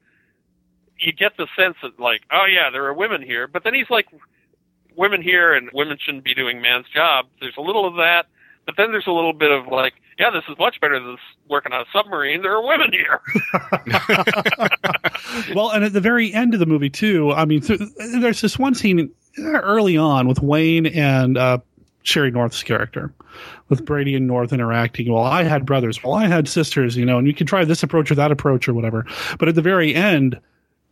you 0.99 1.11
get 1.11 1.35
the 1.37 1.47
sense 1.55 1.75
that 1.81 1.99
like, 1.99 2.21
oh 2.31 2.45
yeah, 2.45 2.69
there 2.69 2.85
are 2.85 2.93
women 2.93 3.21
here, 3.21 3.47
but 3.47 3.63
then 3.63 3.73
he's 3.73 3.89
like, 3.89 4.07
women 4.95 5.21
here 5.21 5.53
and 5.53 5.69
women 5.73 5.97
shouldn't 5.99 6.23
be 6.23 6.33
doing 6.33 6.61
man's 6.61 6.87
job. 6.89 7.27
There's 7.39 7.57
a 7.57 7.61
little 7.61 7.85
of 7.87 7.95
that, 7.95 8.27
but 8.67 8.75
then 8.77 8.91
there's 8.91 9.07
a 9.07 9.11
little 9.11 9.33
bit 9.33 9.49
of 9.49 9.65
like, 9.67 9.93
yeah, 10.19 10.29
this 10.29 10.43
is 10.47 10.55
much 10.59 10.79
better 10.81 10.99
than 10.99 11.17
working 11.49 11.73
on 11.73 11.81
a 11.81 11.85
submarine. 11.91 12.43
There 12.43 12.55
are 12.55 12.63
women 12.67 12.91
here. 12.91 13.21
well, 15.55 15.71
and 15.71 15.83
at 15.83 15.93
the 15.93 16.01
very 16.01 16.33
end 16.33 16.53
of 16.53 16.59
the 16.59 16.65
movie 16.65 16.89
too, 16.89 17.31
I 17.31 17.45
mean, 17.45 17.61
th- 17.61 17.79
there's 18.19 18.41
this 18.41 18.57
one 18.59 18.75
scene 18.75 19.11
early 19.39 19.97
on 19.97 20.27
with 20.27 20.41
Wayne 20.41 20.85
and 20.85 21.37
uh, 21.37 21.59
Sheree 22.03 22.33
North's 22.33 22.63
character, 22.63 23.13
with 23.69 23.85
Brady 23.85 24.15
and 24.15 24.27
North 24.27 24.53
interacting. 24.53 25.11
Well, 25.11 25.23
I 25.23 25.43
had 25.43 25.65
brothers. 25.65 26.03
Well, 26.03 26.13
I 26.13 26.27
had 26.27 26.47
sisters. 26.47 26.95
You 26.97 27.05
know, 27.05 27.17
and 27.17 27.27
you 27.27 27.33
can 27.33 27.47
try 27.47 27.65
this 27.65 27.83
approach 27.83 28.11
or 28.11 28.15
that 28.15 28.31
approach 28.31 28.67
or 28.67 28.73
whatever. 28.73 29.05
But 29.39 29.49
at 29.49 29.55
the 29.55 29.61
very 29.61 29.95
end, 29.95 30.39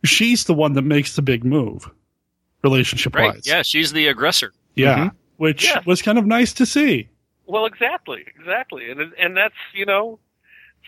she's 0.04 0.44
the 0.44 0.54
one 0.54 0.74
that 0.74 0.82
makes 0.82 1.16
the 1.16 1.22
big 1.22 1.44
move, 1.44 1.90
relationship 2.62 3.14
wise. 3.14 3.34
Right. 3.34 3.46
Yeah, 3.46 3.62
she's 3.62 3.92
the 3.92 4.08
aggressor. 4.08 4.52
Yeah, 4.74 5.10
which 5.36 5.64
Yeah. 5.64 5.80
was 5.86 6.02
kind 6.02 6.18
of 6.18 6.26
nice 6.26 6.52
to 6.54 6.66
see. 6.66 7.08
Well, 7.46 7.66
exactly, 7.66 8.24
exactly, 8.38 8.90
and 8.90 9.00
and 9.18 9.36
that's 9.36 9.54
you 9.72 9.86
know, 9.86 10.18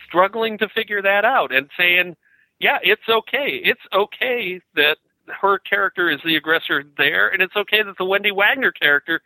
struggling 0.07 0.57
to 0.59 0.69
figure 0.69 1.01
that 1.01 1.25
out 1.25 1.53
and 1.53 1.69
saying, 1.77 2.15
yeah, 2.59 2.79
it's 2.83 3.07
okay. 3.07 3.61
It's 3.63 3.81
okay 3.93 4.61
that 4.75 4.97
her 5.41 5.59
character 5.59 6.09
is 6.09 6.19
the 6.25 6.35
aggressor 6.35 6.83
there, 6.97 7.29
and 7.29 7.41
it's 7.41 7.55
okay 7.55 7.81
that 7.83 7.97
the 7.97 8.03
Wende 8.03 8.35
Wagner 8.35 8.71
character 8.71 9.21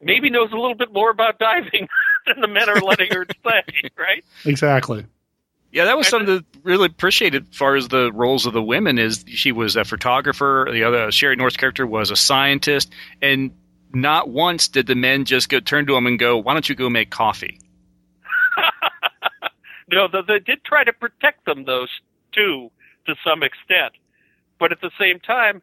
maybe 0.00 0.30
knows 0.30 0.50
a 0.52 0.56
little 0.56 0.74
bit 0.74 0.92
more 0.92 1.10
about 1.10 1.38
diving 1.38 1.88
than 2.26 2.40
the 2.40 2.48
men 2.48 2.68
are 2.68 2.80
letting 2.80 3.12
her 3.12 3.26
say, 3.44 3.90
right? 3.96 4.24
Exactly. 4.44 5.06
Yeah, 5.70 5.86
that 5.86 5.96
was 5.96 6.06
something 6.06 6.36
that 6.36 6.44
really 6.64 6.86
appreciated 6.86 7.46
as 7.50 7.56
far 7.56 7.76
as 7.76 7.88
the 7.88 8.12
roles 8.12 8.44
of 8.44 8.52
the 8.52 8.62
women 8.62 8.98
is 8.98 9.24
she 9.26 9.52
was 9.52 9.74
a 9.74 9.86
photographer, 9.86 10.68
the 10.70 10.84
other 10.84 11.06
Sheree 11.06 11.38
North's 11.38 11.56
character 11.56 11.86
was 11.86 12.10
a 12.10 12.16
scientist, 12.16 12.92
and 13.22 13.52
not 13.94 14.28
once 14.28 14.68
did 14.68 14.86
the 14.86 14.94
men 14.94 15.24
just 15.24 15.48
go 15.48 15.60
turn 15.60 15.86
to 15.86 15.96
him 15.96 16.06
and 16.06 16.18
go, 16.18 16.36
"Why 16.36 16.52
don't 16.52 16.68
you 16.68 16.74
go 16.74 16.88
make 16.90 17.10
coffee?" 17.10 17.58
No, 19.90 20.08
they, 20.08 20.38
did 20.38 20.64
try 20.64 20.84
to 20.84 20.92
protect 20.92 21.44
them, 21.44 21.64
those 21.64 21.90
two, 22.32 22.70
to 23.06 23.14
some 23.22 23.42
extent. 23.42 23.92
But 24.58 24.72
at 24.72 24.80
the 24.80 24.90
same 24.98 25.20
time, 25.20 25.60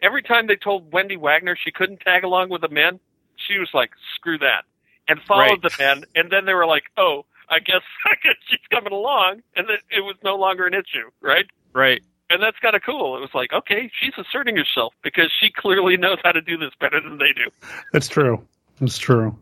every 0.00 0.22
time 0.22 0.46
they 0.46 0.54
told 0.54 0.92
Wende 0.92 1.18
Wagner 1.18 1.56
she 1.56 1.72
couldn't 1.72 2.00
tag 2.00 2.22
along 2.22 2.50
with 2.50 2.60
the 2.60 2.68
men, 2.68 3.00
she 3.36 3.58
was 3.58 3.70
like, 3.74 3.90
screw 4.14 4.38
that. 4.38 4.64
And 5.08 5.20
followed 5.22 5.40
Right. 5.40 5.62
the 5.62 5.74
men. 5.80 6.04
And 6.14 6.30
then 6.30 6.44
they 6.44 6.54
were 6.54 6.66
like, 6.66 6.84
oh, 6.96 7.24
I 7.48 7.58
guess 7.58 7.82
I 8.06 8.14
guess 8.22 8.36
she's 8.46 8.60
coming 8.70 8.92
along, 8.92 9.42
and 9.56 9.68
that 9.68 9.80
it 9.90 10.00
was 10.00 10.16
no 10.22 10.36
longer 10.36 10.66
an 10.66 10.74
issue, 10.74 11.10
right? 11.20 11.46
Right. 11.72 12.02
And 12.32 12.42
that's 12.42 12.58
kind 12.60 12.74
of 12.74 12.82
cool. 12.82 13.14
It 13.16 13.20
was 13.20 13.34
like, 13.34 13.52
okay, 13.52 13.90
she's 14.00 14.14
asserting 14.16 14.56
herself 14.56 14.94
because 15.02 15.30
she 15.38 15.50
clearly 15.50 15.98
knows 15.98 16.16
how 16.24 16.32
to 16.32 16.40
do 16.40 16.56
this 16.56 16.70
better 16.80 16.98
than 16.98 17.18
they 17.18 17.32
do. 17.34 17.50
That's 17.92 18.08
true. 18.08 18.42
That's 18.80 18.96
true. 18.96 19.36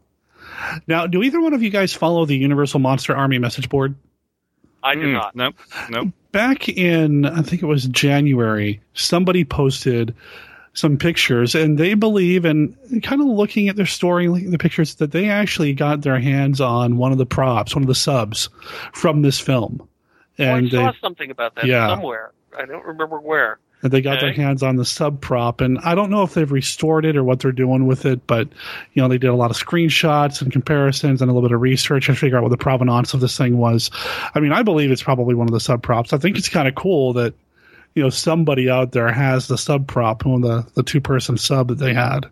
Now, 0.89 1.07
do 1.07 1.23
either 1.23 1.41
one 1.41 1.55
of 1.55 1.63
you 1.63 1.71
guys 1.71 1.95
follow 1.95 2.27
the 2.27 2.37
Universal 2.37 2.81
Monster 2.81 3.15
Army 3.15 3.39
message 3.39 3.69
board? 3.69 3.95
I 4.83 4.95
do 4.95 5.03
mm, 5.03 5.13
not. 5.13 5.37
Nope. 5.37 5.55
Nope. 5.89 6.09
Back 6.33 6.69
in, 6.69 7.27
I 7.27 7.43
think 7.43 7.63
it 7.63 7.67
was 7.67 7.87
January, 7.87 8.81
somebody 8.95 9.45
posted 9.45 10.15
some 10.73 10.97
pictures, 10.97 11.55
and 11.55 11.79
they 11.79 11.95
believe, 11.95 12.45
and 12.45 12.75
kind 13.03 13.21
of 13.21 13.27
looking 13.29 13.69
at 13.69 13.77
their 13.77 13.87
story, 13.87 14.27
the 14.27 14.59
pictures, 14.59 14.97
that 14.97 15.13
they 15.13 15.29
actually 15.29 15.75
got 15.75 16.03
their 16.03 16.19
hands 16.19 16.61
on 16.61 16.97
one 16.97 17.13
of 17.13 17.19
the 17.19 17.27
props, 17.27 17.75
one 17.75 17.83
of 17.83 17.89
the 17.89 17.95
subs 17.95 18.49
from 18.93 19.23
this 19.23 19.39
film. 19.39 19.87
And 20.39 20.73
oh, 20.75 20.79
I 20.81 20.85
saw 20.87 20.93
they, 20.93 20.99
something 21.01 21.31
about 21.31 21.55
that 21.57 21.67
Yeah. 21.67 21.89
somewhere. 21.89 22.33
I 22.57 22.67
don't 22.67 22.85
remember 22.85 23.21
where. 23.21 23.59
and 23.83 23.93
they 23.93 24.03
got 24.03 24.21
their 24.21 24.33
hands 24.33 24.63
on 24.63 24.77
the 24.77 24.85
sub 24.85 25.21
prop, 25.21 25.61
and 25.61 25.79
I 25.79 25.95
don't 25.95 26.11
know 26.11 26.23
if 26.23 26.35
they've 26.35 26.51
restored 26.51 27.07
it 27.07 27.17
or 27.17 27.25
what 27.25 27.41
they're 27.41 27.53
doing 27.53 27.87
with 27.87 28.05
it, 28.05 28.27
but 28.27 28.49
you 28.93 29.03
know 29.03 29.09
they 29.09 29.19
did 29.19 29.31
a 29.31 29.35
lot 29.35 29.51
of 29.51 29.57
screenshots 29.57 30.43
and 30.43 30.53
comparisons 30.53 31.23
and 31.23 31.31
a 31.31 31.35
little 31.35 31.49
bit 31.49 31.55
of 31.55 31.61
research 31.61 32.07
to 32.07 32.15
figure 32.15 32.37
out 32.37 32.43
what 32.43 32.51
the 32.51 32.59
provenance 32.59 33.15
of 33.15 33.21
this 33.21 33.37
thing 33.39 33.57
was. 33.59 33.91
I 34.35 34.41
mean, 34.41 34.53
I 34.53 34.63
believe 34.63 34.91
it's 34.91 35.03
probably 35.03 35.35
one 35.35 35.49
of 35.49 35.53
the 35.53 35.61
sub 35.61 35.83
props. 35.83 36.13
I 36.13 36.19
think 36.19 36.37
it's 36.37 36.49
kind 36.49 36.69
of 36.69 36.75
cool 36.75 37.15
that 37.15 37.35
you 37.95 38.03
know 38.03 38.11
somebody 38.11 38.69
out 38.69 38.93
there 38.93 39.11
has 39.13 39.49
the 39.49 39.59
sub 39.59 39.87
prop, 39.87 40.27
of 40.27 40.43
the 40.43 40.67
the 40.75 40.83
two 40.83 41.01
person 41.01 41.39
sub 41.39 41.69
that 41.69 41.79
they 41.79 41.95
had. 41.95 42.29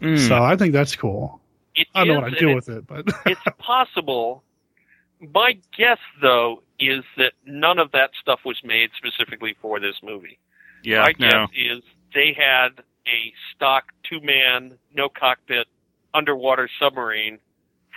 Mm. 0.00 0.18
So 0.26 0.42
I 0.42 0.56
think 0.56 0.72
that's 0.72 0.96
cool. 0.96 1.40
It 1.74 1.88
I 1.94 2.04
don't 2.04 2.14
know 2.14 2.20
what 2.22 2.32
I'd 2.32 2.38
do 2.38 2.54
with 2.54 2.68
it, 2.68 2.86
but 2.86 3.06
it's 3.26 3.40
possible. 3.58 4.42
My 5.34 5.58
guess, 5.76 5.98
though, 6.20 6.62
is 6.78 7.04
that 7.16 7.32
none 7.46 7.78
of 7.78 7.92
that 7.92 8.10
stuff 8.20 8.40
was 8.44 8.60
made 8.64 8.90
specifically 8.96 9.56
for 9.60 9.80
this 9.80 9.96
movie. 10.02 10.38
Yeah. 10.82 11.00
My 11.00 11.14
no. 11.18 11.46
guess 11.46 11.48
is 11.56 11.82
they 12.14 12.36
had 12.36 12.82
a 13.06 13.32
stock 13.54 13.92
two 14.08 14.20
man, 14.20 14.78
no 14.94 15.08
cockpit 15.08 15.66
underwater 16.14 16.68
submarine 16.80 17.38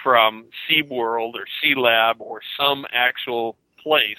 from 0.04 0.46
SeaWorld 0.70 1.34
or 1.36 1.46
Sea 1.62 1.76
Lab 1.76 2.18
or 2.20 2.42
some 2.58 2.86
actual 2.92 3.56
place 3.82 4.18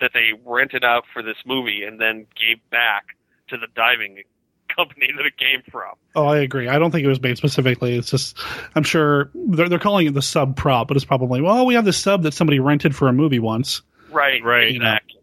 that 0.00 0.12
they 0.14 0.30
rented 0.44 0.84
out 0.84 1.04
for 1.12 1.22
this 1.22 1.36
movie 1.44 1.84
and 1.84 2.00
then 2.00 2.26
gave 2.34 2.58
back 2.70 3.16
to 3.48 3.56
the 3.56 3.66
diving 3.74 4.22
company 4.76 5.08
that 5.16 5.26
it 5.26 5.36
came 5.36 5.62
from. 5.70 5.92
Oh, 6.14 6.26
I 6.26 6.38
agree. 6.38 6.68
I 6.68 6.78
don't 6.78 6.90
think 6.90 7.04
it 7.04 7.08
was 7.08 7.20
made 7.20 7.36
specifically. 7.36 7.96
It's 7.96 8.10
just, 8.10 8.38
I'm 8.74 8.82
sure 8.82 9.30
they're, 9.34 9.68
they're 9.68 9.78
calling 9.78 10.06
it 10.06 10.14
the 10.14 10.22
sub 10.22 10.56
prop, 10.56 10.88
but 10.88 10.96
it's 10.96 11.04
probably, 11.04 11.40
well, 11.40 11.66
we 11.66 11.74
have 11.74 11.84
this 11.84 11.98
sub 11.98 12.22
that 12.22 12.34
somebody 12.34 12.60
rented 12.60 12.94
for 12.94 13.08
a 13.08 13.12
movie 13.12 13.40
once. 13.40 13.82
Right. 14.10 14.42
Right. 14.42 14.74
Exactly. 14.76 15.20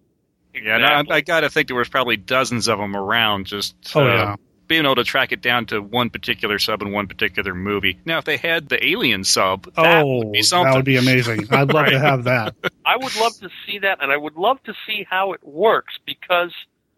Yeah, 0.54 0.76
and 0.76 1.12
I, 1.12 1.16
I 1.18 1.22
got 1.22 1.42
to 1.42 1.50
think 1.50 1.68
there 1.68 1.78
was 1.78 1.90
probably 1.90 2.18
dozens 2.18 2.68
of 2.68 2.80
them 2.80 2.96
around. 2.96 3.46
Just 3.46 3.76
Oh, 3.96 4.02
uh, 4.02 4.08
yeah. 4.08 4.36
being 4.68 4.86
able 4.86 4.96
to 4.96 5.04
track 5.04 5.32
it 5.32 5.40
down 5.42 5.68
to 5.68 5.80
one 5.82 6.10
particular 6.10 6.58
sub 6.58 6.82
in 6.82 6.92
one 6.92 7.08
particular 7.08 7.54
movie. 7.54 8.00
Now, 8.06 8.18
if 8.18 8.26
they 8.26 8.38
had 8.38 8.68
the 8.70 8.84
Alien 8.84 9.24
sub, 9.24 9.72
that 9.76 10.04
oh, 10.04 10.18
would 10.18 10.32
be 10.32 10.42
something. 10.42 10.72
that 10.72 10.76
would 10.76 10.86
be 10.86 10.98
amazing. 10.98 11.48
I'd 11.52 11.72
love 11.72 11.86
to 11.88 12.00
have 12.00 12.24
that. 12.24 12.56
I 12.88 12.98
would 12.98 13.16
love 13.18 13.38
to 13.42 13.50
see 13.68 13.78
that, 13.80 14.02
and 14.02 14.12
I 14.12 14.18
would 14.18 14.36
love 14.36 14.58
to 14.64 14.74
see 14.88 15.06
how 15.08 15.34
it 15.34 15.42
works 15.46 15.94
because 16.08 16.52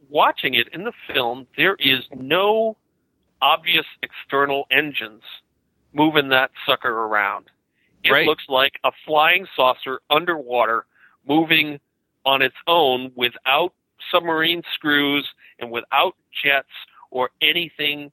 watching 0.09 0.53
it 0.53 0.69
in 0.71 0.85
the 0.85 0.93
film, 1.13 1.45
there 1.57 1.75
is 1.79 1.99
no 2.15 2.77
obvious 3.41 3.85
external 4.01 4.67
engines 4.71 5.23
moving 5.91 6.29
that 6.29 6.51
sucker 6.65 6.89
around. 6.89 7.45
It 8.05 8.11
Right. 8.11 8.25
looks 8.25 8.45
like 8.47 8.79
a 8.85 8.91
flying 9.05 9.45
saucer 9.55 9.99
underwater 10.09 10.85
moving 11.27 11.79
on 12.25 12.41
its 12.41 12.55
own 12.67 13.11
without 13.15 13.73
submarine 14.11 14.63
screws 14.73 15.27
and 15.59 15.71
without 15.71 16.15
jets 16.43 16.67
or 17.11 17.29
anything. 17.41 18.11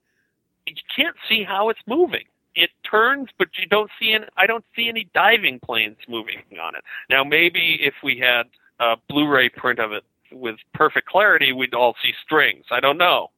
You 0.65 0.75
can't 0.95 1.15
see 1.29 1.43
how 1.43 1.69
it's 1.69 1.79
moving. 1.87 2.25
It 2.55 2.71
turns, 2.89 3.29
but 3.37 3.49
you 3.57 3.67
don't 3.67 3.91
see 3.99 4.13
any. 4.13 4.25
I 4.35 4.47
don't 4.47 4.65
see 4.75 4.89
any 4.89 5.07
diving 5.13 5.59
planes 5.59 5.97
moving 6.09 6.41
on 6.61 6.75
it. 6.75 6.83
Now, 7.09 7.23
maybe 7.23 7.79
if 7.81 7.93
we 8.03 8.17
had 8.17 8.47
a 8.79 8.95
Blu-ray 9.09 9.49
print 9.49 9.79
of 9.79 9.91
it 9.91 10.03
with 10.31 10.55
perfect 10.73 11.07
clarity, 11.07 11.53
we'd 11.53 11.75
all 11.75 11.95
see 12.01 12.13
strings. 12.25 12.65
I 12.71 12.79
don't 12.79 12.97
know, 12.97 13.29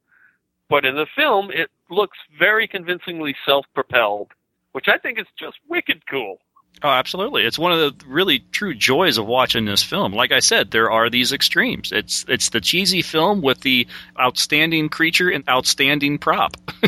but 0.69 0.85
in 0.85 0.95
the 0.95 1.05
film, 1.15 1.51
it 1.51 1.69
looks 1.89 2.17
very 2.37 2.67
convincingly 2.67 3.35
self-propelled, 3.45 4.29
which 4.71 4.87
I 4.87 4.97
think 4.97 5.19
is 5.19 5.27
just 5.37 5.57
wicked 5.67 6.07
cool. 6.09 6.39
Oh, 6.81 6.89
absolutely! 6.89 7.43
It's 7.43 7.59
one 7.59 7.73
of 7.73 7.79
the 7.79 8.05
really 8.07 8.39
true 8.39 8.73
joys 8.73 9.17
of 9.17 9.25
watching 9.25 9.65
this 9.65 9.83
film. 9.83 10.13
Like 10.13 10.31
I 10.31 10.39
said, 10.39 10.71
there 10.71 10.89
are 10.89 11.09
these 11.09 11.33
extremes. 11.33 11.91
It's 11.91 12.23
it's 12.27 12.49
the 12.49 12.61
cheesy 12.61 13.01
film 13.01 13.41
with 13.41 13.61
the 13.61 13.87
outstanding 14.19 14.89
creature 14.89 15.29
and 15.29 15.47
outstanding 15.49 16.19
prop. 16.19 16.55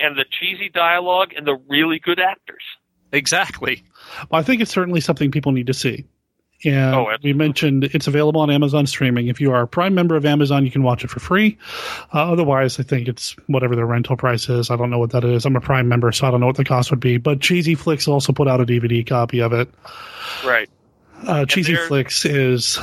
and 0.00 0.16
the 0.16 0.24
cheesy 0.30 0.68
dialogue 0.68 1.32
and 1.36 1.46
the 1.46 1.56
really 1.68 1.98
good 2.00 2.18
actors. 2.18 2.62
exactly. 3.12 3.84
Well, 4.30 4.40
I 4.40 4.42
think 4.42 4.62
it's 4.62 4.70
certainly 4.70 5.00
something 5.00 5.30
people 5.30 5.52
need 5.52 5.66
to 5.68 5.74
see. 5.74 6.06
And 6.64 6.94
Oh, 6.94 7.08
we 7.22 7.32
mentioned 7.32 7.84
it's 7.84 8.06
available 8.06 8.40
on 8.40 8.50
Amazon 8.50 8.86
streaming. 8.86 9.28
If 9.28 9.40
you 9.40 9.52
are 9.52 9.62
a 9.62 9.68
Prime 9.68 9.94
member 9.94 10.16
of 10.16 10.24
Amazon, 10.24 10.64
you 10.64 10.70
can 10.70 10.82
watch 10.82 11.04
it 11.04 11.10
for 11.10 11.20
free. 11.20 11.58
Uh, 12.14 12.32
otherwise, 12.32 12.80
I 12.80 12.82
think 12.82 13.08
it's 13.08 13.36
whatever 13.46 13.76
the 13.76 13.84
rental 13.84 14.16
price 14.16 14.48
is. 14.48 14.70
I 14.70 14.76
don't 14.76 14.90
know 14.90 14.98
what 14.98 15.10
that 15.10 15.24
is. 15.24 15.44
I'm 15.44 15.54
a 15.56 15.60
Prime 15.60 15.88
member, 15.88 16.10
so 16.12 16.26
I 16.26 16.30
don't 16.30 16.40
know 16.40 16.46
what 16.46 16.56
the 16.56 16.64
cost 16.64 16.90
would 16.90 17.00
be. 17.00 17.18
But 17.18 17.40
Cheesy 17.40 17.74
Flicks 17.74 18.08
also 18.08 18.32
put 18.32 18.48
out 18.48 18.60
a 18.60 18.64
DVD 18.64 19.06
copy 19.06 19.40
of 19.40 19.52
it. 19.52 19.68
Right. 20.44 20.70
Uh, 21.26 21.44
Cheesy 21.44 21.76
Flicks 21.76 22.24
is 22.24 22.78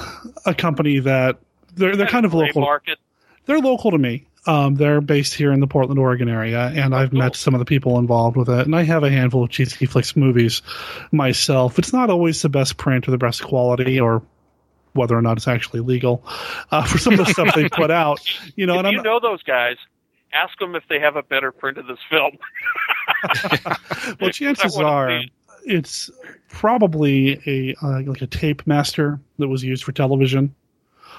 a 0.45 0.53
company 0.53 0.99
that 0.99 1.37
they're 1.75 1.95
they're 1.95 2.07
kind 2.07 2.25
of 2.25 2.33
local. 2.33 2.61
market. 2.61 2.99
They're 3.45 3.59
local 3.59 3.91
to 3.91 3.97
me. 3.97 4.25
Um, 4.45 4.75
they're 4.75 5.01
based 5.01 5.33
here 5.33 5.51
in 5.51 5.61
the 5.61 5.67
Portland, 5.67 5.99
Oregon 5.99 6.27
area, 6.27 6.71
and 6.75 6.93
I've 6.93 7.13
met 7.13 7.35
some 7.35 7.53
of 7.53 7.59
the 7.59 7.65
people 7.65 7.97
involved 7.97 8.35
with 8.35 8.49
it. 8.49 8.65
And 8.65 8.75
I 8.75 8.83
have 8.83 9.03
a 9.03 9.09
handful 9.09 9.43
of 9.43 9.49
Cheesy 9.49 9.85
Flicks 9.85 10.15
movies 10.15 10.61
myself. 11.11 11.79
It's 11.79 11.93
not 11.93 12.09
always 12.09 12.41
the 12.41 12.49
best 12.49 12.77
print 12.77 13.07
or 13.07 13.11
the 13.11 13.17
best 13.17 13.43
quality, 13.43 13.99
or 13.99 14.21
whether 14.93 15.17
or 15.17 15.21
not 15.21 15.37
it's 15.37 15.47
actually 15.47 15.79
legal 15.79 16.23
uh, 16.71 16.83
for 16.83 16.97
some 16.97 17.13
of 17.13 17.19
the 17.19 17.25
stuff 17.25 17.53
they 17.55 17.69
put 17.69 17.91
out. 17.91 18.19
You 18.55 18.65
know, 18.65 18.73
if 18.75 18.79
and 18.79 18.87
I'm 18.87 18.93
you 18.93 19.01
know 19.01 19.19
those 19.19 19.43
guys, 19.43 19.77
ask 20.33 20.57
them 20.59 20.75
if 20.75 20.83
they 20.89 20.99
have 20.99 21.15
a 21.15 21.23
better 21.23 21.51
print 21.51 21.77
of 21.77 21.87
this 21.87 21.99
film. 22.09 22.37
well, 24.19 24.29
chances 24.31 24.77
are 24.77 25.21
it's 25.65 26.09
probably 26.49 27.41
a 27.45 27.75
uh, 27.81 28.01
like 28.05 28.21
a 28.21 28.27
tape 28.27 28.65
master 28.67 29.19
that 29.39 29.47
was 29.47 29.63
used 29.63 29.83
for 29.83 29.91
television, 29.91 30.53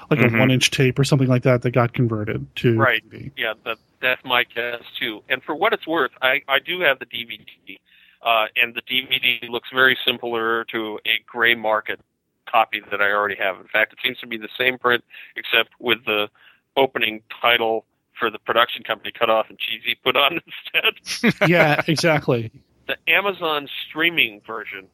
like 0.09 0.19
Mhm. 0.19 0.35
a 0.35 0.39
one 0.39 0.51
inch 0.51 0.71
tape 0.71 0.97
or 0.99 1.03
something 1.03 1.27
like 1.27 1.43
that 1.43 1.61
that 1.63 1.71
got 1.71 1.93
converted 1.93 2.45
to 2.57 2.77
right. 2.77 3.03
TV. 3.09 3.31
Yeah, 3.37 3.53
that, 3.65 3.77
that's 4.01 4.23
my 4.25 4.43
guess 4.43 4.81
too. 4.99 5.23
And 5.29 5.41
for 5.43 5.55
what 5.55 5.73
it's 5.73 5.87
worth, 5.87 6.11
I, 6.21 6.41
I 6.47 6.59
do 6.59 6.79
have 6.81 6.99
the 6.99 7.05
DVD, 7.05 7.79
uh, 8.21 8.45
and 8.61 8.73
the 8.75 8.81
DVD 8.81 9.49
looks 9.49 9.69
very 9.73 9.97
similar 10.05 10.63
to 10.65 10.99
a 11.05 11.19
gray 11.25 11.55
market 11.55 11.99
copy 12.47 12.81
that 12.91 13.01
I 13.01 13.11
already 13.11 13.35
have. 13.35 13.57
In 13.59 13.67
fact, 13.67 13.93
it 13.93 13.99
seems 14.03 14.19
to 14.19 14.27
be 14.27 14.37
the 14.37 14.49
same 14.57 14.77
print 14.77 15.03
except 15.35 15.69
with 15.79 16.05
the 16.05 16.29
opening 16.77 17.21
title 17.41 17.85
for 18.19 18.29
the 18.29 18.39
production 18.39 18.83
company 18.83 19.11
cut 19.11 19.29
off 19.29 19.47
and 19.49 19.57
cheesy 19.59 19.95
put 20.03 20.15
on 20.15 20.39
instead. 20.73 21.49
yeah, 21.49 21.81
exactly. 21.87 22.51
the 22.87 22.95
Amazon 23.07 23.67
streaming 23.87 24.41
version 24.45 24.87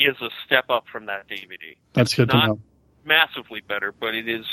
is 0.00 0.14
a 0.20 0.28
step 0.44 0.66
up 0.68 0.84
from 0.90 1.06
that 1.06 1.26
DVD. 1.28 1.76
That's 1.92 2.14
good 2.14 2.30
to 2.30 2.36
know. 2.46 2.60
Massively 3.08 3.60
better, 3.60 3.92
but 3.98 4.14
it 4.14 4.28
is 4.28 4.46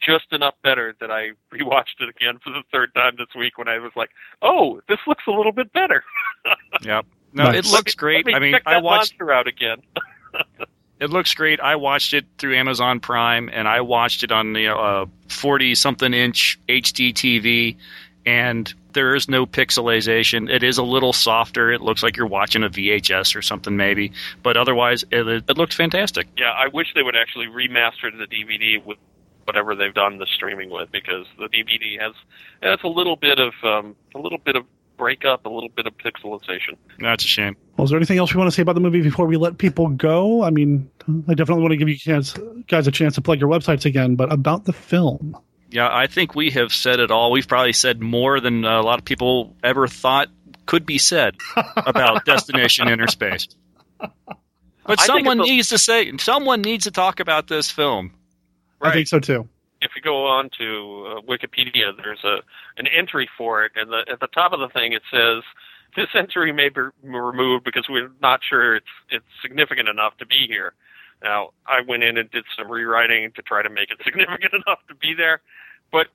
just 0.00 0.32
enough 0.32 0.54
better 0.64 0.96
that 1.00 1.10
I 1.10 1.32
rewatched 1.54 2.00
it 2.00 2.08
again 2.08 2.38
for 2.42 2.50
the 2.50 2.62
third 2.72 2.92
time 2.94 3.14
this 3.18 3.28
week 3.38 3.58
when 3.58 3.68
I 3.68 3.78
was 3.78 3.92
like, 3.94 4.10
"Oh, 4.42 4.80
this 4.88 4.98
looks 5.06 5.24
a 5.28 5.30
little 5.30 5.52
bit 5.52 5.72
better." 5.72 6.02
Yep. 6.82 7.04
No, 7.34 7.44
Nice. 7.44 7.66
it 7.66 7.70
looks 7.70 7.94
great. 7.94 8.24
me 8.26 8.32
I 8.34 8.38
mean, 8.38 8.54
I 8.66 8.78
watched 8.78 9.12
monster 9.20 9.30
out 9.32 9.46
again. 9.46 9.82
It 11.00 11.08
looks 11.08 11.32
great. 11.32 11.60
I 11.60 11.76
watched 11.76 12.12
it 12.12 12.26
through 12.36 12.54
Amazon 12.56 13.00
Prime, 13.00 13.48
and 13.50 13.66
I 13.66 13.80
watched 13.80 14.22
it 14.22 14.30
on 14.30 14.52
the 14.52 14.68
uh, 14.68 15.06
forty 15.28 15.74
something 15.74 16.12
inch 16.12 16.58
HD 16.68 17.14
TV, 17.14 17.76
and 18.26 18.72
there 18.92 19.14
is 19.14 19.28
no 19.28 19.46
pixelization. 19.46 20.50
It 20.50 20.62
is 20.62 20.78
a 20.78 20.82
little 20.82 21.12
softer. 21.12 21.70
It 21.70 21.80
looks 21.80 22.02
like 22.02 22.16
you're 22.16 22.26
watching 22.26 22.62
a 22.64 22.70
VHS 22.70 23.36
or 23.36 23.42
something, 23.42 23.76
maybe, 23.76 24.12
but 24.42 24.56
otherwise, 24.56 25.04
it, 25.10 25.44
it 25.48 25.56
looked 25.56 25.74
fantastic. 25.74 26.28
yeah, 26.36 26.50
I 26.50 26.68
wish 26.68 26.94
they 26.94 27.02
would 27.02 27.16
actually 27.16 27.46
remaster 27.46 28.10
the 28.16 28.26
DVD 28.26 28.84
with 28.84 28.98
whatever 29.44 29.74
they've 29.74 29.94
done 29.94 30.18
the 30.18 30.26
streaming 30.26 30.70
with 30.70 30.92
because 30.92 31.26
the 31.38 31.48
DVD 31.48 32.00
has 32.00 32.14
has 32.62 32.78
a 32.84 32.88
little 32.88 33.16
bit 33.16 33.38
of 33.38 33.52
um, 33.64 33.96
a 34.14 34.18
little 34.18 34.38
bit 34.38 34.54
of 34.56 34.64
breakup, 34.96 35.46
a 35.46 35.48
little 35.48 35.70
bit 35.70 35.86
of 35.86 35.96
pixelization. 35.96 36.76
That's 36.98 37.24
a 37.24 37.26
shame. 37.26 37.56
Well, 37.76 37.86
is 37.86 37.90
there 37.90 37.96
anything 37.96 38.18
else 38.18 38.34
we 38.34 38.38
want 38.38 38.50
to 38.50 38.54
say 38.54 38.62
about 38.62 38.74
the 38.74 38.80
movie 38.80 39.00
before 39.00 39.26
we 39.26 39.38
let 39.38 39.56
people 39.56 39.88
go? 39.88 40.44
I 40.44 40.50
mean, 40.50 40.90
I 41.26 41.34
definitely 41.34 41.62
want 41.62 41.72
to 41.72 41.78
give 41.78 41.88
you 41.88 41.96
chance, 41.96 42.34
guys 42.68 42.86
a 42.86 42.92
chance 42.92 43.14
to 43.14 43.22
plug 43.22 43.40
your 43.40 43.48
websites 43.48 43.86
again, 43.86 44.14
but 44.14 44.30
about 44.30 44.66
the 44.66 44.74
film. 44.74 45.36
Yeah, 45.70 45.88
I 45.90 46.06
think 46.06 46.34
we 46.34 46.50
have 46.50 46.72
said 46.72 47.00
it 47.00 47.10
all. 47.10 47.30
We've 47.30 47.46
probably 47.46 47.72
said 47.72 48.00
more 48.00 48.40
than 48.40 48.64
a 48.64 48.82
lot 48.82 48.98
of 48.98 49.04
people 49.04 49.54
ever 49.62 49.86
thought 49.86 50.28
could 50.66 50.84
be 50.84 50.98
said 50.98 51.36
about 51.76 52.24
Destination 52.26 52.88
Inner 52.88 53.06
Space. 53.06 53.48
But 53.98 55.00
I 55.00 55.06
someone 55.06 55.38
needs 55.38 55.68
to 55.68 55.78
say, 55.78 56.16
someone 56.18 56.62
needs 56.62 56.84
to 56.84 56.90
talk 56.90 57.20
about 57.20 57.46
this 57.46 57.70
film. 57.70 58.12
I 58.80 58.92
think 58.92 59.08
so 59.08 59.20
too. 59.20 59.48
if 59.80 59.92
you 59.96 60.02
go 60.02 60.26
on 60.26 60.50
to 60.58 61.06
uh, 61.06 61.20
Wikipedia, 61.22 61.96
there's 61.96 62.24
a 62.24 62.38
an 62.76 62.86
entry 62.86 63.28
for 63.36 63.64
it, 63.64 63.72
and 63.76 63.90
the, 63.90 64.04
at 64.10 64.20
the 64.20 64.26
top 64.28 64.52
of 64.52 64.60
the 64.60 64.68
thing 64.68 64.92
it 64.92 65.02
says 65.10 65.42
this 65.96 66.08
entry 66.14 66.52
may 66.52 66.68
be 66.68 66.80
removed 67.02 67.64
because 67.64 67.86
we're 67.88 68.10
not 68.22 68.40
sure 68.48 68.76
it's 68.76 68.86
it's 69.10 69.24
significant 69.42 69.88
enough 69.88 70.16
to 70.18 70.26
be 70.26 70.46
here. 70.48 70.72
Now, 71.22 71.50
I 71.66 71.80
went 71.86 72.02
in 72.02 72.16
and 72.16 72.30
did 72.30 72.44
some 72.56 72.70
rewriting 72.70 73.30
to 73.32 73.42
try 73.42 73.62
to 73.62 73.68
make 73.70 73.90
it 73.90 73.98
significant 74.04 74.54
enough 74.54 74.78
to 74.88 74.94
be 74.94 75.14
there, 75.14 75.42
but 75.92 76.08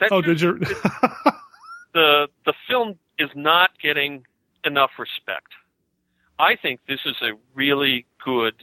that 0.00 0.12
Oh, 0.12 0.20
did 0.22 0.40
you? 0.40 0.58
the 1.94 2.28
the 2.44 2.54
film 2.68 2.98
is 3.18 3.30
not 3.34 3.70
getting 3.82 4.24
enough 4.64 4.90
respect. 4.98 5.52
I 6.38 6.56
think 6.56 6.80
this 6.86 7.00
is 7.06 7.16
a 7.22 7.32
really 7.54 8.06
good 8.24 8.54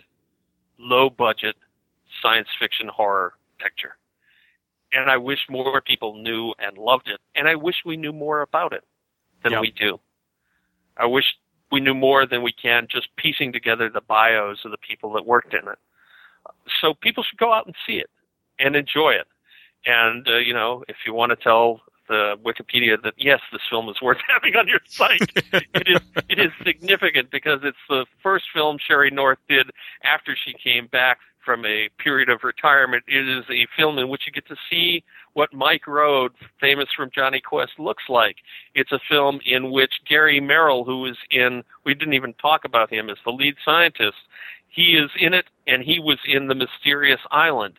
low 0.78 1.10
budget 1.10 1.56
science 2.22 2.48
fiction 2.60 2.88
horror 2.88 3.34
picture. 3.60 3.96
And 4.92 5.10
I 5.10 5.18
wish 5.18 5.40
more 5.50 5.82
people 5.82 6.16
knew 6.22 6.54
and 6.60 6.78
loved 6.78 7.08
it. 7.08 7.20
And 7.36 7.48
I 7.48 7.56
wish 7.56 7.78
we 7.84 7.98
knew 7.98 8.14
more 8.14 8.42
about 8.42 8.74
it 8.74 8.84
than 9.42 9.54
Yep. 9.54 9.62
we 9.62 9.72
do. 9.72 10.00
I 10.98 11.08
wish 11.08 11.26
we 11.74 11.80
knew 11.80 11.96
more 11.96 12.28
than 12.28 12.44
we 12.44 12.52
can 12.52 12.86
just 12.88 13.08
piecing 13.16 13.52
together 13.52 13.90
the 13.90 14.00
bios 14.00 14.60
of 14.64 14.70
the 14.70 14.78
people 14.78 15.12
that 15.14 15.26
worked 15.26 15.56
in 15.56 15.68
it. 15.68 15.80
So 16.80 16.94
people 16.94 17.24
should 17.24 17.40
go 17.40 17.52
out 17.52 17.66
and 17.66 17.74
see 17.88 17.94
it 17.94 18.12
and 18.60 18.76
enjoy 18.76 19.14
it. 19.14 19.26
And 19.88 20.28
uh, 20.28 20.38
you 20.38 20.54
know, 20.54 20.84
if 20.88 20.98
you 21.04 21.16
want 21.16 21.32
to 21.32 21.36
tell 21.36 21.82
the 22.08 22.36
Wikipedia 22.46 23.02
that 23.02 23.16
yes, 23.18 23.40
this 23.52 23.62
film 23.72 23.90
is 23.90 24.00
worth 24.04 24.20
having 24.32 24.56
on 24.56 24.68
your 24.68 24.82
site, 24.86 25.32
it 25.74 25.88
is 25.88 26.00
it 26.30 26.38
is 26.38 26.52
significant 26.64 27.32
because 27.32 27.62
it's 27.64 27.86
the 27.90 28.06
first 28.22 28.46
film 28.54 28.78
Sheree 28.78 29.12
North 29.12 29.40
did 29.50 29.72
after 30.04 30.36
she 30.36 30.54
came 30.54 30.86
back 30.86 31.18
from 31.44 31.66
a 31.66 31.90
period 31.98 32.30
of 32.30 32.44
retirement. 32.44 33.04
It 33.08 33.28
is 33.28 33.46
a 33.50 33.68
film 33.78 33.98
in 34.00 34.10
which 34.10 34.24
you 34.26 34.32
get 34.32 34.48
to 34.48 34.56
see 34.70 35.04
what 35.34 35.54
Mike 35.54 35.88
Road, 35.88 36.32
famous 36.60 36.88
from 36.96 37.10
Jonny 37.14 37.42
Quest, 37.42 37.74
looks 37.80 38.04
like. 38.10 38.38
It's 38.76 38.92
a 38.92 39.00
film 39.10 39.40
in 39.46 39.72
which 39.72 39.92
Gary 40.08 40.40
Merrill, 40.40 40.84
who 40.84 41.06
is 41.06 41.18
in, 41.32 41.64
we 41.86 41.94
didn't 41.94 42.14
even 42.14 42.34
talk 42.36 42.66
about 42.66 42.92
him 42.92 43.10
as 43.10 43.18
the 43.26 43.32
lead 43.32 43.56
scientist, 43.66 44.18
he 44.70 44.96
is 44.96 45.10
in 45.20 45.34
it 45.34 45.46
and 45.68 45.84
he 45.84 46.00
was 46.00 46.18
in 46.26 46.48
The 46.48 46.56
Mysterious 46.56 47.20
Island. 47.32 47.76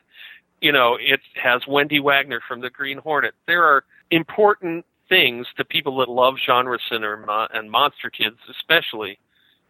You 0.61 0.73
know, 0.73 0.97
it 1.01 1.21
has 1.43 1.62
Wende 1.65 2.03
Wagner 2.03 2.41
from 2.47 2.61
The 2.61 2.71
Green 2.71 2.99
Hornet. 2.99 3.35
There 3.47 3.65
are 3.65 3.85
important 4.11 4.85
things 5.09 5.47
to 5.57 5.65
people 5.65 5.99
that 5.99 6.09
love 6.09 6.35
genre 6.45 6.79
cinema 6.89 7.49
and 7.53 7.71
monster 7.71 8.11
kids 8.11 8.37
especially 8.49 9.19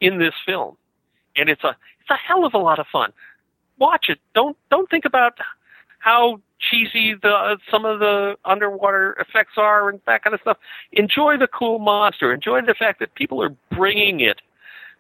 in 0.01 0.18
this 0.18 0.34
film. 0.47 0.76
And 1.36 1.49
it's 1.49 1.64
a 1.64 1.76
it's 2.01 2.11
a 2.11 2.16
hell 2.16 2.45
of 2.45 2.55
a 2.55 2.59
lot 2.59 2.78
of 2.78 2.86
fun. 2.92 3.12
Watch 3.79 4.07
it. 4.09 4.18
Don't 4.35 4.57
don't 4.70 4.89
think 4.91 5.05
about 5.05 5.39
how 5.99 6.41
cheesy 6.59 7.14
the 7.14 7.59
some 7.70 7.85
of 7.85 7.99
the 7.99 8.37
underwater 8.45 9.14
effects 9.14 9.55
are 9.57 9.89
and 9.89 10.01
that 10.07 10.22
kind 10.22 10.35
of 10.35 10.41
stuff. 10.41 10.59
Enjoy 10.93 11.37
the 11.37 11.49
cool 11.49 11.79
monster. 11.79 12.33
Enjoy 12.33 12.61
the 12.61 12.75
fact 12.75 13.01
that 13.01 13.14
people 13.14 13.43
are 13.43 13.55
bringing 13.70 14.20
it. 14.20 14.41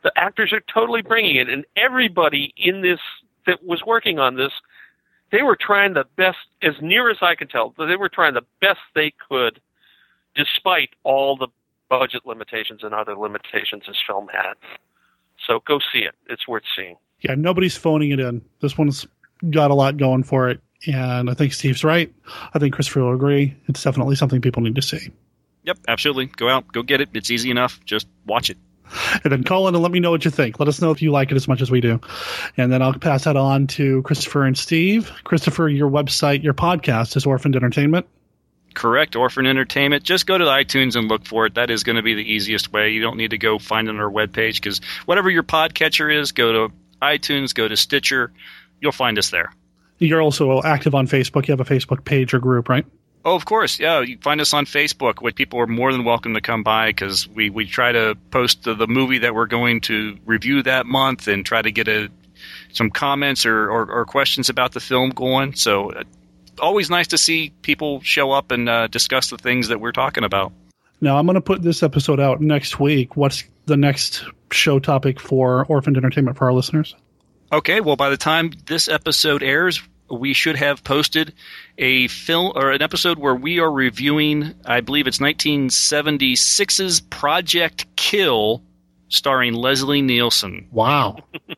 The 0.02 0.12
actors 0.16 0.52
are 0.52 0.62
totally 0.72 1.02
bringing 1.02 1.36
it, 1.36 1.48
and 1.48 1.64
everybody 1.76 2.52
in 2.56 2.82
this 2.82 3.00
that 3.46 3.64
was 3.64 3.82
working 3.86 4.18
on 4.18 4.36
this, 4.36 4.52
they 5.30 5.42
were 5.42 5.56
trying 5.56 5.94
the 5.94 6.04
best, 6.16 6.38
as 6.62 6.74
near 6.80 7.10
as 7.10 7.18
I 7.22 7.34
can 7.34 7.48
tell, 7.48 7.74
they 7.76 7.96
were 7.96 8.08
trying 8.08 8.34
the 8.34 8.44
best 8.60 8.80
they 8.94 9.12
could, 9.28 9.60
despite 10.34 10.90
all 11.02 11.36
the 11.36 11.48
budget 11.88 12.26
limitations 12.26 12.82
and 12.82 12.94
other 12.94 13.16
limitations 13.16 13.84
this 13.86 13.96
film 14.06 14.28
had. 14.28 14.54
So 15.46 15.60
go 15.66 15.78
see 15.92 16.00
it. 16.00 16.14
It's 16.28 16.48
worth 16.48 16.64
seeing. 16.76 16.96
Yeah, 17.20 17.34
nobody's 17.36 17.76
phoning 17.76 18.10
it 18.10 18.20
in. 18.20 18.42
This 18.60 18.76
one's 18.76 19.06
got 19.50 19.70
a 19.70 19.74
lot 19.74 19.96
going 19.96 20.22
for 20.22 20.50
it. 20.50 20.60
And 20.86 21.30
I 21.30 21.34
think 21.34 21.52
Steve's 21.54 21.84
right. 21.84 22.12
I 22.52 22.58
think 22.58 22.74
Christopher 22.74 23.04
will 23.04 23.14
agree. 23.14 23.56
It's 23.68 23.82
definitely 23.82 24.16
something 24.16 24.40
people 24.40 24.62
need 24.62 24.74
to 24.74 24.82
see. 24.82 25.10
Yep, 25.64 25.78
absolutely. 25.88 26.26
Go 26.26 26.48
out, 26.48 26.70
go 26.72 26.82
get 26.82 27.00
it. 27.00 27.08
It's 27.14 27.30
easy 27.30 27.50
enough. 27.50 27.80
Just 27.84 28.06
watch 28.26 28.50
it. 28.50 28.58
And 29.24 29.32
then 29.32 29.44
call 29.44 29.66
in 29.66 29.74
and 29.74 29.82
let 29.82 29.92
me 29.92 30.00
know 30.00 30.10
what 30.10 30.26
you 30.26 30.30
think. 30.30 30.60
Let 30.60 30.68
us 30.68 30.80
know 30.80 30.90
if 30.90 31.00
you 31.00 31.10
like 31.10 31.30
it 31.30 31.36
as 31.36 31.48
much 31.48 31.62
as 31.62 31.70
we 31.70 31.80
do. 31.80 32.00
And 32.58 32.70
then 32.70 32.82
I'll 32.82 32.92
pass 32.92 33.24
that 33.24 33.36
on 33.36 33.66
to 33.68 34.02
Christopher 34.02 34.44
and 34.44 34.56
Steve. 34.56 35.10
Christopher, 35.24 35.68
your 35.68 35.90
website, 35.90 36.42
your 36.42 36.54
podcast 36.54 37.16
is 37.16 37.24
Orphaned 37.24 37.56
Entertainment. 37.56 38.06
Correct, 38.74 39.16
Orphan 39.16 39.46
Entertainment. 39.46 40.02
Just 40.02 40.26
go 40.26 40.36
to 40.36 40.44
iTunes 40.44 40.96
and 40.96 41.08
look 41.08 41.24
for 41.24 41.46
it. 41.46 41.54
That 41.54 41.70
is 41.70 41.84
going 41.84 41.96
to 41.96 42.02
be 42.02 42.14
the 42.14 42.30
easiest 42.30 42.72
way. 42.72 42.90
You 42.90 43.00
don't 43.00 43.16
need 43.16 43.30
to 43.30 43.38
go 43.38 43.58
find 43.58 43.88
it 43.88 43.90
on 43.92 44.00
our 44.00 44.10
webpage 44.10 44.56
because 44.56 44.80
whatever 45.06 45.30
your 45.30 45.44
podcatcher 45.44 46.14
is, 46.14 46.32
go 46.32 46.52
to 46.52 46.74
iTunes, 47.04 47.54
go 47.54 47.68
to 47.68 47.76
Stitcher. 47.76 48.32
You'll 48.80 48.92
find 48.92 49.18
us 49.18 49.30
there. 49.30 49.52
You're 49.98 50.22
also 50.22 50.62
active 50.62 50.94
on 50.94 51.06
Facebook. 51.06 51.46
You 51.46 51.52
have 51.52 51.60
a 51.60 51.64
Facebook 51.64 52.04
page 52.04 52.34
or 52.34 52.38
group, 52.40 52.68
right? 52.68 52.84
Oh, 53.24 53.34
of 53.34 53.44
course. 53.46 53.78
Yeah, 53.78 54.00
you 54.00 54.18
find 54.18 54.40
us 54.40 54.52
on 54.52 54.66
Facebook. 54.66 55.22
Which 55.22 55.34
people 55.34 55.60
are 55.60 55.66
more 55.66 55.92
than 55.92 56.04
welcome 56.04 56.34
to 56.34 56.40
come 56.40 56.62
by 56.62 56.90
because 56.90 57.26
we, 57.28 57.48
we 57.48 57.66
try 57.66 57.92
to 57.92 58.16
post 58.30 58.64
the, 58.64 58.74
the 58.74 58.86
movie 58.86 59.18
that 59.18 59.34
we're 59.34 59.46
going 59.46 59.80
to 59.82 60.18
review 60.26 60.62
that 60.64 60.84
month 60.84 61.28
and 61.28 61.46
try 61.46 61.62
to 61.62 61.70
get 61.70 61.88
a 61.88 62.10
some 62.72 62.90
comments 62.90 63.46
or, 63.46 63.70
or, 63.70 63.90
or 63.90 64.04
questions 64.04 64.48
about 64.48 64.72
the 64.72 64.80
film 64.80 65.10
going. 65.10 65.54
So, 65.54 65.90
uh, 65.90 66.02
always 66.60 66.90
nice 66.90 67.08
to 67.08 67.18
see 67.18 67.52
people 67.62 68.00
show 68.02 68.30
up 68.32 68.50
and 68.50 68.68
uh, 68.68 68.88
discuss 68.88 69.30
the 69.30 69.38
things 69.38 69.68
that 69.68 69.80
we're 69.80 69.92
talking 69.92 70.24
about. 70.24 70.52
Now, 71.00 71.16
I'm 71.16 71.26
going 71.26 71.34
to 71.34 71.40
put 71.40 71.62
this 71.62 71.82
episode 71.82 72.20
out 72.20 72.40
next 72.40 72.78
week. 72.78 73.16
What's 73.16 73.44
the 73.66 73.76
next 73.76 74.24
show 74.54 74.78
topic 74.78 75.20
for 75.20 75.64
Orphaned 75.66 75.96
Entertainment 75.96 76.36
for 76.38 76.46
our 76.46 76.52
listeners? 76.52 76.94
Okay, 77.52 77.80
well, 77.80 77.96
by 77.96 78.08
the 78.10 78.16
time 78.16 78.52
this 78.66 78.88
episode 78.88 79.42
airs, 79.42 79.82
we 80.10 80.32
should 80.32 80.56
have 80.56 80.82
posted 80.84 81.32
a 81.78 82.08
film 82.08 82.52
or 82.54 82.72
an 82.72 82.82
episode 82.82 83.18
where 83.18 83.34
we 83.34 83.58
are 83.60 83.70
reviewing, 83.70 84.54
I 84.64 84.80
believe 84.80 85.06
it's 85.06 85.18
1976's 85.18 87.00
Project 87.00 87.86
Kill, 87.96 88.62
starring 89.08 89.54
Leslie 89.54 90.02
Nielsen. 90.02 90.68
Wow. 90.70 91.18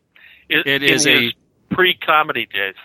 It, 0.48 0.64
It 0.64 0.82
is 0.84 1.08
a- 1.08 1.32
pre-comedy 1.70 2.46
days. 2.46 2.76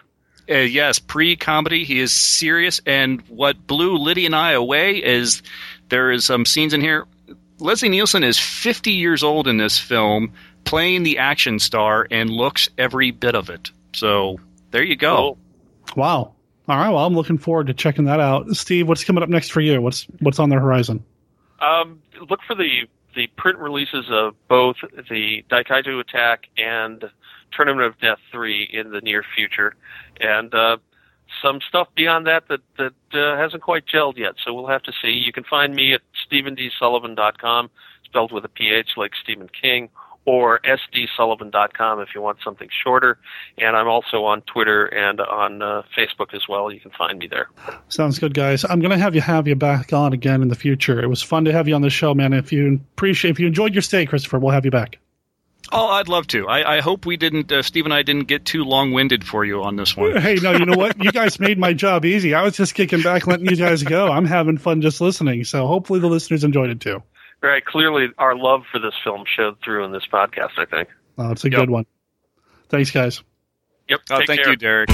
Uh, 0.50 0.56
yes, 0.62 0.98
pre 0.98 1.36
comedy. 1.36 1.84
He 1.84 2.00
is 2.00 2.12
serious. 2.12 2.82
And 2.88 3.22
what 3.28 3.68
blew 3.68 3.98
Liddy 4.00 4.26
and 4.26 4.36
I 4.36 4.54
away 4.54 4.96
is 4.96 5.44
there 5.90 6.10
is 6.12 6.26
some 6.26 6.44
scenes 6.48 6.74
in 6.74 6.82
here. 6.82 7.06
Leslie 7.62 7.90
Nielsen 7.90 8.24
is 8.24 8.40
50 8.40 8.92
years 8.92 9.24
old 9.24 9.48
in 9.48 9.58
this 9.58 9.78
film, 9.78 10.34
playing 10.64 11.04
the 11.04 11.20
action 11.20 11.60
star, 11.60 12.08
and 12.10 12.30
looks 12.30 12.70
every 12.78 13.12
bit 13.12 13.36
of 13.36 13.50
it. 13.50 13.72
So 13.94 14.40
there 14.72 14.84
you 14.84 14.96
go. 14.96 15.38
Wow. 15.96 16.34
All 16.68 16.78
right. 16.78 16.90
Well, 16.90 17.06
I'm 17.06 17.14
looking 17.14 17.38
forward 17.38 17.68
to 17.68 17.74
checking 17.74 18.06
that 18.06 18.20
out. 18.20 18.48
Steve, 18.56 18.88
what's 18.88 19.04
coming 19.04 19.22
up 19.22 19.30
next 19.30 19.52
for 19.52 19.62
you? 19.62 19.80
What's 19.82 20.08
what's 20.20 20.40
on 20.40 20.50
the 20.50 20.56
horizon? 20.56 21.04
Um, 21.60 22.02
look 22.30 22.40
for 22.48 22.56
the 22.56 22.88
the 23.16 23.28
print 23.38 23.60
releases 23.60 24.06
of 24.10 24.36
both 24.48 24.78
the 25.10 25.44
Daikaiju 25.50 26.00
Attack 26.00 26.48
and 26.58 27.04
Tournament 27.52 27.88
of 27.88 28.00
Death 28.00 28.20
three 28.32 28.68
in 28.72 28.92
the 28.92 29.02
near 29.02 29.24
future, 29.36 29.76
and 30.20 30.54
uh, 30.54 30.78
some 31.42 31.60
stuff 31.68 31.88
beyond 31.96 32.28
that 32.28 32.44
that 32.50 32.62
that 32.78 32.94
uh, 33.14 33.38
hasn't 33.38 33.64
quite 33.64 33.86
gelled 33.86 34.18
yet. 34.18 34.36
So 34.44 34.54
we'll 34.54 34.68
have 34.68 34.84
to 34.84 34.94
see. 35.02 35.10
You 35.10 35.34
can 35.34 35.44
find 35.44 35.74
me 35.76 35.94
at 35.94 36.02
stephendsullivan.com, 36.30 37.70
spelled 38.06 38.32
with 38.32 38.46
a 38.46 38.50
ph 38.50 38.92
like 38.98 39.12
Stephen 39.22 39.50
King, 39.50 39.90
or 40.26 40.60
sdsullivan.com 40.60 42.00
if 42.00 42.10
you 42.14 42.22
want 42.22 42.38
something 42.44 42.70
shorter. 42.84 43.18
And 43.58 43.76
I'm 43.76 43.88
also 43.88 44.24
on 44.24 44.42
Twitter 44.42 44.86
and 44.86 45.20
on 45.20 45.62
uh, 45.62 45.84
Facebook 45.98 46.34
as 46.34 46.48
well. 46.48 46.72
You 46.72 46.80
can 46.80 46.92
find 46.92 47.20
me 47.20 47.28
there. 47.28 47.50
Sounds 47.90 48.20
good, 48.20 48.34
guys. 48.34 48.64
I'm 48.64 48.80
going 48.80 48.92
to 48.92 48.98
have 48.98 49.16
you 49.16 49.22
have 49.22 49.48
you 49.48 49.56
back 49.56 49.94
on 49.94 50.14
again 50.14 50.42
in 50.42 50.50
the 50.50 50.56
future. 50.56 51.02
It 51.02 51.08
was 51.08 51.22
fun 51.22 51.46
to 51.46 51.52
have 51.52 51.68
you 51.68 51.76
on 51.76 51.82
the 51.82 51.90
show, 51.90 52.14
man. 52.14 52.34
If 52.34 52.52
you 52.52 52.80
appreciate, 52.94 53.32
if 53.32 53.40
you 53.40 53.48
enjoyed 53.48 53.74
your 53.74 53.82
stay, 53.82 54.06
Christopher, 54.06 54.40
we'll 54.40 54.54
have 54.54 54.66
you 54.66 54.72
back. 54.72 55.00
Oh, 55.74 55.88
I'd 55.88 56.10
love 56.10 56.28
to. 56.28 56.48
I, 56.48 56.78
I 56.78 56.82
hope 56.82 57.06
we 57.06 57.16
didn't, 57.16 57.52
uh, 57.52 57.62
Steve 57.62 57.86
and 57.86 57.94
I 57.94 58.04
didn't 58.04 58.28
get 58.28 58.44
too 58.44 58.64
long 58.64 58.92
winded 58.92 59.26
for 59.26 59.46
you 59.46 59.64
on 59.64 59.78
this 59.78 59.96
one. 59.96 60.18
Hey, 60.18 60.36
no, 60.36 60.52
you 60.52 60.66
know 60.66 60.78
what? 60.78 61.02
You 61.02 61.12
guys 61.12 61.40
made 61.40 61.58
my 61.58 61.72
job 61.74 62.04
easy. 62.04 62.34
I 62.34 62.44
was 62.44 62.58
just 62.58 62.76
kicking 62.76 63.02
back, 63.02 63.26
letting 63.26 63.46
you 63.46 63.56
guys 63.56 63.82
go. 63.82 64.12
I'm 64.12 64.26
having 64.26 64.58
fun 64.58 64.82
just 64.82 65.00
listening. 65.00 65.46
So 65.46 65.68
hopefully 65.68 66.00
the 66.00 66.08
listeners 66.08 66.44
enjoyed 66.44 66.70
it 66.72 66.82
too. 66.82 67.02
Very 67.40 67.62
clearly, 67.62 68.10
our 68.18 68.36
love 68.36 68.64
for 68.72 68.80
this 68.80 68.94
film 69.04 69.24
showed 69.26 69.60
through 69.64 69.86
in 69.86 69.92
this 69.92 70.06
podcast. 70.12 70.58
I 70.58 70.66
think. 70.66 70.90
Oh, 71.18 71.32
it's 71.32 71.44
a 71.44 71.50
good 71.50 71.70
one. 71.70 71.86
Thanks, 72.70 72.92
guys. 72.92 73.24
Yep. 73.90 74.00
Oh, 74.12 74.18
take 74.20 74.28
thank 74.28 74.44
care. 74.44 74.52
you, 74.52 74.58
Derek. 74.58 74.90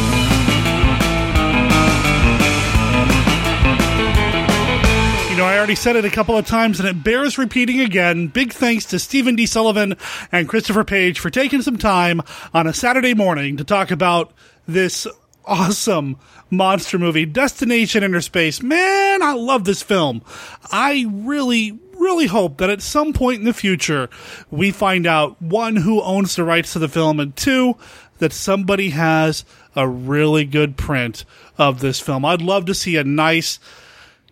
Know, 5.38 5.46
I 5.46 5.58
already 5.58 5.76
said 5.76 5.96
it 5.96 6.04
a 6.04 6.10
couple 6.10 6.36
of 6.36 6.48
times 6.48 6.80
and 6.80 6.90
it 6.90 7.04
bears 7.04 7.38
repeating 7.38 7.80
again. 7.80 8.28
Big 8.28 8.52
thanks 8.52 8.86
to 8.86 8.98
Stephen 8.98 9.36
D. 9.36 9.46
Sullivan 9.46 9.96
and 10.32 10.50
Christopher 10.50 10.84
Page 10.84 11.20
for 11.20 11.30
taking 11.30 11.62
some 11.62 11.78
time 11.78 12.24
on 12.56 12.66
a 12.66 12.74
Saturday 12.74 13.14
morning 13.14 13.56
to 13.58 13.64
talk 13.64 13.92
about 13.92 14.34
this 14.68 15.06
awesome 15.46 16.18
monster 16.50 16.98
movie, 16.98 17.28
Destination 17.28 18.04
Inner 18.04 18.22
Space. 18.22 18.64
Man, 18.64 19.22
I 19.22 19.34
love 19.34 19.64
this 19.64 19.84
film. 19.84 20.24
I 20.72 21.06
really 21.08 21.80
really 22.00 22.28
hope 22.28 22.58
that 22.58 22.72
at 22.72 22.82
some 22.82 23.14
point 23.14 23.40
in 23.40 23.46
the 23.46 23.54
future 23.54 24.10
we 24.50 24.72
find 24.72 25.06
out 25.06 25.40
one 25.40 25.76
who 25.76 26.02
owns 26.02 26.36
the 26.36 26.44
rights 26.44 26.74
to 26.74 26.80
the 26.80 26.90
film 26.90 27.20
and 27.20 27.36
two 27.36 27.76
that 28.18 28.34
somebody 28.34 28.90
has 28.90 29.46
a 29.76 29.88
really 29.88 30.46
good 30.46 30.78
print 30.78 31.26
of 31.60 31.80
this 31.80 32.00
film. 32.00 32.26
I'd 32.26 32.42
love 32.42 32.66
to 32.66 32.74
see 32.74 32.98
a 32.98 33.04
nice 33.04 33.60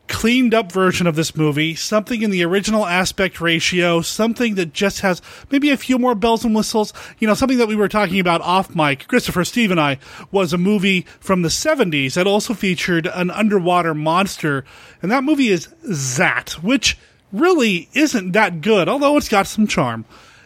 cleaned 0.08 0.54
up 0.54 0.72
version 0.72 1.08
of 1.08 1.16
this 1.16 1.36
movie, 1.36 1.76
something 1.76 2.22
in 2.22 2.32
the 2.32 2.44
original 2.44 2.86
aspect 2.86 3.42
ratio, 3.42 4.02
something 4.02 4.56
that 4.56 4.74
just 4.74 5.02
has 5.02 5.22
maybe 5.50 5.70
a 5.70 5.78
few 5.78 5.98
more 5.98 6.16
bells 6.16 6.46
and 6.46 6.56
whistles. 6.56 6.94
You 7.20 7.28
know, 7.28 7.34
something 7.34 7.58
that 7.58 7.68
we 7.68 7.76
were 7.76 7.90
talking 7.90 8.20
about 8.20 8.42
off 8.42 8.76
mic, 8.76 9.08
Christopher, 9.08 9.44
Steve, 9.44 9.72
and 9.72 9.80
I, 9.80 9.98
was 10.32 10.54
a 10.54 10.58
movie 10.58 11.02
from 11.20 11.42
the 11.42 11.50
70s 11.50 12.14
that 12.14 12.28
also 12.28 12.54
featured 12.54 13.08
an 13.08 13.32
underwater 13.32 13.94
monster. 13.94 14.66
And 15.02 15.12
that 15.12 15.24
movie 15.24 15.50
is 15.50 15.68
Zaat, 15.88 16.64
which 16.64 16.98
really 17.32 17.90
isn't 17.94 18.32
that 18.34 18.62
good, 18.62 18.88
although 18.88 19.18
it's 19.18 19.30
got 19.30 19.48
some 19.48 19.68
charm 19.68 20.06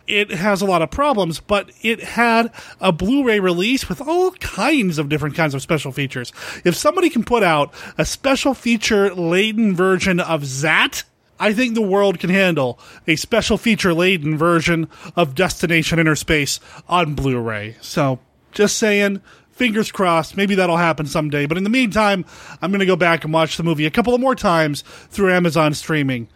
it 0.10 0.32
has 0.32 0.62
a 0.62 0.66
lot 0.66 0.82
of 0.82 0.91
problems, 0.91 1.39
but 1.39 1.72
it 1.82 2.01
had 2.01 2.51
a 2.82 2.91
Blu-ray 2.91 3.39
release 3.39 3.88
with 3.88 4.01
all 4.01 4.32
kinds 4.32 4.97
of 4.97 5.10
different 5.10 5.36
kinds 5.36 5.53
of 5.53 5.62
special 5.62 5.91
features. 5.91 6.34
If 6.66 6.76
somebody 6.76 7.10
can 7.10 7.24
put 7.24 7.43
out 7.43 7.74
a 7.97 8.05
special 8.05 8.53
feature 8.53 9.14
laden 9.14 9.76
version 9.76 10.20
of 10.20 10.41
Zaat, 10.41 11.03
I 11.39 11.53
think 11.53 11.74
the 11.74 11.82
world 11.82 12.20
can 12.20 12.30
handle 12.30 12.80
a 13.07 13.16
special 13.16 13.57
feature 13.57 13.93
laden 13.93 14.38
version 14.38 14.89
of 15.16 15.36
Destination 15.36 15.99
Inner 15.99 16.16
Space 16.16 16.60
on 16.88 17.16
Blu-ray. 17.16 17.78
So, 17.80 18.20
just 18.51 18.78
saying, 18.78 19.22
fingers 19.51 19.91
crossed, 19.91 20.36
maybe 20.36 20.55
that'll 20.55 20.78
happen 20.78 21.05
someday. 21.05 21.45
But 21.45 21.57
in 21.57 21.64
the 21.64 21.70
meantime, 21.70 22.26
I'm 22.62 22.72
going 22.72 22.80
to 22.80 22.86
go 22.86 22.95
back 22.95 23.24
and 23.24 23.34
watch 23.34 23.57
the 23.57 23.64
movie 23.64 23.86
a 23.86 23.91
couple 23.91 24.14
of 24.14 24.22
more 24.22 24.36
times 24.36 24.84
through 25.10 25.32
Amazon 25.32 25.74
streaming. 25.74 26.28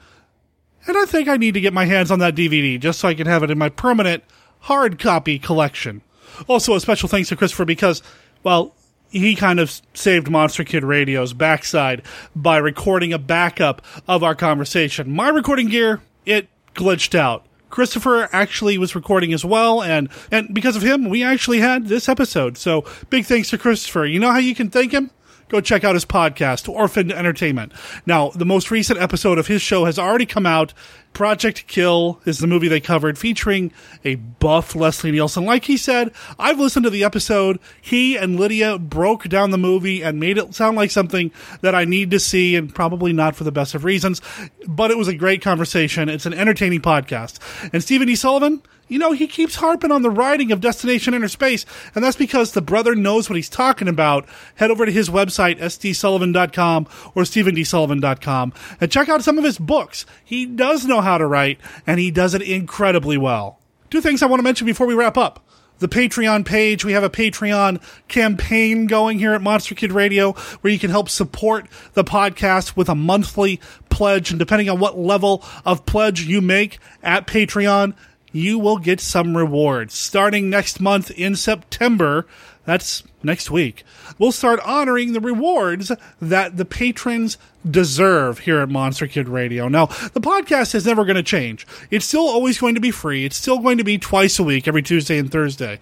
And 0.86 0.98
I 0.98 1.06
think 1.06 1.28
I 1.28 1.38
need 1.38 1.54
to 1.54 1.62
get 1.62 1.74
my 1.74 1.86
hands 1.86 2.12
on 2.12 2.20
that 2.20 2.36
DVD 2.36 2.80
just 2.80 3.00
so 3.00 3.08
I 3.08 3.14
can 3.14 3.28
have 3.28 3.44
it 3.44 3.52
in 3.52 3.58
my 3.58 3.70
permanent 3.70 4.24
hard 4.62 5.00
copy 5.00 5.40
collection. 5.40 6.02
Also, 6.48 6.76
a 6.76 6.80
special 6.80 7.08
thanks 7.10 7.30
to 7.30 7.36
Christopher 7.36 7.66
because, 7.66 8.02
well, 8.44 8.74
he 9.10 9.36
kind 9.36 9.60
of 9.60 9.82
saved 9.94 10.30
Monster 10.30 10.64
Kid 10.64 10.84
Radio's 10.84 11.34
backside 11.34 12.02
by 12.36 12.58
recording 12.58 13.14
a 13.14 13.20
backup 13.20 13.82
of 14.08 14.24
our 14.24 14.36
conversation. 14.36 15.12
My 15.12 15.30
recording 15.30 15.68
gear, 15.68 16.02
it 16.26 16.50
glitched 16.74 17.14
out. 17.14 17.46
Christopher 17.70 18.30
actually 18.32 18.78
was 18.78 18.96
recording 18.96 19.34
as 19.34 19.44
well, 19.44 19.82
and, 19.82 20.10
and 20.32 20.54
because 20.54 20.76
of 20.76 20.84
him, 20.84 21.10
we 21.10 21.24
actually 21.24 21.60
had 21.60 21.88
this 21.88 22.08
episode. 22.08 22.58
So 22.58 22.86
big 23.10 23.26
thanks 23.26 23.50
to 23.50 23.58
Christopher. 23.58 24.06
You 24.06 24.20
know 24.20 24.32
how 24.32 24.38
you 24.38 24.54
can 24.54 24.70
thank 24.70 24.92
him? 24.92 25.10
Go 25.54 25.62
check 25.62 25.84
out 25.84 25.94
his 25.94 26.04
podcast, 26.04 26.68
Orphaned 26.68 27.12
Entertainment. 27.12 27.72
Now, 28.08 28.30
the 28.30 28.44
most 28.46 28.72
recent 28.72 29.00
episode 29.00 29.38
of 29.38 29.46
his 29.46 29.62
show 29.62 29.86
has 29.86 30.00
already 30.00 30.26
come 30.26 30.48
out. 30.48 30.74
Project 31.14 31.68
Kill 31.68 32.20
is 32.26 32.40
the 32.40 32.48
movie 32.48 32.68
they 32.68 32.80
covered 32.80 33.20
featuring 33.20 33.72
a 34.04 34.16
buff 34.16 34.76
Leslie 34.76 35.12
Nielsen. 35.12 35.46
Like 35.46 35.66
he 35.66 35.78
said, 35.78 36.12
I've 36.40 36.60
listened 36.60 36.86
to 36.86 36.90
the 36.90 37.04
episode. 37.04 37.60
He 37.80 38.18
and 38.18 38.40
Lydia 38.40 38.80
broke 38.80 39.30
down 39.30 39.52
the 39.52 39.60
movie 39.60 40.02
and 40.02 40.20
made 40.20 40.40
it 40.40 40.56
sound 40.56 40.76
like 40.76 40.90
something 40.90 41.32
that 41.62 41.76
I 41.76 41.86
need 41.86 42.10
to 42.12 42.20
see 42.20 42.56
and 42.56 42.74
probably 42.74 43.14
not 43.14 43.36
for 43.36 43.44
the 43.44 43.52
best 43.52 43.76
of 43.76 43.86
reasons. 43.86 44.22
But 44.68 44.90
it 44.90 44.98
was 44.98 45.08
a 45.08 45.14
great 45.14 45.44
conversation. 45.44 46.10
It's 46.10 46.26
an 46.26 46.34
entertaining 46.34 46.82
podcast. 46.82 47.38
And 47.72 47.84
Stephen 47.84 48.08
D. 48.08 48.16
Sullivan, 48.16 48.64
you 48.94 49.00
know, 49.00 49.12
he 49.12 49.26
keeps 49.26 49.56
harping 49.56 49.92
on 49.92 50.04
the 50.04 50.12
writing 50.12 50.52
of 50.52 50.62
Destination 50.62 51.16
Inner 51.16 51.28
Space, 51.28 51.66
and 51.96 52.04
that's 52.04 52.16
because 52.16 52.52
the 52.52 52.62
brother 52.62 52.94
knows 52.94 53.28
what 53.28 53.38
he's 53.38 53.50
talking 53.50 53.88
about. 53.88 54.28
Head 54.54 54.70
over 54.70 54.86
to 54.86 54.92
his 54.92 55.10
website, 55.10 55.58
sdsullivan.com 55.58 56.88
or 57.16 57.24
stephendsullivan.com, 57.24 58.54
and 58.80 58.92
check 58.92 59.10
out 59.10 59.24
some 59.24 59.40
of 59.40 59.44
his 59.44 59.58
books. 59.58 60.06
He 60.24 60.46
does 60.46 60.86
know 60.86 61.02
how 61.02 61.18
to 61.18 61.26
write, 61.26 61.60
and 61.88 62.00
he 62.00 62.12
does 62.12 62.36
it 62.36 62.44
incredibly 62.44 63.18
well. 63.18 63.60
Two 63.90 64.00
things 64.00 64.22
I 64.22 64.28
want 64.28 64.42
to 64.42 64.44
mention 64.44 64.68
before 64.68 64.86
we 64.86 64.94
wrap 64.94 65.18
up 65.18 65.44
the 65.80 65.88
Patreon 65.88 66.46
page. 66.46 66.86
We 66.86 66.94
have 66.94 67.04
a 67.04 67.10
Patreon 67.10 67.82
campaign 68.08 68.86
going 68.86 69.18
here 69.18 69.34
at 69.34 69.42
Monster 69.42 69.74
Kid 69.74 69.92
Radio 69.92 70.34
where 70.62 70.72
you 70.72 70.80
can 70.80 70.92
help 70.92 71.10
support 71.10 71.68
the 71.94 72.04
podcast 72.04 72.76
with 72.76 72.90
a 72.90 72.96
monthly 72.96 73.60
pledge. 73.90 74.30
And 74.30 74.40
depending 74.40 74.70
on 74.70 74.80
what 74.80 74.98
level 74.98 75.44
of 75.66 75.86
pledge 75.86 76.22
you 76.22 76.42
make 76.42 76.80
at 77.02 77.28
Patreon, 77.28 77.96
you 78.34 78.60
will 78.60 78.80
get 78.80 79.00
some 79.00 79.38
rewards. 79.38 79.94
Starting 79.94 80.50
next 80.50 80.82
month 80.82 81.10
in 81.12 81.36
September, 81.38 82.26
that's 82.66 83.04
next 83.22 83.50
week, 83.52 83.84
we'll 84.18 84.32
start 84.32 84.60
honoring 84.62 85.14
the 85.14 85.22
rewards 85.22 85.92
that 86.22 86.58
the 86.58 86.66
patrons 86.66 87.38
deserve 87.70 88.40
here 88.40 88.60
at 88.60 88.70
Monster 88.70 89.08
Kid 89.08 89.30
Radio. 89.30 89.68
Now, 89.70 89.86
the 89.86 90.20
podcast 90.20 90.76
is 90.76 90.86
never 90.86 91.06
going 91.06 91.16
to 91.16 91.24
change. 91.24 91.66
It's 91.92 92.06
still 92.06 92.28
always 92.28 92.60
going 92.60 92.76
to 92.76 92.82
be 92.82 92.92
free. 92.92 93.24
It's 93.24 93.38
still 93.38 93.60
going 93.60 93.78
to 93.78 93.84
be 93.84 93.98
twice 93.98 94.40
a 94.40 94.44
week, 94.44 94.68
every 94.68 94.82
Tuesday 94.82 95.18
and 95.18 95.32
Thursday. 95.32 95.80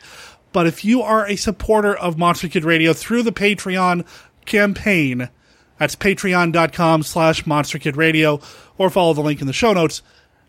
But 0.54 0.68
if 0.68 0.84
you 0.84 1.02
are 1.02 1.26
a 1.26 1.38
supporter 1.38 1.96
of 1.96 2.18
Monster 2.18 2.50
Kid 2.50 2.66
Radio 2.66 2.94
through 2.94 3.24
the 3.24 3.32
Patreon 3.32 4.06
campaign, 4.46 5.30
that's 5.78 5.96
patreon.com 5.96 7.04
slash 7.04 7.48
Monster 7.48 7.80
Kid 7.80 7.96
Radio, 7.96 8.42
or 8.78 8.90
follow 8.90 9.14
the 9.14 9.22
link 9.22 9.40
in 9.40 9.48
the 9.48 9.54
show 9.54 9.74
notes 9.74 10.02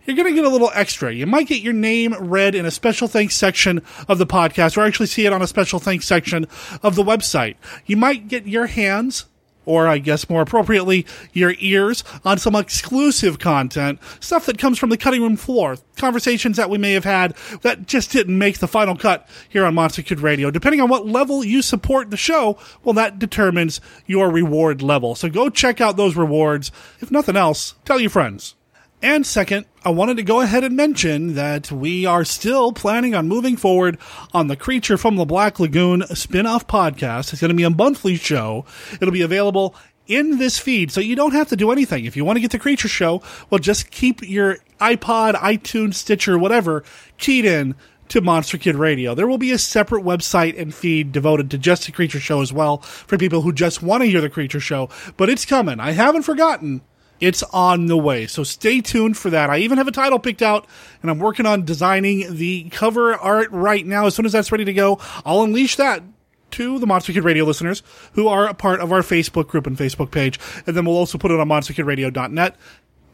you're 0.04 0.16
going 0.16 0.28
to 0.28 0.34
get 0.34 0.44
a 0.44 0.48
little 0.48 0.70
extra. 0.74 1.12
You 1.12 1.26
might 1.26 1.46
get 1.46 1.62
your 1.62 1.72
name 1.72 2.14
read 2.18 2.54
in 2.54 2.66
a 2.66 2.70
special 2.70 3.08
thanks 3.08 3.34
section 3.34 3.82
of 4.08 4.18
the 4.18 4.26
podcast, 4.26 4.76
or 4.76 4.82
actually 4.82 5.06
see 5.06 5.26
it 5.26 5.32
on 5.32 5.42
a 5.42 5.46
special 5.46 5.78
thanks 5.78 6.06
section 6.06 6.46
of 6.82 6.94
the 6.94 7.04
website. 7.04 7.56
You 7.86 7.96
might 7.96 8.28
get 8.28 8.46
your 8.46 8.66
hands, 8.66 9.26
or 9.64 9.86
I 9.86 9.98
guess 9.98 10.28
more 10.28 10.42
appropriately, 10.42 11.06
your 11.32 11.54
ears 11.58 12.02
on 12.24 12.38
some 12.38 12.56
exclusive 12.56 13.38
content, 13.38 14.00
stuff 14.18 14.46
that 14.46 14.58
comes 14.58 14.78
from 14.78 14.90
the 14.90 14.96
cutting 14.96 15.22
room 15.22 15.36
floor, 15.36 15.76
conversations 15.96 16.56
that 16.56 16.68
we 16.68 16.78
may 16.78 16.92
have 16.94 17.04
had 17.04 17.36
that 17.62 17.86
just 17.86 18.10
didn't 18.10 18.36
make 18.36 18.58
the 18.58 18.66
final 18.66 18.96
cut 18.96 19.28
here 19.48 19.64
on 19.64 19.74
Monster 19.74 20.02
Kid 20.02 20.20
Radio. 20.20 20.50
Depending 20.50 20.80
on 20.80 20.88
what 20.88 21.06
level 21.06 21.44
you 21.44 21.62
support 21.62 22.10
the 22.10 22.16
show, 22.16 22.58
well, 22.82 22.94
that 22.94 23.20
determines 23.20 23.80
your 24.06 24.30
reward 24.30 24.82
level. 24.82 25.14
So 25.14 25.28
go 25.28 25.48
check 25.48 25.80
out 25.80 25.96
those 25.96 26.16
rewards. 26.16 26.72
If 27.00 27.12
nothing 27.12 27.36
else, 27.36 27.76
tell 27.84 28.00
your 28.00 28.10
friends. 28.10 28.56
And 29.02 29.26
second, 29.26 29.66
I 29.84 29.90
wanted 29.90 30.16
to 30.18 30.22
go 30.22 30.42
ahead 30.42 30.62
and 30.62 30.76
mention 30.76 31.34
that 31.34 31.72
we 31.72 32.06
are 32.06 32.24
still 32.24 32.72
planning 32.72 33.16
on 33.16 33.26
moving 33.26 33.56
forward 33.56 33.98
on 34.32 34.46
the 34.46 34.54
Creature 34.54 34.96
from 34.96 35.16
the 35.16 35.24
Black 35.24 35.58
Lagoon 35.58 36.02
spin-off 36.14 36.68
podcast. 36.68 37.32
It's 37.32 37.40
going 37.40 37.48
to 37.48 37.56
be 37.56 37.64
a 37.64 37.70
monthly 37.70 38.14
show. 38.14 38.64
It'll 38.92 39.10
be 39.10 39.22
available 39.22 39.74
in 40.06 40.38
this 40.38 40.60
feed, 40.60 40.92
so 40.92 41.00
you 41.00 41.16
don't 41.16 41.32
have 41.32 41.48
to 41.48 41.56
do 41.56 41.72
anything. 41.72 42.04
If 42.04 42.16
you 42.16 42.24
want 42.24 42.36
to 42.36 42.40
get 42.40 42.52
the 42.52 42.60
Creature 42.60 42.88
Show, 42.88 43.22
well, 43.50 43.58
just 43.58 43.90
keep 43.90 44.22
your 44.22 44.58
iPod, 44.80 45.34
iTunes, 45.34 45.94
Stitcher, 45.94 46.38
whatever, 46.38 46.84
keyed 47.18 47.44
in 47.44 47.74
to 48.08 48.20
Monster 48.20 48.56
Kid 48.56 48.76
Radio. 48.76 49.16
There 49.16 49.26
will 49.26 49.38
be 49.38 49.50
a 49.50 49.58
separate 49.58 50.04
website 50.04 50.60
and 50.60 50.72
feed 50.72 51.10
devoted 51.10 51.50
to 51.50 51.58
just 51.58 51.86
the 51.86 51.92
Creature 51.92 52.20
Show 52.20 52.40
as 52.40 52.52
well 52.52 52.78
for 52.78 53.18
people 53.18 53.42
who 53.42 53.52
just 53.52 53.82
want 53.82 54.04
to 54.04 54.08
hear 54.08 54.20
the 54.20 54.30
Creature 54.30 54.60
Show, 54.60 54.90
but 55.16 55.28
it's 55.28 55.44
coming. 55.44 55.80
I 55.80 55.90
haven't 55.90 56.22
forgotten 56.22 56.82
it's 57.22 57.44
on 57.44 57.86
the 57.86 57.96
way. 57.96 58.26
So 58.26 58.42
stay 58.42 58.80
tuned 58.80 59.16
for 59.16 59.30
that. 59.30 59.48
I 59.48 59.58
even 59.58 59.78
have 59.78 59.86
a 59.86 59.92
title 59.92 60.18
picked 60.18 60.42
out 60.42 60.66
and 61.00 61.10
I'm 61.10 61.20
working 61.20 61.46
on 61.46 61.64
designing 61.64 62.36
the 62.36 62.68
cover 62.70 63.14
art 63.14 63.48
right 63.52 63.86
now. 63.86 64.06
As 64.06 64.16
soon 64.16 64.26
as 64.26 64.32
that's 64.32 64.50
ready 64.50 64.64
to 64.64 64.72
go, 64.72 64.98
I'll 65.24 65.42
unleash 65.42 65.76
that 65.76 66.02
to 66.50 66.80
the 66.80 66.86
Monster 66.86 67.12
Kid 67.12 67.22
Radio 67.22 67.44
listeners 67.44 67.84
who 68.14 68.26
are 68.26 68.48
a 68.48 68.54
part 68.54 68.80
of 68.80 68.90
our 68.92 69.02
Facebook 69.02 69.46
group 69.46 69.68
and 69.68 69.78
Facebook 69.78 70.10
page. 70.10 70.40
And 70.66 70.76
then 70.76 70.84
we'll 70.84 70.96
also 70.96 71.16
put 71.16 71.30
it 71.30 71.38
on 71.38 71.48
monsterkidradio.net 71.48 72.56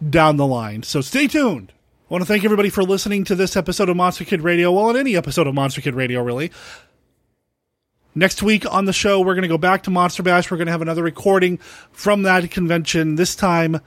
down 0.09 0.39
the 0.39 0.47
line. 0.47 0.85
So 0.85 1.03
stay 1.03 1.27
tuned. 1.27 1.75
I 2.11 2.15
want 2.15 2.23
to 2.23 2.27
thank 2.27 2.47
everybody 2.47 2.71
for 2.71 2.83
listening 2.83 3.25
to 3.25 3.35
this 3.35 3.59
episode 3.59 3.91
of 3.91 3.97
Monster 3.99 4.25
Kid 4.25 4.41
Radio. 4.41 4.73
Well, 4.73 4.87
on 4.87 4.97
any 4.97 5.17
episode 5.17 5.47
of 5.47 5.55
Monster 5.55 5.83
Kid 5.83 5.95
Radio, 5.95 6.23
really. 6.23 6.51
Next 8.15 8.43
week 8.43 8.65
on 8.71 8.87
the 8.87 8.93
show, 8.93 9.21
we're 9.21 9.35
going 9.35 9.43
to 9.43 9.49
go 9.49 9.59
back 9.59 9.85
to 9.85 9.91
Monster 9.91 10.23
Bash. 10.23 10.51
We're 10.51 10.57
going 10.57 10.67
to 10.67 10.73
have 10.73 10.83
another 10.83 11.03
recording 11.03 11.59
from 11.93 12.23
that 12.23 12.51
convention, 12.51 13.15
this 13.15 13.37
time 13.37 13.81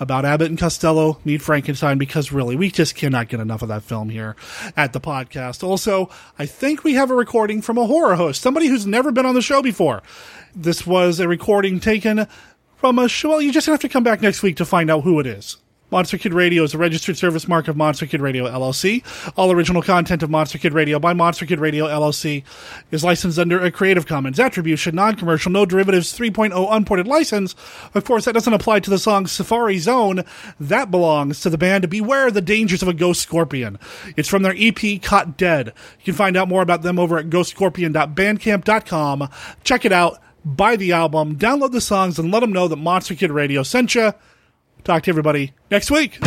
about 0.00 0.24
Abbott 0.24 0.48
and 0.48 0.58
Costello 0.58 1.18
Meet 1.26 1.42
Frankenstein, 1.42 1.98
because 1.98 2.32
really, 2.32 2.56
we 2.56 2.70
just 2.70 2.94
cannot 2.94 3.28
get 3.28 3.38
enough 3.38 3.60
of 3.60 3.68
that 3.68 3.82
film 3.82 4.08
here 4.08 4.34
at 4.76 4.94
the 4.94 5.00
podcast. 5.00 5.62
Also, 5.62 6.08
I 6.38 6.46
think 6.46 6.82
we 6.82 6.94
have 6.94 7.10
a 7.10 7.14
recording 7.14 7.60
from 7.60 7.76
a 7.76 7.86
horror 7.86 8.16
host, 8.16 8.40
somebody 8.40 8.66
who's 8.66 8.86
never 8.86 9.12
been 9.12 9.26
on 9.26 9.34
the 9.34 9.42
show 9.42 9.62
before. 9.62 10.02
This 10.56 10.86
was 10.86 11.20
a 11.20 11.28
recording 11.28 11.80
taken 11.80 12.26
from 12.76 12.98
a 12.98 13.08
show. 13.08 13.28
Well, 13.28 13.42
you 13.42 13.52
just 13.52 13.66
have 13.66 13.80
to 13.80 13.88
come 13.90 14.02
back 14.02 14.22
next 14.22 14.42
week 14.42 14.56
to 14.56 14.64
find 14.64 14.90
out 14.90 15.04
who 15.04 15.20
it 15.20 15.26
is. 15.26 15.58
Monster 15.90 16.18
Kid 16.18 16.32
Radio 16.32 16.62
is 16.62 16.72
a 16.72 16.78
registered 16.78 17.16
service 17.18 17.48
mark 17.48 17.66
of 17.66 17.76
Monster 17.76 18.06
Kid 18.06 18.20
Radio 18.20 18.44
LLC. 18.44 19.02
All 19.36 19.50
original 19.50 19.82
content 19.82 20.22
of 20.22 20.30
Monster 20.30 20.56
Kid 20.58 20.72
Radio 20.72 21.00
by 21.00 21.12
Monster 21.12 21.46
Kid 21.46 21.58
Radio 21.58 21.86
LLC 21.86 22.44
is 22.92 23.02
licensed 23.02 23.40
under 23.40 23.60
a 23.60 23.72
Creative 23.72 24.06
Commons 24.06 24.38
Attribution, 24.38 24.94
Non-Commercial, 24.94 25.50
No 25.50 25.66
Derivatives 25.66 26.16
3.0 26.16 26.68
Unported 26.70 27.08
license. 27.08 27.56
Of 27.92 28.04
course, 28.04 28.24
that 28.24 28.34
doesn't 28.34 28.52
apply 28.52 28.78
to 28.80 28.90
the 28.90 28.98
song 28.98 29.26
Safari 29.26 29.78
Zone. 29.78 30.22
That 30.60 30.92
belongs 30.92 31.40
to 31.40 31.50
the 31.50 31.58
band 31.58 31.90
Beware 31.90 32.30
the 32.30 32.40
Dangers 32.40 32.82
of 32.82 32.88
a 32.88 32.94
Ghost 32.94 33.22
Scorpion. 33.22 33.76
It's 34.16 34.28
from 34.28 34.44
their 34.44 34.54
EP 34.56 35.02
Caught 35.02 35.36
Dead. 35.36 35.72
You 35.98 36.04
can 36.04 36.14
find 36.14 36.36
out 36.36 36.48
more 36.48 36.62
about 36.62 36.82
them 36.82 37.00
over 37.00 37.18
at 37.18 37.30
ghostscorpion.bandcamp.com. 37.30 39.28
Check 39.64 39.84
it 39.84 39.92
out, 39.92 40.18
buy 40.44 40.76
the 40.76 40.92
album, 40.92 41.36
download 41.36 41.72
the 41.72 41.80
songs, 41.80 42.16
and 42.16 42.30
let 42.30 42.40
them 42.40 42.52
know 42.52 42.68
that 42.68 42.76
Monster 42.76 43.16
Kid 43.16 43.32
Radio 43.32 43.64
sent 43.64 43.96
you. 43.96 44.12
Talk 44.84 45.02
to 45.04 45.10
everybody 45.10 45.52
next 45.70 45.90
week. 45.90 46.18